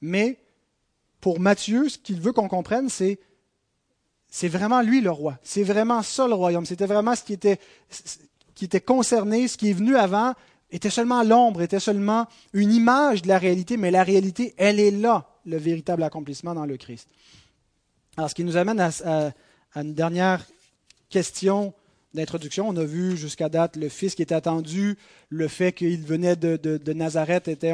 Mais 0.00 0.40
pour 1.20 1.38
Matthieu, 1.38 1.88
ce 1.88 1.98
qu'il 1.98 2.20
veut 2.20 2.32
qu'on 2.32 2.48
comprenne, 2.48 2.88
c'est 2.88 3.20
c'est 4.36 4.48
vraiment 4.48 4.82
lui 4.82 5.00
le 5.00 5.10
roi. 5.10 5.38
C'est 5.42 5.62
vraiment 5.62 6.02
ça 6.02 6.28
le 6.28 6.34
royaume. 6.34 6.66
C'était 6.66 6.84
vraiment 6.84 7.14
ce 7.16 7.22
qui 7.22 7.32
était, 7.32 8.80
concerné, 8.80 9.48
ce 9.48 9.56
qui 9.56 9.70
est 9.70 9.72
venu 9.72 9.96
avant 9.96 10.34
était 10.70 10.90
seulement 10.90 11.22
l'ombre, 11.22 11.62
était 11.62 11.80
seulement 11.80 12.26
une 12.52 12.70
image 12.70 13.22
de 13.22 13.28
la 13.28 13.38
réalité, 13.38 13.78
mais 13.78 13.90
la 13.90 14.02
réalité, 14.02 14.52
elle 14.58 14.78
est 14.78 14.90
là, 14.90 15.26
le 15.46 15.56
véritable 15.56 16.02
accomplissement 16.02 16.52
dans 16.52 16.66
le 16.66 16.76
Christ. 16.76 17.08
Alors, 18.18 18.28
ce 18.28 18.34
qui 18.34 18.44
nous 18.44 18.58
amène 18.58 18.78
à, 18.78 19.32
une 19.74 19.94
dernière 19.94 20.44
question 21.08 21.72
d'introduction. 22.12 22.68
On 22.68 22.76
a 22.76 22.84
vu 22.84 23.16
jusqu'à 23.16 23.48
date 23.48 23.76
le 23.76 23.88
Fils 23.88 24.14
qui 24.14 24.20
était 24.20 24.34
attendu, 24.34 24.98
le 25.30 25.48
fait 25.48 25.72
qu'il 25.72 26.02
venait 26.02 26.36
de, 26.36 26.92
Nazareth 26.92 27.48
était 27.48 27.72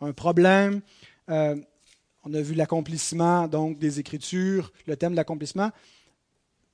un, 0.00 0.12
problème. 0.12 0.80
Euh, 1.28 1.54
on 2.24 2.32
a 2.32 2.40
vu 2.40 2.54
l'accomplissement 2.54 3.46
donc 3.46 3.78
des 3.78 4.00
Écritures, 4.00 4.72
le 4.86 4.96
thème 4.96 5.12
de 5.12 5.16
l'accomplissement. 5.16 5.70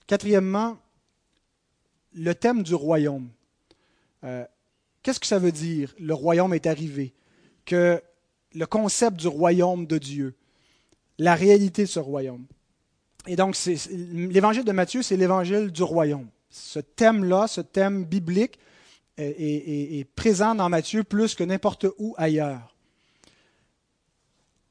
Quatrièmement, 0.07 0.79
le 2.15 2.35
thème 2.35 2.63
du 2.63 2.75
royaume. 2.75 3.29
Euh, 4.25 4.45
qu'est-ce 5.03 5.21
que 5.21 5.27
ça 5.27 5.39
veut 5.39 5.53
dire 5.53 5.95
Le 5.99 6.15
royaume 6.15 6.55
est 6.55 6.67
arrivé? 6.67 7.15
Que 7.65 8.03
le 8.55 8.67
concept 8.67 9.17
du 9.19 9.29
royaume 9.29 9.87
de 9.87 9.99
Dieu, 9.99 10.35
la 11.19 11.35
réalité 11.35 11.83
de 11.83 11.89
ce 11.89 12.01
royaume. 12.01 12.47
Et 13.27 13.37
donc, 13.37 13.57
l'évangile 13.91 14.65
de 14.65 14.73
Matthieu, 14.73 15.03
c'est 15.03 15.17
l'évangile 15.17 15.71
du 15.71 15.83
royaume. 15.83 16.29
Ce 16.51 16.79
thème-là, 16.79 17.47
ce 17.49 17.61
thème 17.61 18.05
biblique, 18.05 18.59
est, 19.17 20.09
présent 20.15 20.55
dans 20.55 20.69
Matthieu 20.69 21.05
plus 21.05 21.35
que 21.35 21.45
n'importe 21.45 21.87
où 21.99 22.15
ailleurs. 22.17 22.75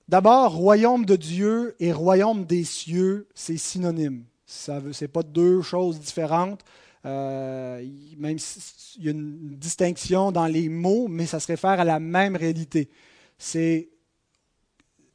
D'abord, 0.09 0.53
royaume 0.53 1.05
de 1.05 1.15
Dieu 1.15 1.75
et 1.79 1.93
royaume 1.93 2.45
des 2.45 2.63
cieux, 2.63 3.27
c'est 3.33 3.57
synonyme. 3.57 4.25
Ce 4.53 5.03
n'est 5.03 5.07
pas 5.07 5.23
deux 5.23 5.61
choses 5.61 5.99
différentes. 5.99 6.63
Euh, 7.05 7.85
même 8.17 8.39
s'il 8.39 9.03
y 9.03 9.07
a 9.09 9.11
une 9.11 9.57
distinction 9.57 10.31
dans 10.31 10.47
les 10.47 10.69
mots, 10.69 11.07
mais 11.09 11.25
ça 11.25 11.39
se 11.39 11.47
réfère 11.47 11.79
à 11.79 11.83
la 11.83 11.99
même 11.99 12.35
réalité. 12.35 12.89
C'est, 13.37 13.89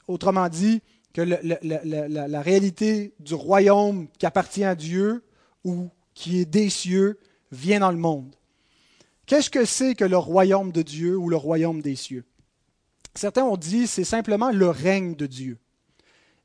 autrement 0.07 0.49
dit, 0.49 0.82
que 1.14 1.22
la, 1.22 2.43
réalité 2.43 3.14
du 3.18 3.34
royaume 3.34 4.09
qui 4.18 4.26
appartient 4.26 4.64
à 4.64 4.74
Dieu 4.74 5.24
ou 5.64 5.89
qui 6.14 6.41
est 6.41 6.45
des 6.45 6.68
cieux 6.68 7.18
vient 7.51 7.80
dans 7.80 7.91
le 7.91 7.97
monde. 7.97 8.34
Qu'est-ce 9.24 9.51
que 9.51 9.64
c'est 9.64 9.95
que 9.95 10.05
le 10.05 10.18
royaume 10.18 10.72
de 10.72 10.82
Dieu 10.82 11.16
ou 11.16 11.28
le 11.28 11.36
royaume 11.36 11.80
des 11.80 11.97
cieux? 11.97 12.24
Certains 13.14 13.45
ont 13.45 13.57
dit 13.57 13.86
c'est 13.86 14.05
simplement 14.05 14.51
le 14.51 14.68
règne 14.68 15.14
de 15.14 15.26
Dieu. 15.26 15.59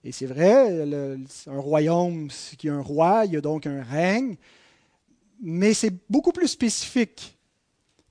Et 0.05 0.11
c'est 0.11 0.25
vrai, 0.25 0.85
un 1.47 1.59
royaume, 1.59 2.29
c'est 2.29 2.57
qu'il 2.57 2.67
y 2.69 2.71
a 2.71 2.75
un 2.75 2.81
roi, 2.81 3.23
il 3.25 3.33
y 3.33 3.37
a 3.37 3.41
donc 3.41 3.65
un 3.65 3.81
règne, 3.81 4.35
mais 5.41 5.73
c'est 5.73 5.93
beaucoup 6.09 6.33
plus 6.33 6.49
spécifique. 6.49 7.37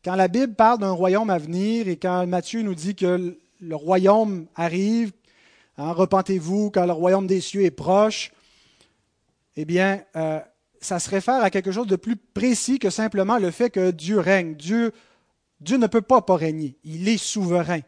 Quand 0.03 0.15
la 0.15 0.29
Bible 0.29 0.55
parle 0.55 0.79
d'un 0.79 0.93
royaume 0.93 1.29
à 1.29 1.39
venir 1.39 1.89
et 1.89 1.97
quand 1.97 2.27
Matthieu 2.27 2.63
nous 2.63 2.75
dit 2.75 2.95
que 2.95 3.37
le 3.61 3.77
royaume 3.77 4.47
arrive, 4.57 5.13
hein, 5.77 5.93
repentez-vous 5.93 6.71
quand 6.71 6.87
le 6.87 6.93
royaume 6.93 7.27
des 7.27 7.43
cieux 7.43 7.63
est 7.63 7.71
proche, 7.71 8.33
eh 9.57 9.67
bien, 9.67 10.03
euh, 10.17 10.41
ça 10.81 10.99
se 10.99 11.11
réfère 11.11 11.43
à 11.45 11.51
quelque 11.51 11.73
chose 11.73 11.87
de 11.87 11.97
plus 11.97 12.17
précis 12.17 12.79
que 12.79 12.89
simplement 12.89 13.39
le 13.39 13.51
fait 13.51 13.69
que 13.69 13.91
Dieu 13.91 14.19
règne. 14.19 14.55
Dieu, 14.55 14.93
Dieu 15.61 15.77
ne 15.77 15.87
peut 15.87 16.01
pas 16.01 16.23
pas 16.23 16.37
régner. 16.37 16.77
Il 16.85 17.07
est 17.07 17.23
souverain. 17.23 17.81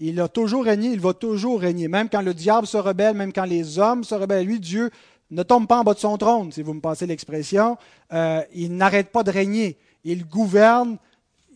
Il 0.00 0.20
a 0.20 0.28
toujours 0.28 0.64
régné, 0.64 0.90
il 0.90 1.00
va 1.00 1.12
toujours 1.12 1.60
régner. 1.60 1.88
Même 1.88 2.08
quand 2.08 2.22
le 2.22 2.34
diable 2.34 2.66
se 2.66 2.76
rebelle, 2.76 3.16
même 3.16 3.32
quand 3.32 3.44
les 3.44 3.78
hommes 3.78 4.04
se 4.04 4.14
rebellent 4.14 4.46
lui, 4.46 4.60
Dieu 4.60 4.90
ne 5.30 5.42
tombe 5.42 5.66
pas 5.66 5.80
en 5.80 5.84
bas 5.84 5.94
de 5.94 5.98
son 5.98 6.16
trône, 6.16 6.52
si 6.52 6.62
vous 6.62 6.74
me 6.74 6.80
passez 6.80 7.06
l'expression. 7.06 7.76
Euh, 8.12 8.42
il 8.54 8.76
n'arrête 8.76 9.10
pas 9.10 9.22
de 9.22 9.30
régner. 9.30 9.76
Il 10.04 10.26
gouverne. 10.26 10.98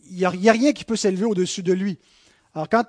Il 0.09 0.17
n'y 0.17 0.25
a, 0.25 0.29
a, 0.29 0.51
rien 0.51 0.73
qui 0.73 0.83
peut 0.83 0.97
s'élever 0.97 1.25
au-dessus 1.25 1.63
de 1.63 1.73
lui. 1.73 1.97
Alors 2.53 2.67
quand 2.67 2.83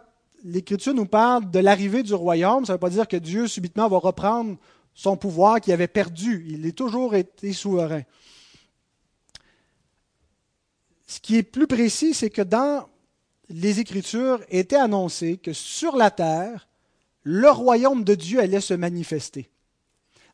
l'Écriture 0.44 0.92
nous 0.92 1.06
parle 1.06 1.50
de 1.50 1.58
l'arrivée 1.60 2.02
du 2.02 2.14
royaume, 2.14 2.66
ça 2.66 2.72
ne 2.72 2.76
veut 2.76 2.80
pas 2.80 2.90
dire 2.90 3.08
que 3.08 3.16
Dieu 3.16 3.46
subitement 3.46 3.88
va 3.88 3.98
reprendre 3.98 4.56
son 4.94 5.16
pouvoir 5.16 5.60
qu'il 5.60 5.72
avait 5.72 5.88
perdu. 5.88 6.44
Il 6.48 6.66
a 6.66 6.72
toujours 6.72 7.14
été 7.14 7.52
souverain. 7.52 8.02
Ce 11.06 11.20
qui 11.20 11.36
est 11.36 11.42
plus 11.42 11.66
précis, 11.66 12.14
c'est 12.14 12.30
que 12.30 12.42
dans 12.42 12.88
les 13.48 13.80
Écritures 13.80 14.40
étaient 14.48 14.76
annoncées 14.76 15.36
que 15.36 15.52
sur 15.52 15.96
la 15.96 16.10
terre, 16.10 16.66
le 17.22 17.50
royaume 17.50 18.04
de 18.04 18.14
Dieu 18.14 18.40
allait 18.40 18.60
se 18.60 18.74
manifester. 18.74 19.48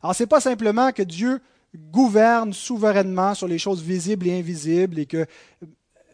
Alors, 0.01 0.15
ce 0.15 0.23
n'est 0.23 0.27
pas 0.27 0.41
simplement 0.41 0.91
que 0.91 1.03
Dieu 1.03 1.39
gouverne 1.75 2.53
souverainement 2.53 3.33
sur 3.33 3.47
les 3.47 3.57
choses 3.57 3.81
visibles 3.81 4.27
et 4.27 4.37
invisibles 4.37 4.99
et 4.99 5.05
que 5.05 5.25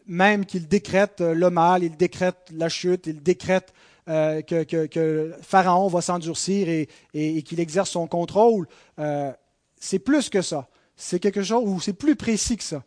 même 0.06 0.45
qu'il 0.45 0.68
décrète 0.68 1.22
le 1.22 1.50
mal, 1.50 1.84
il 1.84 1.98
décrète 1.98 2.50
la 2.52 2.70
chute, 2.70 3.08
il 3.08 3.22
décrète 3.22 3.74
euh, 4.08 4.41
que, 4.41 5.34
Pharaon 5.41 5.88
va 5.88 6.02
s'endurcir 6.02 6.70
et, 7.14 7.43
qu'il 7.43 7.60
exerce 7.60 7.91
son 7.91 8.08
contrôle. 8.08 8.68
Euh, 9.00 9.32
c'est 9.80 10.00
plus 10.00 10.30
que 10.30 10.41
ça. 10.41 10.68
C'est 10.95 11.20
quelque 11.20 11.43
chose 11.43 11.64
où 11.66 11.80
c'est 11.82 11.93
plus 11.93 12.16
précis 12.16 12.58
que 12.58 12.64
ça. 12.64 12.84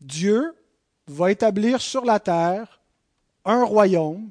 Dieu 0.00 0.54
va 1.06 1.30
établir 1.30 1.80
sur 1.80 2.04
la 2.04 2.20
terre 2.20 2.81
un 3.44 3.64
royaume, 3.64 4.30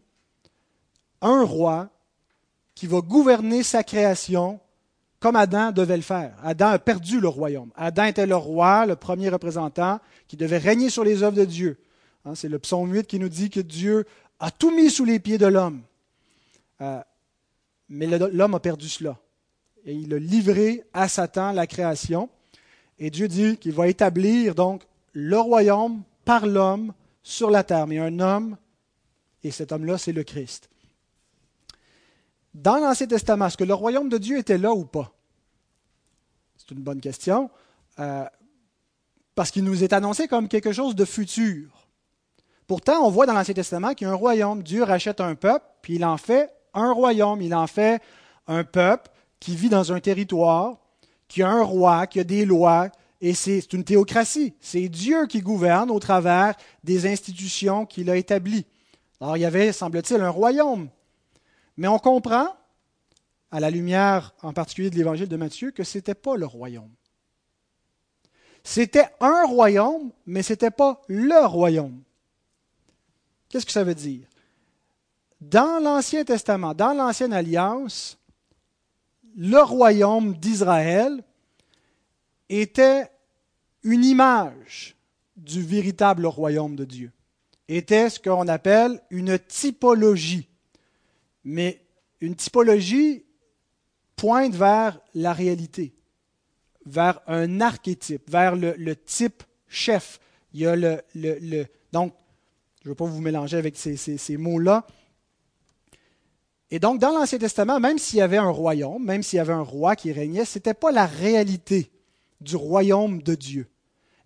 un 1.22 1.44
roi 1.44 1.90
qui 2.76 2.88
va 2.88 3.02
gouverner 3.02 3.64
sa 3.64 3.84
création 3.84 4.60
comme 5.20 5.36
Adam 5.36 5.72
devait 5.72 5.98
le 5.98 6.02
faire. 6.02 6.34
Adam 6.44 6.68
a 6.68 6.80
perdu 6.80 7.20
le 7.20 7.28
royaume. 7.28 7.72
Adam 7.76 8.06
était 8.06 8.26
le 8.26 8.36
roi, 8.36 8.88
le 8.88 8.96
premier 8.96 9.30
représentant, 9.30 10.00
qui 10.28 10.36
devait 10.36 10.58
régner 10.58 10.90
sur 10.90 11.04
les 11.04 11.22
œuvres 11.22 11.38
de 11.38 11.46
Dieu. 11.46 11.78
Hein, 12.26 12.34
c'est 12.34 12.50
le 12.50 12.58
psaume 12.58 12.92
8 12.92 13.06
qui 13.06 13.20
nous 13.20 13.30
dit 13.30 13.52
que 13.52 13.60
Dieu 13.60 14.06
a 14.40 14.50
tout 14.50 14.72
mis 14.72 14.90
sous 14.90 15.06
les 15.06 15.20
pieds 15.20 15.38
de 15.38 15.46
l'homme. 15.46 15.82
Euh, 16.82 17.02
mais 17.90 18.08
l'homme 18.08 18.56
a 18.56 18.60
perdu 18.60 18.90
cela. 18.90 19.18
Et 19.86 19.94
il 19.94 20.14
a 20.14 20.20
livré 20.20 20.84
à 20.94 21.08
Satan 21.08 21.52
la 21.52 21.68
création. 21.68 22.30
Et 22.98 23.12
Dieu 23.12 23.28
dit 23.28 23.58
qu'il 23.58 23.74
va 23.74 23.88
établir 23.88 24.56
donc 24.56 24.84
le 25.14 25.38
royaume 25.38 26.02
par 26.26 26.48
l'homme 26.48 26.94
sur 27.22 27.52
la 27.52 27.64
terre. 27.64 27.86
Mais 27.86 28.00
un 28.00 28.20
homme, 28.20 28.58
et 29.44 29.52
cet 29.52 29.72
homme-là, 29.72 29.98
c'est 29.98 30.12
le 30.12 30.24
Christ. 30.24 30.70
Dans 32.54 32.78
l'Ancien 32.78 33.08
Testament, 33.08 33.48
est-ce 33.48 33.58
que 33.58 33.64
le 33.64 33.74
royaume 33.74 34.10
de 34.10 34.18
Dieu 34.18 34.38
était 34.38 34.58
là 34.58 34.74
ou 34.74 34.86
pas? 34.86 35.14
C'est 36.58 36.72
une 36.72 36.82
bonne 36.82 37.00
question. 37.00 37.50
Euh, 38.00 38.26
parce 39.36 39.52
qu'il 39.52 39.64
nous 39.64 39.84
est 39.84 39.94
annoncé 39.94 40.28
comme 40.28 40.48
quelque 40.48 40.72
chose 40.72 40.96
de 40.96 41.06
futur. 41.06 41.88
Pourtant, 42.68 43.06
on 43.06 43.10
voit 43.10 43.26
dans 43.26 43.34
l'Ancien 43.34 43.54
Testament 43.54 43.94
qu'il 43.94 44.08
y 44.08 44.10
a 44.10 44.14
un 44.14 44.18
royaume. 44.18 44.64
Dieu 44.64 44.84
rachète 44.84 45.22
un 45.22 45.36
peuple, 45.36 45.66
puis 45.82 45.96
il 45.96 46.06
en 46.06 46.18
fait 46.18 46.54
un 46.74 46.92
royaume. 46.92 47.42
Il 47.42 47.56
en 47.56 47.68
fait 47.68 48.02
un 48.48 48.64
peuple 48.64 49.10
qui 49.40 49.56
vit 49.56 49.70
dans 49.70 49.92
un 49.92 50.00
territoire, 50.00 50.78
qui 51.28 51.42
a 51.42 51.50
un 51.50 51.64
roi, 51.64 52.08
qui 52.08 52.20
a 52.20 52.24
des 52.24 52.46
lois, 52.46 52.90
et 53.22 53.34
c'est 53.34 53.74
une 53.74 53.84
théocratie. 53.84 54.54
C'est 54.60 54.90
Dieu 54.90 55.28
qui 55.28 55.42
gouverne 55.42 55.92
au 55.92 56.00
travers 56.00 56.56
des 56.84 57.08
institutions 57.08 57.86
qu'il 57.86 58.10
a 58.10 58.16
établies. 58.16 58.66
Alors 59.22 59.38
il 59.38 59.42
y 59.42 59.46
avait, 59.46 59.72
semble-t-il, 59.72 60.20
un 60.20 60.30
royaume 60.30 60.90
mais 61.78 61.88
on 61.88 62.00
comprend, 62.00 62.56
à 63.50 63.60
la 63.60 63.70
lumière 63.72 64.36
en 64.42 64.54
particulier 64.54 64.90
de 64.90 64.96
l'évangile 64.96 65.28
de 65.28 65.36
Matthieu, 65.36 65.72
que 65.72 65.84
ce 65.84 65.98
n'était 65.98 66.14
pas 66.14 66.36
le 66.36 66.46
royaume. 66.46 66.92
C'était 68.64 69.08
un 69.20 69.46
royaume, 69.46 70.12
mais 70.26 70.44
ce 70.44 70.54
n'était 70.54 70.72
pas 70.72 71.02
le 71.08 71.46
royaume. 71.46 72.04
Qu'est-ce 73.50 73.66
que 73.66 73.72
ça 73.72 73.84
veut 73.84 73.96
dire? 73.96 74.28
Dans 75.40 75.82
l'Ancien 75.82 76.24
Testament, 76.24 76.76
dans 76.76 76.94
l'Ancienne 76.94 77.34
Alliance, 77.34 78.18
le 79.36 79.62
royaume 79.64 80.36
d'Israël 80.36 81.24
était 82.48 83.10
une 83.82 84.06
image 84.06 84.96
du 85.36 85.64
véritable 85.64 86.28
royaume 86.28 86.76
de 86.76 86.86
Dieu, 86.86 87.12
était 87.78 88.10
ce 88.10 88.20
qu'on 88.20 88.48
appelle 88.48 89.02
une 89.10 89.40
typologie. 89.40 90.48
Mais 91.44 91.82
une 92.20 92.36
typologie 92.36 93.24
pointe 94.16 94.54
vers 94.54 95.00
la 95.16 95.34
réalité, 95.34 95.94
vers 96.86 97.22
un 97.28 97.62
archétype, 97.62 98.30
vers 98.30 98.56
le, 98.56 98.96
type 98.96 99.44
chef. 99.68 100.20
Il 100.54 100.60
y 100.60 100.68
a 100.68 100.76
le, 100.76 101.02
le, 101.16 101.66
donc, 101.92 102.14
je 102.84 102.90
ne 102.90 102.92
veux 102.92 102.96
pas 102.96 103.06
vous 103.06 103.22
mélanger 103.22 103.58
avec 103.58 103.78
ces, 103.78 103.96
ces, 103.96 104.38
mots-là. 104.38 104.86
Et 106.70 106.80
donc, 106.80 107.00
dans 107.00 107.12
l'Ancien 107.12 107.40
Testament, 107.40 107.80
même 107.80 107.98
s'il 107.98 108.20
y 108.20 108.22
avait 108.22 108.38
un 108.38 108.50
royaume, 108.50 109.04
même 109.04 109.24
s'il 109.24 109.38
y 109.38 109.40
avait 109.40 109.54
un 109.54 109.62
roi 109.62 109.96
qui 109.96 110.12
régnait, 110.12 110.46
ce 110.46 110.58
n'était 110.58 110.74
pas 110.74 110.92
la 110.92 111.06
réalité 111.06 111.92
du 112.40 112.56
royaume 112.56 113.22
de 113.22 113.36
Dieu. 113.36 113.68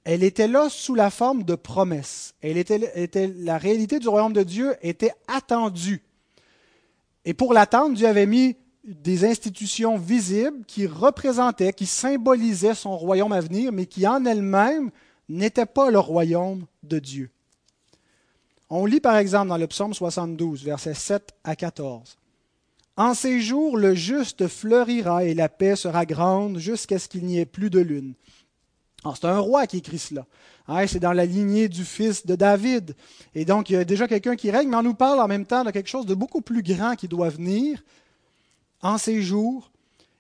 Elle 0.06 0.24
était 0.24 0.48
là 0.48 0.70
sous 0.70 0.94
la 0.94 1.10
forme 1.10 1.44
de 1.44 1.56
promesses. 1.56 2.36
Elle 2.42 2.58
était, 2.58 3.34
la 3.40 3.58
réalité 3.58 3.98
du 3.98 4.08
royaume 4.08 4.34
de 4.34 4.44
Dieu 4.44 4.76
était 4.84 5.14
attendue. 5.28 6.04
Et 7.26 7.34
pour 7.34 7.54
l'attendre, 7.54 7.96
Dieu 7.96 8.08
avait 8.08 8.28
mis 8.28 8.56
des 8.84 9.26
institutions 9.26 9.98
visibles 9.98 10.64
qui 10.68 10.86
représentaient, 10.86 11.74
qui 11.74 11.88
symbolisaient 11.88 12.76
son 12.76 12.96
royaume 12.96 13.32
à 13.32 13.42
venir, 13.42 13.72
mais 13.72 13.88
qui 13.88 14.08
en 14.08 14.24
elles-mêmes 14.26 14.92
n'étaient 15.28 15.66
pas 15.66 15.90
le 15.90 15.98
royaume 15.98 16.68
de 16.84 17.00
Dieu. 17.00 17.32
On 18.70 18.86
lit 18.86 19.00
par 19.00 19.18
exemple 19.18 19.50
dans 19.50 19.58
le 19.58 19.66
psaume 19.66 19.96
72, 19.96 20.64
versets 20.64 20.94
7 20.94 21.34
à 21.44 21.56
14. 21.56 22.16
En 22.98 23.16
ces 23.16 23.42
jours, 23.42 23.76
le 23.76 23.96
juste 23.96 24.48
fleurira 24.48 25.26
et 25.26 25.34
la 25.34 25.50
paix 25.50 25.76
sera 25.76 26.06
grande 26.06 26.60
jusqu'à 26.60 27.00
ce 27.00 27.08
qu'il 27.08 27.26
n'y 27.26 27.40
ait 27.40 27.46
plus 27.46 27.72
de 27.72 27.80
lune. 27.80 28.14
C'est 29.14 29.26
un 29.26 29.40
roi 29.40 29.68
qui 29.68 29.78
écrit 29.78 30.00
cela. 30.00 30.26
Hein, 30.68 30.88
c'est 30.88 31.00
dans 31.00 31.14
la 31.14 31.26
lignée 31.26 31.70
du 31.70 31.84
fils 31.84 32.26
de 32.26 32.36
David. 32.36 32.96
Et 33.36 33.46
donc, 33.46 33.70
il 33.70 33.74
y 33.74 33.76
a 33.78 33.86
déjà 33.86 34.08
quelqu'un 34.08 34.36
qui 34.36 34.50
règne, 34.50 34.70
mais 34.70 34.78
on 34.78 34.84
nous 34.84 34.96
parle 34.96 35.20
en 35.20 35.28
même 35.28 35.46
temps 35.46 35.64
de 35.64 35.72
quelque 35.72 35.90
chose 35.90 36.06
de 36.06 36.16
beaucoup 36.16 36.42
plus 36.42 36.64
grand 36.64 36.96
qui 36.96 37.08
doit 37.08 37.30
venir 37.30 37.84
en 38.82 38.98
ces 38.98 39.22
jours. 39.22 39.72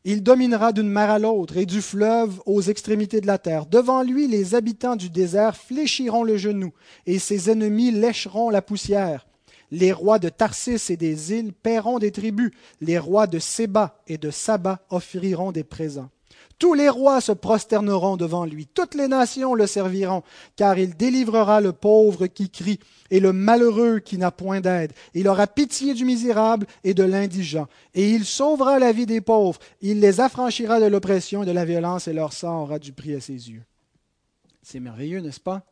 Il 0.04 0.22
dominera 0.22 0.72
d'une 0.72 0.88
mer 0.88 1.10
à 1.10 1.18
l'autre 1.18 1.58
et 1.58 1.66
du 1.66 1.82
fleuve 1.82 2.40
aux 2.46 2.62
extrémités 2.62 3.22
de 3.22 3.28
la 3.28 3.40
terre. 3.40 3.66
Devant 3.66 4.04
lui, 4.04 4.28
les 4.28 4.54
habitants 4.54 4.96
du 4.96 5.10
désert 5.10 5.58
fléchiront 5.58 6.24
le 6.24 6.38
genou 6.38 6.72
et 7.08 7.18
ses 7.18 7.50
ennemis 7.50 7.90
lécheront 7.90 8.52
la 8.52 8.62
poussière. 8.62 9.26
Les 9.72 9.92
rois 9.92 10.20
de 10.20 10.30
Tarsis 10.30 10.92
et 10.92 10.98
des 10.98 11.34
îles 11.34 11.54
paieront 11.54 11.98
des 11.98 12.12
tribus. 12.12 12.52
Les 12.82 13.00
rois 13.00 13.26
de 13.26 13.40
Séba 13.40 14.00
et 14.08 14.20
de 14.20 14.30
Saba 14.30 14.86
offriront 14.92 15.52
des 15.52 15.64
présents. 15.64 16.10
Tous 16.58 16.74
les 16.74 16.88
rois 16.88 17.20
se 17.20 17.34
prosterneront 17.34 18.16
devant 18.16 18.46
lui, 18.46 18.66
toutes 18.66 18.96
les 18.96 19.10
nations 19.10 19.56
le 19.56 19.68
serviront, 19.68 20.24
car 20.56 20.80
il 20.80 20.96
délivrera 20.96 21.60
le 21.60 21.74
pauvre 21.74 22.28
qui 22.28 22.50
crie 22.50 22.80
et 23.12 23.20
le 23.20 23.34
malheureux 23.34 24.00
qui 24.00 24.18
n'a 24.18 24.32
point 24.32 24.62
d'aide. 24.62 24.94
Il 25.14 25.28
aura 25.28 25.48
pitié 25.48 25.94
du 25.94 26.06
misérable 26.06 26.66
et 26.86 26.94
de 26.94 27.04
l'indigent, 27.04 27.68
et 27.94 28.10
il 28.12 28.24
sauvera 28.24 28.80
la 28.80 28.94
vie 28.94 29.06
des 29.06 29.20
pauvres. 29.20 29.60
Il 29.82 30.00
les 30.00 30.22
affranchira 30.22 30.80
de 30.80 30.86
l'oppression 30.86 31.44
et 31.44 31.46
de 31.46 31.52
la 31.52 31.66
violence, 31.66 32.08
et 32.08 32.14
leur 32.14 32.32
sang 32.32 32.64
aura 32.64 32.80
du 32.80 32.94
prix 32.94 33.16
à 33.16 33.20
ses 33.20 33.50
yeux. 33.50 33.64
C'est 34.64 34.80
merveilleux, 34.80 35.20
n'est-ce 35.20 35.42
pas? 35.42 35.64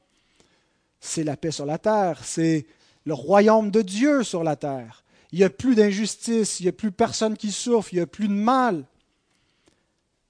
C'est 1.00 1.24
la 1.24 1.38
paix 1.38 1.52
sur 1.52 1.66
la 1.66 1.78
terre, 1.78 2.22
c'est 2.24 2.66
le 3.06 3.14
royaume 3.14 3.72
de 3.72 3.82
Dieu 3.82 4.24
sur 4.24 4.44
la 4.44 4.56
terre. 4.56 5.04
Il 5.32 5.40
n'y 5.40 5.46
a 5.46 5.50
plus 5.50 5.76
d'injustice, 5.76 6.60
il 6.60 6.64
n'y 6.64 6.70
a 6.70 6.74
plus 6.74 6.92
personne 6.92 7.36
qui 7.36 7.52
souffre, 7.52 7.94
il 7.94 7.96
n'y 7.96 8.02
a 8.04 8.08
plus 8.08 8.28
de 8.28 8.34
mal. 8.34 8.86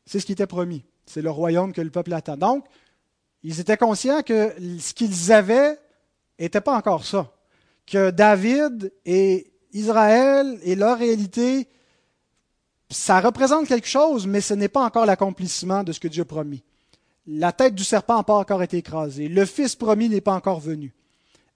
C'est 0.06 0.20
ce 0.20 0.26
qui 0.26 0.34
était 0.34 0.48
promis. 0.48 0.84
C'est 1.06 1.22
le 1.22 1.32
royaume 1.32 1.74
que 1.74 1.82
le 1.82 1.90
peuple 1.90 2.14
attend. 2.14 2.38
Donc, 2.38 2.66
ils 3.44 3.60
étaient 3.60 3.78
conscients 3.78 4.22
que 4.22 4.54
ce 4.80 4.94
qu'ils 4.94 5.32
avaient 5.32 5.78
n'était 6.40 6.62
pas 6.62 6.76
encore 6.76 7.06
ça. 7.06 7.32
Que 7.86 8.12
David 8.12 8.94
et 9.06 9.52
Israël 9.74 10.60
et 10.64 10.76
leur 10.76 10.98
réalité, 10.98 11.68
ça 12.90 13.20
représente 13.20 13.68
quelque 13.68 13.88
chose, 13.88 14.28
mais 14.28 14.42
ce 14.42 14.54
n'est 14.54 14.70
pas 14.70 14.84
encore 14.84 15.06
l'accomplissement 15.06 15.84
de 15.84 15.92
ce 15.92 16.00
que 16.00 16.08
Dieu 16.08 16.24
a 16.24 16.26
promis. 16.26 16.64
La 17.26 17.52
tête 17.52 17.76
du 17.76 17.84
serpent 17.84 18.18
n'a 18.18 18.24
pas 18.24 18.36
encore 18.36 18.64
été 18.64 18.78
écrasée. 18.78 19.28
Le 19.28 19.46
Fils 19.46 19.76
promis 19.76 20.10
n'est 20.10 20.22
pas 20.22 20.34
encore 20.34 20.60
venu. 20.60 20.94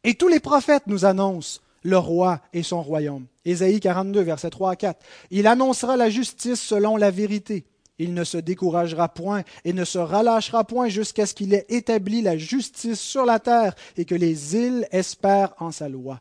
Et 0.04 0.16
tous 0.16 0.28
les 0.28 0.40
prophètes 0.40 0.88
nous 0.88 1.06
annoncent 1.06 1.60
le 1.84 1.98
roi 1.98 2.42
et 2.54 2.64
son 2.64 2.82
royaume. 2.82 3.26
Ésaïe 3.46 3.80
42, 3.80 4.22
versets 4.22 4.50
3 4.50 4.72
à 4.72 4.76
4. 4.76 5.06
Il 5.32 5.48
annoncera 5.48 5.98
la 5.98 6.10
justice 6.10 6.62
selon 6.62 6.98
la 6.98 7.12
vérité. 7.12 7.66
Il 8.00 8.14
ne 8.14 8.24
se 8.24 8.38
découragera 8.38 9.10
point 9.10 9.44
et 9.66 9.74
ne 9.74 9.86
se 9.86 9.98
relâchera 9.98 10.64
point 10.64 10.88
jusqu'à 10.88 11.26
ce 11.26 11.34
qu'il 11.34 11.54
ait 11.54 11.66
établi 11.70 12.22
la 12.22 12.38
justice 12.38 13.00
sur 13.00 13.26
la 13.26 13.40
terre 13.40 13.74
et 13.98 14.06
que 14.06 14.16
les 14.16 14.56
îles 14.56 14.88
espèrent 14.92 15.54
en 15.60 15.72
sa 15.72 15.90
loi. 15.90 16.20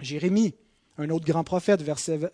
Jérémie, 0.00 0.54
un 0.98 1.10
autre 1.10 1.24
grand 1.24 1.42
prophète, 1.42 1.82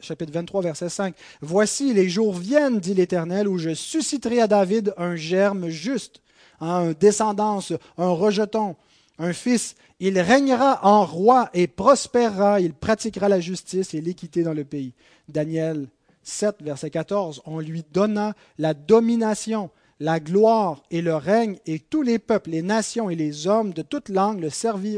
chapitre 0.00 0.32
23, 0.32 0.62
verset 0.62 0.88
5. 0.88 1.14
Voici, 1.40 1.94
les 1.94 2.08
jours 2.08 2.34
viennent, 2.34 2.80
dit 2.80 2.94
l'Éternel, 2.94 3.48
où 3.48 3.56
je 3.56 3.74
susciterai 3.74 4.40
à 4.40 4.46
David 4.46 4.92
un 4.98 5.16
germe 5.16 5.68
juste, 5.68 6.20
un 6.60 6.92
descendance, 6.92 7.72
un 7.96 8.10
rejeton, 8.10 8.76
un 9.18 9.32
fils. 9.32 9.76
Il 9.98 10.18
régnera 10.18 10.80
en 10.84 11.04
roi 11.04 11.50
et 11.54 11.68
prospérera, 11.68 12.60
il 12.60 12.74
pratiquera 12.74 13.28
la 13.28 13.40
justice 13.40 13.94
et 13.94 14.00
l'équité 14.00 14.42
dans 14.42 14.54
le 14.54 14.64
pays. 14.64 14.92
Daniel 15.28 15.88
7, 16.30 16.62
verset 16.62 16.90
14, 16.90 17.42
on 17.44 17.60
lui 17.60 17.84
donna 17.92 18.34
la 18.58 18.74
domination, 18.74 19.70
la 19.98 20.20
gloire 20.20 20.82
et 20.90 21.02
le 21.02 21.14
règne, 21.14 21.58
et 21.66 21.78
tous 21.78 22.02
les 22.02 22.18
peuples, 22.18 22.50
les 22.50 22.62
nations 22.62 23.10
et 23.10 23.16
les 23.16 23.46
hommes 23.46 23.72
de 23.72 23.82
toute 23.82 24.08
langue 24.08 24.40
le, 24.40 24.48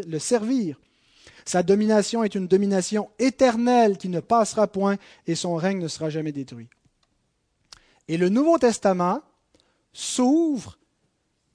le 0.08 0.18
servirent. 0.18 0.80
Sa 1.44 1.62
domination 1.62 2.22
est 2.22 2.34
une 2.34 2.46
domination 2.46 3.10
éternelle 3.18 3.98
qui 3.98 4.08
ne 4.08 4.20
passera 4.20 4.68
point, 4.68 4.96
et 5.26 5.34
son 5.34 5.56
règne 5.56 5.80
ne 5.80 5.88
sera 5.88 6.10
jamais 6.10 6.32
détruit. 6.32 6.68
Et 8.08 8.16
le 8.16 8.28
Nouveau 8.28 8.58
Testament 8.58 9.20
s'ouvre 9.92 10.78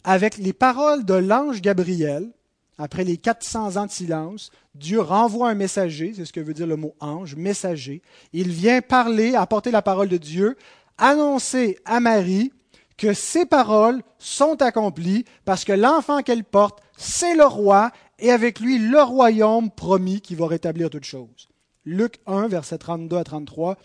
avec 0.03 0.38
les 0.38 0.53
paroles 0.53 1.05
de 1.05 1.13
l'ange 1.13 1.61
Gabriel 1.61 2.32
après 2.78 3.03
les 3.03 3.17
400 3.17 3.78
ans 3.78 3.86
de 3.86 3.91
silence, 3.91 4.51
Dieu 4.75 4.99
renvoie 4.99 5.49
un 5.49 5.55
messager, 5.55 6.13
c'est 6.15 6.25
ce 6.25 6.34
que 6.34 6.39
veut 6.39 6.53
dire 6.53 6.67
le 6.67 6.75
mot 6.75 6.95
ange, 6.99 7.36
messager. 7.36 8.01
Il 8.34 8.49
vient 8.49 8.82
parler, 8.82 9.36
apporter 9.36 9.71
la 9.71 9.82
parole 9.82 10.09
de 10.09 10.17
Dieu, 10.17 10.57
annoncer 10.97 11.80
à 11.86 11.99
Marie 11.99 12.51
que 12.97 13.13
ses 13.13 13.45
paroles 13.45 14.01
sont 14.19 14.61
accomplies 14.61 15.25
parce 15.45 15.63
que 15.63 15.73
l'enfant 15.73 16.21
qu'elle 16.21 16.43
porte, 16.43 16.82
c'est 16.97 17.36
le 17.36 17.45
roi 17.45 17.91
et 18.19 18.32
avec 18.32 18.59
lui 18.59 18.80
le 18.80 19.01
royaume 19.01 19.69
promis 19.69 20.21
qui 20.21 20.36
va 20.36 20.47
rétablir 20.47 20.89
toutes 20.89 21.03
choses. 21.03 21.49
Luc 21.86 22.19
1, 22.25 22.47
verset 22.47 22.80
32 22.80 23.15
à 23.15 23.23
33. 23.23 23.78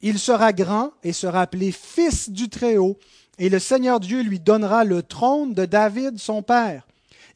Il 0.00 0.18
sera 0.18 0.52
grand 0.52 0.92
et 1.02 1.12
sera 1.12 1.42
appelé 1.42 1.72
Fils 1.72 2.30
du 2.30 2.48
Très-Haut, 2.48 2.98
et 3.38 3.48
le 3.48 3.58
Seigneur 3.58 3.98
Dieu 4.00 4.22
lui 4.22 4.38
donnera 4.38 4.84
le 4.84 5.02
trône 5.02 5.54
de 5.54 5.64
David, 5.64 6.18
son 6.18 6.42
père. 6.42 6.86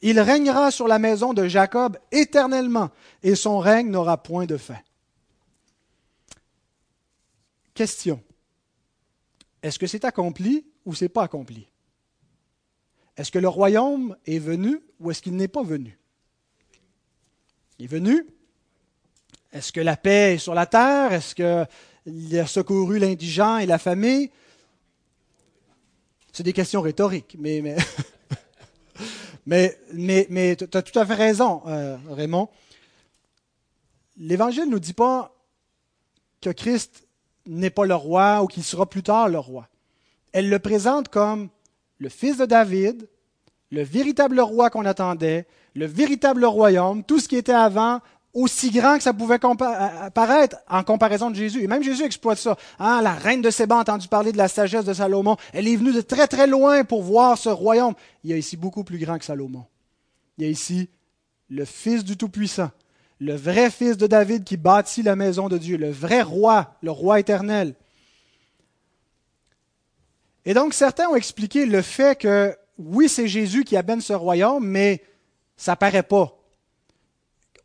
Il 0.05 0.19
régnera 0.19 0.69
sur 0.69 0.89
la 0.89 0.99
maison 0.99 1.33
de 1.33 1.47
Jacob 1.47 1.97
éternellement, 2.11 2.91
et 3.23 3.35
son 3.35 3.59
règne 3.59 3.89
n'aura 3.89 4.21
point 4.21 4.45
de 4.45 4.57
fin. 4.57 4.77
Question. 7.73 8.21
Est-ce 9.63 9.79
que 9.79 9.87
c'est 9.87 10.03
accompli 10.03 10.65
ou 10.85 10.93
c'est 10.93 11.07
pas 11.07 11.23
accompli? 11.23 11.69
Est-ce 13.15 13.31
que 13.31 13.39
le 13.39 13.47
royaume 13.47 14.17
est 14.25 14.39
venu 14.39 14.81
ou 14.99 15.09
est-ce 15.09 15.21
qu'il 15.21 15.37
n'est 15.37 15.47
pas 15.47 15.63
venu? 15.63 15.97
Il 17.79 17.85
est 17.85 17.87
venu. 17.87 18.27
Est-ce 19.53 19.71
que 19.71 19.79
la 19.79 19.95
paix 19.95 20.33
est 20.33 20.37
sur 20.37 20.53
la 20.53 20.65
terre? 20.65 21.13
Est-ce 21.13 21.33
qu'il 21.33 22.39
a 22.39 22.45
secouru 22.45 22.99
l'indigent 22.99 23.57
et 23.57 23.65
la 23.65 23.77
famille? 23.77 24.31
C'est 26.33 26.43
des 26.43 26.51
questions 26.51 26.81
rhétoriques, 26.81 27.37
mais, 27.39 27.61
mais, 27.61 27.77
mais, 29.45 29.77
mais, 29.93 30.55
tu 30.55 30.77
as 30.77 30.81
tout 30.81 30.97
à 30.97 31.05
fait 31.05 31.13
raison, 31.15 31.61
euh, 31.67 31.97
Raymond. 32.09 32.49
L'Évangile 34.17 34.65
ne 34.65 34.71
nous 34.71 34.79
dit 34.79 34.93
pas 34.93 35.33
que 36.41 36.49
Christ 36.49 37.07
n'est 37.45 37.69
pas 37.69 37.85
le 37.85 37.95
roi 37.95 38.41
ou 38.43 38.47
qu'il 38.47 38.63
sera 38.63 38.85
plus 38.85 39.03
tard 39.03 39.27
le 39.27 39.39
roi. 39.39 39.67
Elle 40.31 40.49
le 40.49 40.59
présente 40.59 41.09
comme 41.09 41.49
le 41.97 42.09
fils 42.09 42.37
de 42.37 42.45
David, 42.45 43.07
le 43.71 43.83
véritable 43.83 44.39
roi 44.39 44.69
qu'on 44.69 44.85
attendait, 44.85 45.47
le 45.75 45.85
véritable 45.85 46.45
royaume, 46.45 47.03
tout 47.03 47.19
ce 47.19 47.27
qui 47.27 47.35
était 47.35 47.51
avant, 47.51 48.01
aussi 48.33 48.71
grand 48.71 48.97
que 48.97 49.03
ça 49.03 49.13
pouvait 49.13 49.39
paraître 50.13 50.57
en 50.67 50.83
comparaison 50.83 51.29
de 51.29 51.35
Jésus. 51.35 51.63
Et 51.63 51.67
même 51.67 51.83
Jésus 51.83 52.03
exploite 52.03 52.39
ça. 52.39 52.57
Ah, 52.79 52.99
la 53.03 53.13
reine 53.13 53.41
de 53.41 53.51
Séba 53.51 53.77
a 53.77 53.81
entendu 53.81 54.07
parler 54.07 54.31
de 54.31 54.37
la 54.37 54.47
sagesse 54.47 54.85
de 54.85 54.93
Salomon. 54.93 55.37
Elle 55.53 55.67
est 55.67 55.75
venue 55.75 55.93
de 55.93 56.01
très 56.01 56.27
très 56.27 56.47
loin 56.47 56.83
pour 56.83 57.03
voir 57.03 57.37
ce 57.37 57.49
royaume. 57.49 57.93
Il 58.23 58.31
y 58.31 58.33
a 58.33 58.37
ici 58.37 58.57
beaucoup 58.57 58.83
plus 58.83 58.97
grand 58.97 59.19
que 59.19 59.25
Salomon. 59.25 59.65
Il 60.37 60.45
y 60.45 60.47
a 60.47 60.49
ici 60.49 60.89
le 61.49 61.65
Fils 61.65 62.03
du 62.03 62.17
Tout-Puissant, 62.17 62.71
le 63.19 63.35
vrai 63.35 63.69
Fils 63.69 63.97
de 63.97 64.07
David 64.07 64.43
qui 64.43 64.57
bâtit 64.57 65.03
la 65.03 65.15
maison 65.15 65.47
de 65.47 65.59
Dieu, 65.59 65.77
le 65.77 65.91
vrai 65.91 66.23
roi, 66.23 66.75
le 66.81 66.89
roi 66.89 67.19
éternel. 67.19 67.75
Et 70.45 70.55
donc 70.55 70.73
certains 70.73 71.07
ont 71.07 71.15
expliqué 71.15 71.67
le 71.67 71.83
fait 71.83 72.17
que 72.17 72.57
oui, 72.79 73.07
c'est 73.07 73.27
Jésus 73.27 73.63
qui 73.63 73.77
amène 73.77 74.01
ce 74.01 74.13
royaume, 74.13 74.65
mais 74.65 75.03
ça 75.55 75.75
paraît 75.75 76.01
pas 76.01 76.42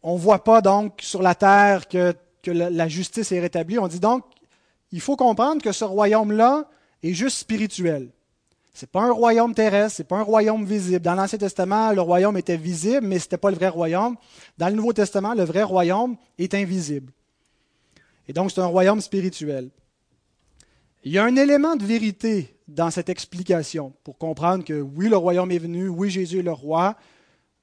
on 0.09 0.15
ne 0.15 0.19
voit 0.19 0.43
pas 0.43 0.63
donc 0.63 1.01
sur 1.03 1.21
la 1.21 1.35
terre 1.35 1.87
que, 1.87 2.15
la 2.47 2.89
justice 2.89 3.31
est 3.31 3.41
rétablie. 3.41 3.79
On 3.79 3.89
dit 3.89 4.01
donc, 4.01 4.25
il 4.91 5.03
faut 5.03 5.17
comprendre 5.17 5.61
que 5.61 5.71
ce 5.71 5.85
royaume-là 5.85 6.67
est 7.03 7.13
juste 7.13 7.37
spirituel. 7.37 8.09
Ce 8.73 8.87
n'est 8.87 8.91
pas 8.91 9.03
un 9.03 9.13
royaume 9.13 9.55
terrestre, 9.55 9.99
ce 9.99 10.03
n'est 10.03 10.07
pas 10.07 10.17
un 10.17 10.23
royaume 10.23 10.65
visible. 10.65 11.05
Dans 11.05 11.15
l'Ancien 11.15 11.39
Testament, 11.39 11.93
le 11.93 12.01
royaume 12.01 12.39
était 12.39 12.57
visible, 12.57 13.07
mais 13.07 13.19
ce 13.19 13.27
n'était 13.27 13.37
pas 13.37 13.51
le 13.51 13.57
vrai 13.57 13.69
royaume. 13.69 14.17
Dans 14.57 14.69
le 14.69 14.77
Nouveau 14.77 14.95
Testament, 14.95 15.35
le 15.35 15.45
vrai 15.45 15.63
royaume 15.63 16.17
est 16.39 16.55
invisible. 16.55 17.13
Et 18.29 18.33
donc, 18.33 18.51
c'est 18.51 18.63
un 18.63 18.67
royaume 18.67 19.03
spirituel. 19.03 19.69
Il 21.05 21.13
y 21.13 21.19
a 21.19 21.25
un 21.25 21.37
élément 21.37 21.77
de 21.77 21.85
vérité 21.85 22.57
dans 22.67 22.91
cette 22.91 23.11
explication 23.11 23.93
pour 24.05 24.17
comprendre 24.17 24.65
que 24.65 24.81
oui, 24.81 25.11
le 25.11 25.19
royaume 25.19 25.51
est 25.51 25.59
venu, 25.59 25.89
oui, 25.89 26.09
Jésus 26.09 26.39
est 26.39 26.43
le 26.43 26.53
roi, 26.53 26.97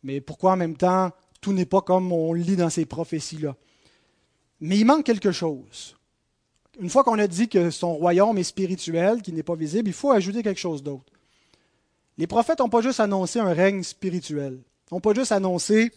mais 0.04 0.22
pourquoi 0.22 0.52
en 0.52 0.58
même 0.58 0.78
temps 0.78 1.12
tout 1.46 1.54
n'est 1.54 1.68
pas 1.68 1.82
comme 1.82 2.12
on 2.12 2.34
lit 2.34 2.56
dans 2.56 2.72
ces 2.72 2.86
prophéties-là. 2.86 3.56
Mais 4.62 4.80
il 4.80 4.86
manque 4.86 5.06
quelque 5.06 5.32
chose. 5.32 5.96
Une 6.80 6.90
fois 6.90 7.04
qu'on 7.04 7.20
a 7.20 7.28
dit 7.28 7.48
que 7.48 7.70
son 7.70 7.94
royaume 7.94 8.40
est 8.40 8.44
spirituel, 8.44 9.22
qu'il 9.22 9.36
n'est 9.36 9.44
pas 9.44 9.54
visible, 9.54 9.88
il 9.88 9.94
faut 9.94 10.12
ajouter 10.12 10.42
quelque 10.42 10.60
chose 10.60 10.82
d'autre. 10.82 11.06
Les 12.18 12.26
prophètes 12.26 12.58
n'ont 12.58 12.70
pas 12.70 12.82
juste 12.82 13.00
annoncé 13.00 13.40
un 13.40 13.54
règne 13.54 13.84
spirituel. 13.84 14.60
Ils 14.90 14.96
n'ont 14.96 15.02
pas 15.02 15.14
juste 15.14 15.32
annoncé 15.32 15.92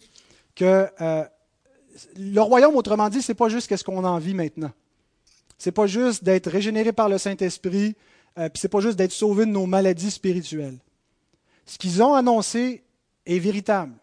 que 0.53 0.87
euh, 1.01 1.25
le 2.15 2.41
royaume, 2.41 2.75
autrement 2.75 3.09
dit, 3.09 3.23
ce 3.23 3.31
n'est 3.31 3.35
pas 3.35 3.49
juste 3.49 3.75
ce 3.75 3.83
qu'on 3.83 4.03
en 4.03 4.19
vit 4.19 4.35
maintenant. 4.35 4.71
Ce 5.57 5.69
n'est 5.69 5.73
pas 5.73 5.87
juste 5.87 6.23
d'être 6.23 6.51
régénéré 6.51 6.93
par 6.93 7.09
le 7.09 7.17
Saint-Esprit, 7.17 7.95
euh, 8.37 8.49
puis 8.49 8.61
ce 8.61 8.67
n'est 8.67 8.69
pas 8.69 8.81
juste 8.81 8.99
d'être 8.99 9.13
sauvé 9.13 9.47
de 9.47 9.51
nos 9.51 9.65
maladies 9.65 10.11
spirituelles. 10.11 10.77
Ce 11.65 11.79
qu'ils 11.79 12.03
ont 12.03 12.13
annoncé 12.13 12.83
est 13.25 13.39
véritable 13.39 13.95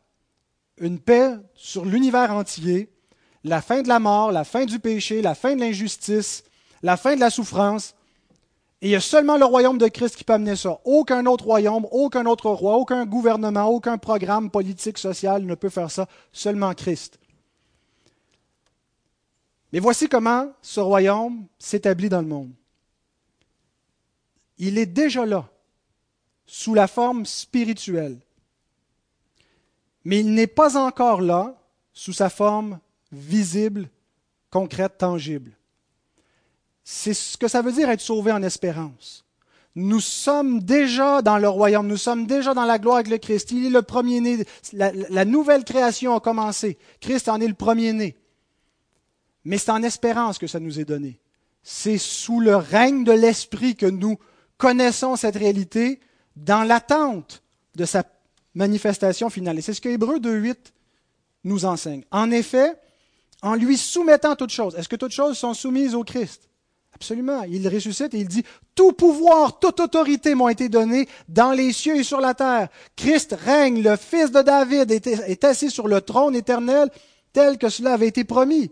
une 0.78 0.98
paix 0.98 1.32
sur 1.54 1.84
l'univers 1.84 2.32
entier, 2.32 2.90
la 3.44 3.62
fin 3.62 3.82
de 3.82 3.88
la 3.88 3.98
mort, 3.98 4.32
la 4.32 4.44
fin 4.44 4.64
du 4.64 4.78
péché, 4.78 5.22
la 5.22 5.34
fin 5.34 5.54
de 5.54 5.60
l'injustice, 5.60 6.44
la 6.82 6.96
fin 6.96 7.14
de 7.14 7.20
la 7.20 7.30
souffrance. 7.30 7.94
Et 8.82 8.88
il 8.88 8.90
y 8.90 8.96
a 8.96 9.00
seulement 9.00 9.38
le 9.38 9.44
royaume 9.44 9.78
de 9.78 9.88
Christ 9.88 10.16
qui 10.16 10.24
peut 10.24 10.34
amener 10.34 10.56
ça. 10.56 10.78
Aucun 10.84 11.24
autre 11.26 11.44
royaume, 11.44 11.86
aucun 11.90 12.26
autre 12.26 12.50
roi, 12.50 12.76
aucun 12.76 13.06
gouvernement, 13.06 13.66
aucun 13.66 13.96
programme 13.98 14.50
politique, 14.50 14.98
social 14.98 15.42
ne 15.44 15.54
peut 15.54 15.70
faire 15.70 15.90
ça. 15.90 16.06
Seulement 16.32 16.74
Christ. 16.74 17.18
Mais 19.72 19.80
voici 19.80 20.08
comment 20.08 20.52
ce 20.60 20.80
royaume 20.80 21.46
s'établit 21.58 22.08
dans 22.08 22.20
le 22.20 22.28
monde. 22.28 22.50
Il 24.58 24.78
est 24.78 24.86
déjà 24.86 25.26
là, 25.26 25.48
sous 26.46 26.74
la 26.74 26.86
forme 26.86 27.26
spirituelle 27.26 28.18
mais 30.06 30.20
il 30.20 30.34
n'est 30.34 30.46
pas 30.46 30.76
encore 30.76 31.20
là 31.20 31.56
sous 31.92 32.12
sa 32.12 32.30
forme 32.30 32.78
visible, 33.10 33.88
concrète, 34.50 34.98
tangible. 34.98 35.50
C'est 36.84 37.12
ce 37.12 37.36
que 37.36 37.48
ça 37.48 37.60
veut 37.60 37.72
dire 37.72 37.90
être 37.90 38.00
sauvé 38.00 38.30
en 38.30 38.44
espérance. 38.44 39.24
Nous 39.74 39.98
sommes 39.98 40.60
déjà 40.60 41.22
dans 41.22 41.38
le 41.38 41.48
royaume, 41.48 41.88
nous 41.88 41.96
sommes 41.96 42.28
déjà 42.28 42.54
dans 42.54 42.66
la 42.66 42.78
gloire 42.78 42.98
avec 42.98 43.08
le 43.08 43.18
Christ. 43.18 43.50
Il 43.50 43.66
est 43.66 43.70
le 43.70 43.82
premier-né. 43.82 44.44
La, 44.72 44.92
la, 44.92 45.24
nouvelle 45.24 45.64
création 45.64 46.14
a 46.14 46.20
commencé. 46.20 46.78
Christ 47.00 47.28
en 47.28 47.40
est 47.40 47.48
le 47.48 47.54
premier-né. 47.54 48.16
Mais 49.44 49.58
c'est 49.58 49.72
en 49.72 49.82
espérance 49.82 50.38
que 50.38 50.46
ça 50.46 50.60
nous 50.60 50.78
est 50.78 50.84
donné. 50.84 51.18
C'est 51.64 51.98
sous 51.98 52.38
le 52.38 52.54
règne 52.54 53.02
de 53.02 53.10
l'Esprit 53.12 53.74
que 53.74 53.86
nous 53.86 54.20
connaissons 54.56 55.16
cette 55.16 55.36
réalité 55.36 55.98
dans 56.36 56.62
l'attente 56.62 57.42
de 57.74 57.84
sa 57.84 58.04
manifestation 58.56 59.30
finale. 59.30 59.58
Et 59.58 59.62
c'est 59.62 59.74
ce 59.74 59.80
que 59.80 59.88
Hébreu 59.88 60.18
2.8 60.18 60.56
nous 61.44 61.64
enseigne. 61.64 62.02
En 62.10 62.30
effet, 62.32 62.72
en 63.42 63.54
lui 63.54 63.76
soumettant 63.76 64.34
toutes 64.34 64.50
choses, 64.50 64.74
est-ce 64.74 64.88
que 64.88 64.96
toutes 64.96 65.12
choses 65.12 65.38
sont 65.38 65.54
soumises 65.54 65.94
au 65.94 66.02
Christ? 66.02 66.48
Absolument. 66.94 67.42
Il 67.42 67.68
ressuscite 67.68 68.14
et 68.14 68.20
il 68.20 68.26
dit, 68.26 68.42
tout 68.74 68.92
pouvoir, 68.92 69.58
toute 69.58 69.80
autorité 69.80 70.34
m'ont 70.34 70.48
été 70.48 70.70
données 70.70 71.06
dans 71.28 71.52
les 71.52 71.72
cieux 71.72 71.96
et 71.96 72.02
sur 72.02 72.20
la 72.20 72.32
terre. 72.32 72.68
Christ 72.96 73.36
règne, 73.38 73.82
le 73.82 73.96
fils 73.96 74.32
de 74.32 74.40
David 74.40 74.90
est, 74.90 75.44
assis 75.44 75.70
sur 75.70 75.88
le 75.88 76.00
trône 76.00 76.34
éternel 76.34 76.88
tel 77.34 77.58
que 77.58 77.68
cela 77.68 77.92
avait 77.92 78.08
été 78.08 78.24
promis. 78.24 78.70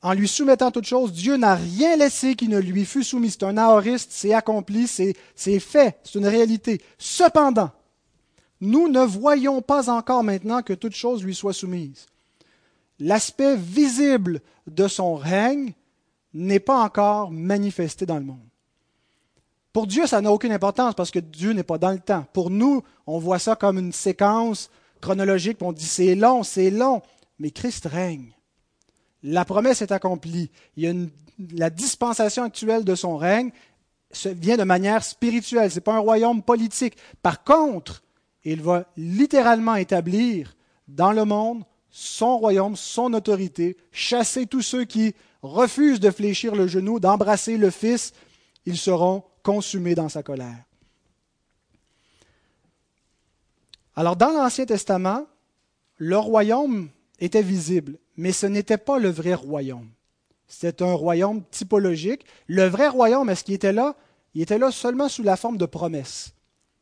En 0.00 0.12
lui 0.12 0.28
soumettant 0.28 0.70
toutes 0.70 0.86
choses, 0.86 1.12
Dieu 1.12 1.36
n'a 1.36 1.56
rien 1.56 1.96
laissé 1.96 2.36
qui 2.36 2.46
ne 2.46 2.58
lui 2.58 2.84
fût 2.84 3.02
soumis. 3.02 3.32
C'est 3.32 3.42
un 3.42 3.56
aoriste, 3.56 4.10
c'est 4.12 4.32
accompli, 4.32 4.86
c'est 4.86 5.58
fait, 5.58 5.98
c'est 6.04 6.18
une 6.18 6.28
réalité. 6.28 6.80
Cependant, 6.98 7.72
nous 8.60 8.88
ne 8.88 9.00
voyons 9.00 9.62
pas 9.62 9.90
encore 9.90 10.24
maintenant 10.24 10.62
que 10.62 10.72
toute 10.72 10.94
chose 10.94 11.24
lui 11.24 11.34
soit 11.34 11.52
soumise. 11.52 12.06
L'aspect 12.98 13.56
visible 13.56 14.40
de 14.66 14.88
son 14.88 15.16
règne 15.16 15.72
n'est 16.32 16.60
pas 16.60 16.82
encore 16.82 17.30
manifesté 17.30 18.06
dans 18.06 18.18
le 18.18 18.24
monde. 18.24 18.38
Pour 19.72 19.88
Dieu, 19.88 20.06
ça 20.06 20.20
n'a 20.20 20.30
aucune 20.30 20.52
importance 20.52 20.94
parce 20.94 21.10
que 21.10 21.18
Dieu 21.18 21.52
n'est 21.52 21.64
pas 21.64 21.78
dans 21.78 21.90
le 21.90 21.98
temps. 21.98 22.24
Pour 22.32 22.50
nous, 22.50 22.84
on 23.06 23.18
voit 23.18 23.40
ça 23.40 23.56
comme 23.56 23.78
une 23.78 23.92
séquence 23.92 24.70
chronologique, 25.00 25.58
on 25.60 25.72
dit 25.72 25.84
c'est 25.84 26.14
long, 26.14 26.44
c'est 26.44 26.70
long, 26.70 27.02
mais 27.38 27.50
Christ 27.50 27.86
règne. 27.86 28.30
La 29.24 29.44
promesse 29.44 29.82
est 29.82 29.90
accomplie. 29.90 30.50
La 30.76 31.70
dispensation 31.70 32.44
actuelle 32.44 32.84
de 32.84 32.94
son 32.94 33.16
règne 33.16 33.50
vient 34.24 34.56
de 34.56 34.64
manière 34.64 35.02
spirituelle. 35.02 35.70
Ce 35.70 35.76
n'est 35.76 35.80
pas 35.80 35.96
un 35.96 35.98
royaume 35.98 36.42
politique. 36.42 36.96
Par 37.20 37.42
contre, 37.42 38.03
il 38.44 38.62
va 38.62 38.86
littéralement 38.96 39.76
établir 39.76 40.56
dans 40.88 41.12
le 41.12 41.24
monde 41.24 41.64
son 41.90 42.38
royaume, 42.38 42.76
son 42.76 43.12
autorité, 43.14 43.76
chasser 43.92 44.46
tous 44.46 44.62
ceux 44.62 44.84
qui 44.84 45.14
refusent 45.42 46.00
de 46.00 46.10
fléchir 46.10 46.54
le 46.54 46.66
genou, 46.66 46.98
d'embrasser 46.98 47.56
le 47.56 47.70
Fils, 47.70 48.12
ils 48.66 48.78
seront 48.78 49.22
consumés 49.42 49.94
dans 49.94 50.08
sa 50.08 50.22
colère. 50.22 50.64
Alors 53.94 54.16
dans 54.16 54.30
l'Ancien 54.30 54.66
Testament, 54.66 55.26
le 55.96 56.18
royaume 56.18 56.88
était 57.20 57.42
visible, 57.42 57.98
mais 58.16 58.32
ce 58.32 58.46
n'était 58.46 58.78
pas 58.78 58.98
le 58.98 59.10
vrai 59.10 59.34
royaume. 59.34 59.90
C'était 60.48 60.82
un 60.82 60.94
royaume 60.94 61.44
typologique. 61.50 62.26
Le 62.48 62.64
vrai 62.66 62.88
royaume, 62.88 63.30
est-ce 63.30 63.44
qu'il 63.44 63.54
était 63.54 63.72
là? 63.72 63.94
Il 64.34 64.42
était 64.42 64.58
là 64.58 64.70
seulement 64.70 65.08
sous 65.08 65.22
la 65.22 65.36
forme 65.36 65.58
de 65.58 65.66
promesses. 65.66 66.34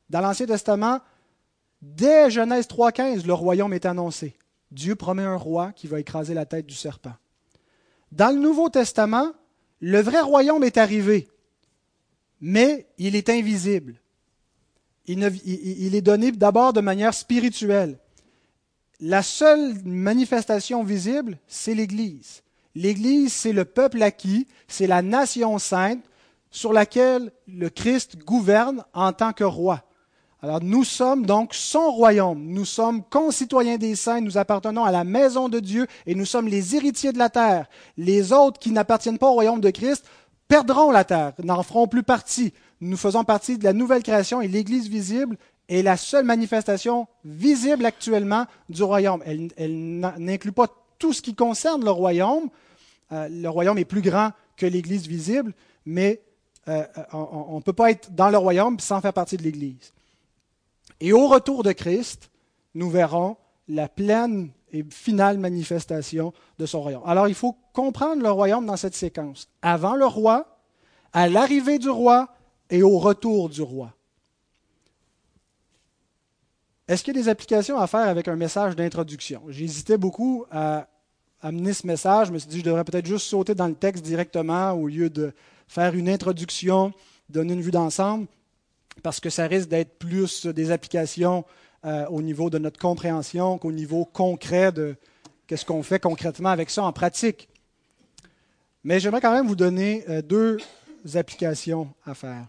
Dans 0.08 0.20
l'Ancien 0.20 0.46
Testament, 0.46 1.00
Dès 1.83 2.30
Genèse 2.30 2.68
3.15, 2.68 3.26
le 3.26 3.35
royaume 3.35 3.74
est 3.74 3.87
annoncé. 3.87 4.37
Dieu 4.70 4.95
promet 4.95 5.24
un 5.24 5.37
roi 5.37 5.72
qui 5.72 5.89
va 5.89 5.99
écraser 5.99 6.33
la 6.33 6.47
tête 6.47 6.66
du 6.66 6.74
serpent. 6.74 7.14
Dans 8.12 8.35
le 8.35 8.41
Nouveau 8.41 8.68
Testament, 8.68 9.33
Le 9.80 10.01
vrai 10.01 10.20
royaume 10.20 10.62
est 10.62 10.78
arrivé, 10.78 11.26
mais 12.41 12.87
il 12.99 13.16
est 13.16 13.28
invisible. 13.28 13.97
Il, 15.07 15.24
est 15.24 16.01
donné 16.01 16.30
d'abord 16.30 16.72
de 16.72 16.80
manière 16.80 17.14
spirituelle. 17.14 17.99
La 19.01 19.24
seule 19.24 19.74
manifestation 19.85 20.85
visible, 20.85 21.37
c'est 21.49 21.74
l'Église. 21.74 22.45
L'Église, 22.76 23.33
c'est 23.33 23.53
le 23.53 23.64
peuple 23.64 24.01
acquis, 24.05 24.47
c'est 24.68 24.87
la 24.87 25.03
nation 25.03 25.59
sainte 25.59 26.05
sur 26.53 26.72
laquelle 26.72 27.33
le 27.49 27.68
Christ 27.68 28.18
gouverne 28.18 28.85
en 28.95 29.12
tant 29.12 29.33
que 29.33 29.43
roi. 29.43 29.83
Alors 30.45 30.61
nous 30.61 30.82
sommes 30.82 31.24
donc 31.24 31.55
son 31.55 31.93
royaume, 31.93 32.43
nous 32.43 32.64
sommes 32.64 33.05
concitoyens 33.05 33.78
des 33.78 33.95
saints, 33.95 34.20
nous 34.20 34.38
appartenons 34.38 34.84
à 34.84 34.90
la 34.90 35.05
maison 35.05 35.49
de 35.49 35.61
Dieu 35.61 35.86
et 36.05 36.16
nous 36.16 36.24
sommes 36.24 36.49
les 36.49 36.74
héritiers 36.74 37.12
de 37.12 37.18
la 37.18 37.30
terre. 37.30 37.66
Les 37.97 38.32
autres 38.32 38.59
qui 38.59 38.72
n'appartiennent 38.72 39.18
pas 39.18 39.28
au 39.28 39.34
royaume 39.34 39.61
de 39.61 39.70
Christ 39.70 40.05
perdront 40.49 40.90
la 40.90 41.05
terre, 41.05 41.34
n'en 41.45 41.62
feront 41.62 41.86
plus 41.86 42.03
partie. 42.03 42.53
Nous 42.80 42.97
faisons 42.97 43.22
partie 43.22 43.57
de 43.57 43.62
la 43.62 43.72
nouvelle 43.72 44.03
création 44.03 44.40
et 44.40 44.49
l'Église 44.49 44.88
visible 44.88 45.38
est 45.68 45.82
la 45.82 45.97
seule 45.97 46.24
manifestation 46.24 47.07
visible 47.24 47.86
actuellement 47.86 48.47
du 48.68 48.82
royaume. 48.82 49.22
Elle, 49.24 50.01
n'inclut 50.18 50.51
pas 50.51 50.66
tout 50.99 51.12
ce 51.12 51.22
qui 51.22 51.36
concerne 51.36 51.84
le 51.84 51.93
royaume. 51.93 52.51
Euh, 53.12 53.28
le 53.30 53.49
royaume 53.49 53.78
est 53.78 53.84
plus 53.84 54.03
grand 54.03 54.32
que 54.57 54.66
l'Église 54.66 55.07
visible, 55.07 55.55
mais 55.86 56.20
euh, 56.66 56.84
on 57.12 57.57
ne 57.59 57.62
peut 57.62 57.72
pas 57.72 57.93
être 57.93 58.12
dans 58.12 58.28
le 58.28 58.38
royaume 58.38 58.80
sans 58.80 59.01
faire 59.01 59.12
partie 59.12 59.36
de 59.36 59.45
l'Église. 59.45 59.93
Et 61.03 61.12
au 61.12 61.26
retour 61.26 61.64
de 61.64 61.72
Christ, 61.72 62.30
nous 62.76 62.88
verrons 62.88 63.36
la 63.66 63.88
pleine 63.88 64.50
et 64.70 64.84
finale 64.88 65.36
manifestation 65.36 66.32
de 66.61 66.64
son 66.64 66.80
royaume. 66.80 67.03
Alors 67.05 67.26
il 67.26 67.34
faut 67.34 67.57
comprendre 67.72 68.22
le 68.22 68.30
royaume 68.30 68.66
dans 68.66 68.76
cette 68.76 68.94
séquence. 68.94 69.48
Avant 69.62 69.96
le 69.96 70.07
roi, 70.07 70.61
à 71.12 71.28
l'arrivée 71.28 71.80
du 71.80 71.90
roi 71.90 72.28
et 72.70 72.84
au 72.84 73.00
retour 73.00 73.48
du 73.48 73.62
roi. 73.62 73.92
Est-ce 76.86 77.03
qu'il 77.03 77.16
y 77.16 77.18
a 77.18 77.22
des 77.22 77.28
applications 77.28 77.78
à 77.78 77.88
faire 77.88 78.07
avec 78.07 78.28
un 78.28 78.36
message 78.36 78.76
d'introduction? 78.76 79.42
J'hésitais 79.48 79.98
beaucoup 79.98 80.46
à 80.53 80.86
amener 81.40 81.72
ce 81.72 81.84
message. 81.84 82.28
Je 82.28 82.32
me 82.32 82.38
suis 82.38 82.48
dit, 82.48 82.61
je 82.61 82.64
devrais 82.64 82.84
peut-être 82.84 83.07
juste 83.07 83.26
sauter 83.26 83.57
dans 83.57 83.66
le 83.66 83.74
texte 83.74 84.05
directement 84.05 84.70
au 84.70 84.86
lieu 84.86 85.11
de 85.11 85.34
faire 85.66 85.96
une 85.96 86.09
introduction, 86.09 86.92
donner 87.28 87.55
une 87.55 87.61
vue 87.61 87.72
d'ensemble 87.72 88.28
parce 89.03 89.20
que 89.20 89.30
ça 89.30 89.47
risque 89.47 89.68
d'être 89.68 89.99
plus 89.99 90.47
des 90.47 90.70
applications 90.70 91.45
euh, 91.84 92.07
au 92.07 92.22
niveau 92.22 92.51
de 92.51 92.59
notre 92.59 92.78
compréhension 92.78 93.59
qu'au 93.59 93.72
niveau 93.72 94.05
concret 94.05 94.70
de 94.72 94.97
qu'est-ce 95.47 95.64
qu'on 95.64 95.82
fait 95.82 95.99
concrètement 95.99 96.51
avec 96.51 96.70
ça 96.70 96.84
en 96.84 96.93
pratique. 96.93 97.49
Mais 98.84 99.01
j'aimerais 99.01 99.20
quand 99.20 99.32
même 99.32 99.47
vous 99.47 99.57
donner 99.57 100.05
euh, 100.09 100.22
deux 100.22 100.59
applications 101.14 101.93
à 102.05 102.14
faire. 102.14 102.47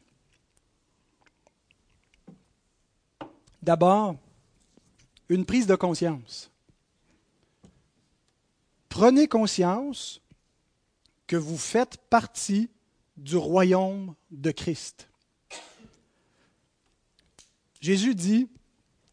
D'abord, 3.62 4.16
une 5.30 5.46
prise 5.46 5.68
de 5.68 5.76
conscience. 5.76 6.52
Prenez 8.90 9.28
conscience 9.28 10.22
que 11.26 11.36
vous 11.36 11.58
faites 11.58 11.98
partie 12.10 12.70
du 13.18 13.38
royaume 13.38 14.14
de 14.32 14.52
Christ. 14.52 15.08
Jésus 17.84 18.16
dit, 18.16 18.48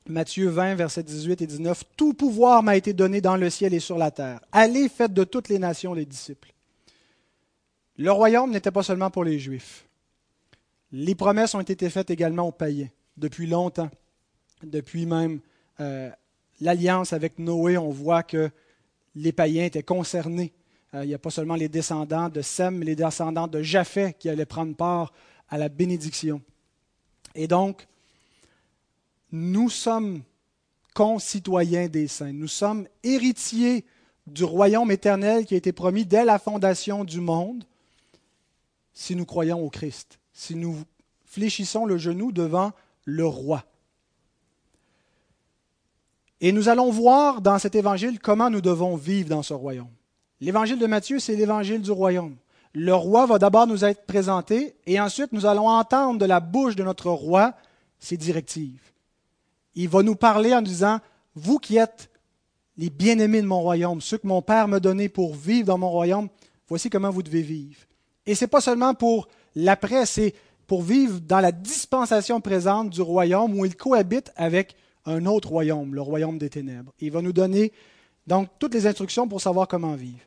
Matthieu 0.06 0.48
20, 0.48 0.76
versets 0.76 1.02
18 1.02 1.42
et 1.42 1.46
19, 1.48 1.82
Tout 1.96 2.14
pouvoir 2.14 2.62
m'a 2.62 2.76
été 2.76 2.92
donné 2.92 3.20
dans 3.20 3.36
le 3.36 3.50
ciel 3.50 3.74
et 3.74 3.80
sur 3.80 3.98
la 3.98 4.12
terre. 4.12 4.40
Allez, 4.52 4.88
faites 4.88 5.12
de 5.12 5.24
toutes 5.24 5.48
les 5.48 5.58
nations 5.58 5.92
les 5.92 6.06
disciples. 6.06 6.54
Le 7.96 8.12
royaume 8.12 8.52
n'était 8.52 8.70
pas 8.70 8.84
seulement 8.84 9.10
pour 9.10 9.24
les 9.24 9.40
Juifs. 9.40 9.88
Les 10.92 11.16
promesses 11.16 11.56
ont 11.56 11.60
été 11.60 11.90
faites 11.90 12.10
également 12.10 12.46
aux 12.46 12.52
païens 12.52 12.86
depuis 13.16 13.48
longtemps. 13.48 13.90
Depuis 14.62 15.04
même 15.04 15.40
euh, 15.80 16.08
l'alliance 16.60 17.12
avec 17.12 17.40
Noé, 17.40 17.76
on 17.76 17.90
voit 17.90 18.22
que 18.22 18.50
les 19.16 19.32
païens 19.32 19.64
étaient 19.64 19.82
concernés. 19.82 20.52
Euh, 20.94 21.02
il 21.02 21.08
n'y 21.08 21.14
a 21.14 21.18
pas 21.18 21.30
seulement 21.30 21.56
les 21.56 21.68
descendants 21.68 22.28
de 22.28 22.40
Sem, 22.40 22.78
mais 22.78 22.86
les 22.86 22.94
descendants 22.94 23.48
de 23.48 23.62
Japhet 23.62 24.14
qui 24.16 24.28
allaient 24.28 24.46
prendre 24.46 24.76
part 24.76 25.12
à 25.48 25.58
la 25.58 25.68
bénédiction. 25.68 26.40
Et 27.34 27.48
donc, 27.48 27.88
nous 29.32 29.70
sommes 29.70 30.22
concitoyens 30.94 31.88
des 31.88 32.08
saints. 32.08 32.32
Nous 32.32 32.48
sommes 32.48 32.86
héritiers 33.02 33.84
du 34.26 34.44
royaume 34.44 34.90
éternel 34.90 35.46
qui 35.46 35.54
a 35.54 35.56
été 35.56 35.72
promis 35.72 36.04
dès 36.04 36.24
la 36.24 36.38
fondation 36.38 37.04
du 37.04 37.20
monde 37.20 37.64
si 38.92 39.16
nous 39.16 39.24
croyons 39.24 39.60
au 39.60 39.70
Christ, 39.70 40.18
si 40.32 40.56
nous 40.56 40.76
fléchissons 41.24 41.86
le 41.86 41.96
genou 41.96 42.32
devant 42.32 42.72
le 43.04 43.24
roi. 43.26 43.64
Et 46.40 46.52
nous 46.52 46.68
allons 46.68 46.90
voir 46.90 47.40
dans 47.40 47.58
cet 47.58 47.74
évangile 47.74 48.18
comment 48.18 48.50
nous 48.50 48.60
devons 48.60 48.96
vivre 48.96 49.28
dans 49.28 49.42
ce 49.42 49.54
royaume. 49.54 49.90
L'évangile 50.40 50.78
de 50.78 50.86
Matthieu, 50.86 51.18
c'est 51.18 51.36
l'évangile 51.36 51.82
du 51.82 51.90
royaume. 51.90 52.36
Le 52.72 52.94
roi 52.94 53.26
va 53.26 53.38
d'abord 53.38 53.66
nous 53.66 53.84
être 53.84 54.06
présenté 54.06 54.74
et 54.86 55.00
ensuite 55.00 55.32
nous 55.32 55.44
allons 55.44 55.68
entendre 55.68 56.18
de 56.18 56.24
la 56.24 56.40
bouche 56.40 56.76
de 56.76 56.84
notre 56.84 57.10
roi 57.10 57.54
ses 57.98 58.16
directives 58.16 58.90
il 59.74 59.88
va 59.88 60.02
nous 60.02 60.16
parler 60.16 60.54
en 60.54 60.62
disant, 60.62 61.00
vous 61.34 61.58
qui 61.58 61.76
êtes 61.76 62.10
les 62.76 62.90
bien-aimés 62.90 63.42
de 63.42 63.46
mon 63.46 63.60
royaume, 63.60 64.00
ceux 64.00 64.18
que 64.18 64.26
mon 64.26 64.42
Père 64.42 64.68
m'a 64.68 64.80
donnés 64.80 65.08
pour 65.08 65.34
vivre 65.34 65.66
dans 65.66 65.78
mon 65.78 65.90
royaume, 65.90 66.28
voici 66.68 66.88
comment 66.88 67.10
vous 67.10 67.22
devez 67.22 67.42
vivre. 67.42 67.80
Et 68.26 68.34
ce 68.34 68.44
n'est 68.44 68.48
pas 68.48 68.60
seulement 68.60 68.94
pour 68.94 69.28
l'après, 69.54 70.06
c'est 70.06 70.34
pour 70.66 70.82
vivre 70.82 71.20
dans 71.20 71.40
la 71.40 71.52
dispensation 71.52 72.40
présente 72.40 72.90
du 72.90 73.02
royaume 73.02 73.58
où 73.58 73.64
il 73.64 73.76
cohabite 73.76 74.32
avec 74.36 74.76
un 75.04 75.26
autre 75.26 75.48
royaume, 75.48 75.94
le 75.94 76.00
royaume 76.00 76.38
des 76.38 76.50
ténèbres. 76.50 76.92
Il 77.00 77.10
va 77.10 77.22
nous 77.22 77.32
donner 77.32 77.72
donc 78.26 78.48
toutes 78.58 78.74
les 78.74 78.86
instructions 78.86 79.26
pour 79.26 79.40
savoir 79.40 79.66
comment 79.66 79.94
vivre. 79.94 80.20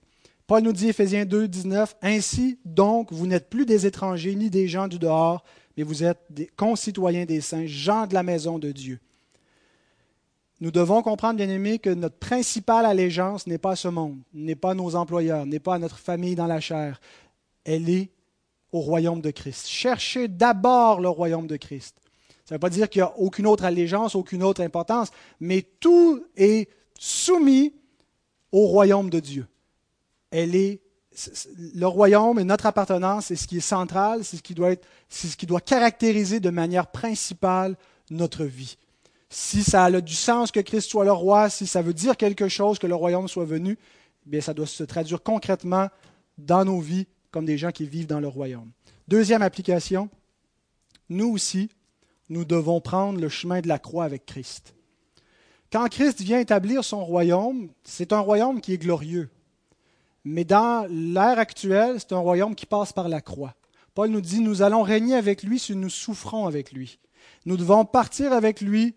Paul 0.45 0.61
nous 0.61 0.73
dit, 0.73 0.89
Ephésiens 0.89 1.25
2, 1.25 1.47
19, 1.47 1.95
Ainsi 2.01 2.59
donc, 2.65 3.11
vous 3.13 3.27
n'êtes 3.27 3.49
plus 3.49 3.65
des 3.65 3.85
étrangers 3.85 4.35
ni 4.35 4.49
des 4.49 4.67
gens 4.67 4.87
du 4.87 4.99
dehors, 4.99 5.43
mais 5.77 5.83
vous 5.83 6.03
êtes 6.03 6.19
des 6.29 6.47
concitoyens 6.47 7.25
des 7.25 7.39
saints, 7.39 7.65
gens 7.65 8.05
de 8.05 8.13
la 8.13 8.23
maison 8.23 8.59
de 8.59 8.71
Dieu. 8.71 8.99
Nous 10.63 10.71
devons 10.71 11.01
comprendre, 11.01 11.35
bien 11.35 11.49
aimés, 11.49 11.77
que 11.77 11.89
notre 11.89 12.15
principale 12.15 12.85
allégeance 12.85 13.47
n'est 13.47 13.57
pas 13.57 13.71
à 13.71 13.75
ce 13.75 13.89
monde, 13.89 14.17
n'est 14.33 14.55
pas 14.55 14.71
à 14.71 14.73
nos 14.73 14.95
employeurs, 14.95 15.45
n'est 15.45 15.59
pas 15.59 15.75
à 15.75 15.77
notre 15.77 15.97
famille 15.97 16.35
dans 16.35 16.47
la 16.47 16.61
chair. 16.61 17.01
Elle 17.65 17.89
est 17.89 18.11
au 18.71 18.79
royaume 18.79 19.19
de 19.19 19.29
Christ. 19.29 19.67
Cherchez 19.67 20.29
d'abord 20.29 21.01
le 21.01 21.09
royaume 21.09 21.47
de 21.47 21.57
Christ. 21.57 21.97
Ça 22.45 22.53
ne 22.53 22.55
veut 22.55 22.59
pas 22.59 22.69
dire 22.69 22.89
qu'il 22.89 23.01
n'y 23.01 23.07
a 23.09 23.13
aucune 23.17 23.45
autre 23.45 23.65
allégeance, 23.65 24.15
aucune 24.15 24.41
autre 24.41 24.61
importance, 24.61 25.11
mais 25.41 25.63
tout 25.81 26.23
est 26.37 26.69
soumis 26.97 27.73
au 28.53 28.65
royaume 28.67 29.09
de 29.09 29.19
Dieu. 29.19 29.45
Elle 30.31 30.55
est, 30.55 30.79
le 31.75 31.87
royaume 31.87 32.39
et 32.39 32.45
notre 32.45 32.67
appartenance, 32.67 33.25
c'est 33.25 33.35
ce 33.35 33.47
qui 33.47 33.57
est 33.57 33.59
central, 33.59 34.23
c'est 34.23 34.37
ce 34.37 34.41
qui 34.41 34.53
doit 34.53 34.71
être, 34.71 34.87
c'est 35.09 35.27
ce 35.27 35.35
qui 35.35 35.45
doit 35.45 35.59
caractériser 35.59 36.39
de 36.39 36.49
manière 36.51 36.87
principale 36.87 37.75
notre 38.09 38.45
vie 38.45 38.77
si 39.33 39.63
ça 39.63 39.85
a 39.85 40.01
du 40.01 40.13
sens 40.13 40.51
que 40.51 40.59
Christ 40.59 40.91
soit 40.91 41.05
le 41.05 41.11
roi, 41.11 41.49
si 41.49 41.65
ça 41.65 41.81
veut 41.81 41.95
dire 41.95 42.17
quelque 42.17 42.47
chose 42.47 42.77
que 42.77 42.85
le 42.85 42.93
royaume 42.93 43.27
soit 43.27 43.45
venu, 43.45 43.79
bien 44.27 44.41
ça 44.41 44.53
doit 44.53 44.67
se 44.67 44.83
traduire 44.83 45.23
concrètement 45.23 45.87
dans 46.37 46.63
nos 46.63 46.79
vies 46.79 47.07
comme 47.31 47.45
des 47.45 47.57
gens 47.57 47.71
qui 47.71 47.87
vivent 47.87 48.05
dans 48.05 48.19
le 48.19 48.27
royaume. 48.27 48.71
Deuxième 49.07 49.41
application, 49.41 50.07
nous 51.09 51.29
aussi, 51.29 51.69
nous 52.29 52.45
devons 52.45 52.79
prendre 52.79 53.19
le 53.19 53.27
chemin 53.27 53.61
de 53.61 53.67
la 53.67 53.79
croix 53.79 54.05
avec 54.05 54.27
Christ. 54.27 54.75
Quand 55.71 55.87
Christ 55.89 56.21
vient 56.21 56.39
établir 56.39 56.83
son 56.83 57.03
royaume, 57.03 57.69
c'est 57.83 58.13
un 58.13 58.19
royaume 58.19 58.61
qui 58.61 58.73
est 58.73 58.77
glorieux. 58.77 59.31
Mais 60.23 60.43
dans 60.43 60.85
l'ère 60.91 61.39
actuelle, 61.39 61.95
c'est 61.97 62.13
un 62.13 62.19
royaume 62.19 62.53
qui 62.53 62.67
passe 62.67 62.93
par 62.93 63.09
la 63.09 63.19
croix. 63.19 63.55
Paul 63.95 64.11
nous 64.11 64.21
dit, 64.21 64.41
nous 64.41 64.61
allons 64.61 64.83
régner 64.83 65.15
avec 65.15 65.41
lui 65.41 65.57
si 65.57 65.75
nous 65.75 65.89
souffrons 65.89 66.45
avec 66.45 66.71
lui. 66.71 66.99
Nous 67.47 67.57
devons 67.57 67.83
partir 67.83 68.31
avec 68.31 68.61
lui 68.61 68.93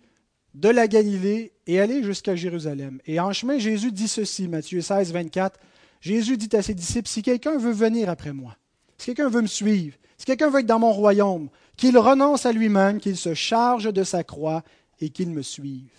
de 0.57 0.71
la 0.71 0.89
Galilée 0.89 1.53
et 1.67 1.81
aller 1.81 2.03
jusqu'à 2.03 2.35
Jérusalem. 2.35 2.99
Et 3.07 3.21
en 3.21 3.33
chemin, 3.33 3.59
Jésus 3.59 3.93
dit 3.93 4.09
ceci, 4.09 4.49
Matthieu 4.49 4.81
16, 4.81 5.13
24. 5.13 5.61
Jésus 6.01 6.39
dit 6.39 6.55
à 6.57 6.63
ses 6.63 6.75
disciples, 6.75 7.09
si 7.09 7.23
quelqu'un 7.23 7.59
veut 7.59 7.73
venir 7.73 8.09
après 8.09 8.33
moi, 8.33 8.57
si 8.97 9.07
quelqu'un 9.07 9.29
veut 9.29 9.43
me 9.43 9.47
suivre, 9.47 9.97
si 10.17 10.25
quelqu'un 10.25 10.49
veut 10.49 10.61
être 10.61 10.67
dans 10.67 10.79
mon 10.79 10.93
royaume, 10.93 11.51
qu'il 11.77 11.99
renonce 11.99 12.47
à 12.47 12.53
lui-même, 12.53 13.01
qu'il 13.01 13.19
se 13.19 13.35
charge 13.35 13.93
de 13.93 14.03
sa 14.03 14.25
croix 14.25 14.63
et 14.99 15.11
qu'il 15.11 15.29
me 15.29 15.43
suive. 15.43 15.91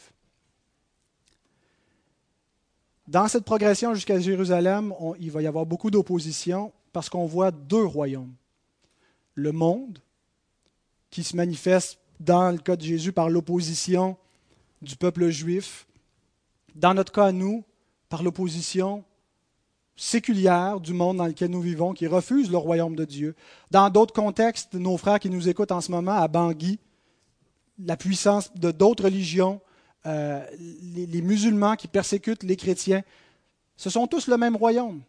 Dans 3.07 3.27
cette 3.27 3.45
progression 3.45 3.93
jusqu'à 3.93 4.19
Jérusalem, 4.19 4.91
il 5.19 5.29
va 5.29 5.43
y 5.43 5.47
avoir 5.47 5.67
beaucoup 5.67 5.91
d'opposition 5.91 6.73
parce 6.93 7.09
qu'on 7.09 7.27
voit 7.27 7.51
deux 7.51 7.85
royaumes. 7.85 8.33
Le 9.35 9.51
monde, 9.51 9.99
qui 11.11 11.23
se 11.23 11.35
manifeste 11.35 11.99
dans 12.19 12.51
le 12.51 12.57
cas 12.57 12.75
de 12.75 12.81
Jésus 12.81 13.11
par 13.11 13.29
l'opposition 13.29 14.17
du 14.81 14.95
peuple 14.95 15.29
juif, 15.29 15.87
dans 16.75 16.93
notre 16.93 17.11
cas 17.11 17.25
à 17.25 17.31
nous, 17.31 17.63
par 18.09 18.23
l'opposition 18.23 19.03
séculière 19.95 20.79
du 20.79 20.93
monde 20.93 21.17
dans 21.17 21.25
lequel 21.25 21.49
nous 21.49 21.61
vivons 21.61 21.93
qui 21.93 22.05
refusent 22.07 22.51
le 22.51 22.57
royaume 22.57 22.95
de 22.95 23.03
Dieu. 23.03 23.35
Dans 23.71 23.89
d'autres 23.89 24.13
contextes, 24.13 24.75
nos 24.75 24.97
frères 24.97 25.19
qui 25.19 25.29
nous 25.29 25.49
écoutent 25.49 25.71
en 25.71 25.81
ce 25.81 25.91
moment 25.91 26.13
à 26.13 26.27
Bangui, 26.27 26.79
la 27.83 27.97
puissance 27.97 28.53
de 28.55 28.71
d'autres 28.71 29.05
religions, 29.05 29.59
euh, 30.05 30.45
les, 30.95 31.21
musulmans 31.21 31.75
qui 31.75 31.87
persécutent 31.87 32.43
les 32.43 32.55
chrétiens, 32.55 33.01
ce 33.75 33.89
sont 33.89 34.07
tous 34.07 34.27
le 34.27 34.37
même 34.37 34.55
royaume. 34.55 35.01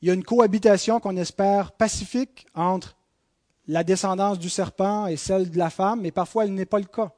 Il 0.00 0.08
y 0.08 0.10
a 0.10 0.14
une 0.14 0.24
cohabitation 0.24 1.00
qu'on 1.00 1.16
espère 1.16 1.72
pacifique 1.72 2.46
entre 2.54 2.96
la 3.66 3.82
descendance 3.82 4.38
du 4.38 4.48
serpent 4.48 5.06
et 5.06 5.16
celle 5.16 5.50
de 5.50 5.58
la 5.58 5.70
femme, 5.70 6.00
mais 6.02 6.12
parfois 6.12 6.44
elle 6.44 6.54
n'est 6.54 6.64
pas 6.64 6.78
le 6.78 6.84
cas. 6.84 7.12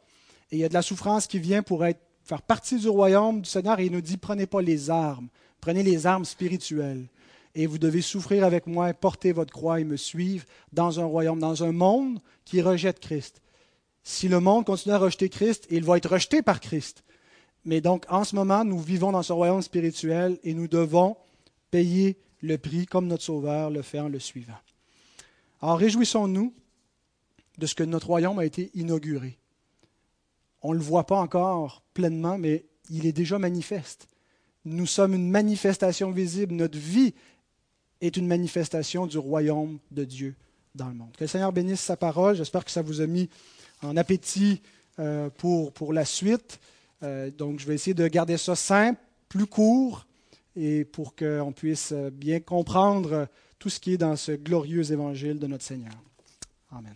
Et 0.51 0.57
il 0.57 0.59
y 0.61 0.65
a 0.65 0.69
de 0.69 0.75
la 0.75 0.83
souffrance 0.83 1.27
qui 1.27 1.39
vient 1.39 1.63
pour 1.63 1.85
faire 2.25 2.43
partie 2.43 2.79
du 2.79 2.89
royaume 2.89 3.43
du 3.43 3.49
Seigneur 3.49 3.79
et 3.81 3.87
il 3.87 3.93
nous 3.93 4.01
dit 4.01 4.17
prenez 4.17 4.47
pas 4.47 4.63
les 4.63 4.91
armes, 4.91 5.29
prenez 5.61 5.83
les 5.83 6.07
armes 6.07 6.25
spirituelles. 6.25 7.07
Et 7.55 7.67
vous 7.67 7.79
devez 7.79 8.03
souffrir 8.03 8.45
avec 8.45 8.67
moi, 8.67 8.93
porter 8.95 9.33
votre 9.33 9.53
croix 9.53 9.81
et 9.81 9.85
me 9.85 9.97
suivre 9.97 10.45
dans 10.73 11.01
un 11.01 11.05
royaume, 11.05 11.41
dans 11.41 11.65
un 11.65 11.73
monde 11.73 12.21
qui 12.45 12.63
rejette 12.63 13.01
Christ. 13.01 13.43
Si 14.05 14.29
le 14.29 14.41
monde 14.41 14.65
continue 14.65 14.95
à 14.95 14.99
rejeter 14.99 15.29
Christ, 15.29 15.67
il 15.71 15.85
va 15.85 15.97
être 15.97 16.11
rejeté 16.11 16.41
par 16.41 16.61
Christ. 16.61 17.03
Mais 17.65 17.81
donc, 17.81 18.05
en 18.09 18.25
ce 18.25 18.37
moment, 18.37 18.65
nous 18.65 18.79
vivons 18.79 19.13
dans 19.13 19.23
ce 19.23 19.33
royaume 19.33 19.63
spirituel 19.63 20.39
et 20.45 20.55
nous 20.55 20.69
devons 20.69 21.17
payer 21.71 22.17
le 22.41 22.57
prix 22.57 22.87
comme 22.87 23.07
notre 23.07 23.25
Sauveur 23.25 23.71
le 23.71 23.83
fait 23.83 24.01
en 24.01 24.09
le 24.09 24.19
suivant. 24.19 24.59
Alors, 25.61 25.79
réjouissons-nous 25.79 26.55
de 27.59 27.67
ce 27.67 27.75
que 27.75 27.83
notre 27.83 28.07
royaume 28.07 28.39
a 28.39 28.45
été 28.45 28.71
inauguré. 28.75 29.38
On 30.63 30.73
ne 30.73 30.79
le 30.79 30.85
voit 30.85 31.07
pas 31.07 31.19
encore 31.19 31.83
pleinement, 31.95 32.39
mais 32.39 32.67
il 32.91 33.07
est 33.07 33.13
déjà 33.13 33.39
manifeste. 33.39 34.09
Nous 34.65 34.87
sommes 34.87 35.15
une 35.15 35.31
manifestation 35.31 36.11
visible. 36.11 36.55
Notre 36.55 36.79
vie 36.79 37.15
est 38.01 38.17
une 38.17 38.27
manifestation 38.27 39.07
du 39.07 39.19
royaume 39.19 39.79
de 39.91 40.05
Dieu 40.05 40.35
dans 40.75 40.89
le 40.89 40.95
monde. 40.95 41.13
Que 41.17 41.25
le 41.25 41.29
Seigneur 41.29 41.53
bénisse 41.53 41.81
sa 41.81 41.97
parole. 41.97 42.37
J'espère 42.37 42.65
que 42.65 42.71
ça 42.71 42.83
vous 42.83 43.01
a 43.01 43.07
mis 43.07 43.29
en 43.83 43.97
appétit 43.97 44.61
euh, 44.99 45.31
pour, 45.31 45.73
pour 45.73 45.93
la 45.93 46.05
suite. 46.05 46.61
Euh, 47.03 47.31
donc, 47.31 47.61
je 47.61 47.67
vais 47.67 47.75
essayer 47.75 47.95
de 47.95 48.07
garder 48.09 48.37
ça 48.37 48.57
simple, 48.57 49.01
plus 49.29 49.47
court, 49.47 50.07
et 50.57 50.85
pour 50.85 51.15
qu'on 51.15 51.53
puisse 51.53 51.93
bien 51.93 52.41
comprendre 52.41 53.29
tout 53.59 53.69
ce 53.69 53.79
qui 53.79 53.95
est 53.95 53.99
dans 53.99 54.17
ce 54.17 54.33
glorieux 54.33 54.91
évangile 54.93 55.39
de 55.39 55.47
notre 55.47 55.65
Seigneur. 55.65 55.95
Amen. 56.71 56.95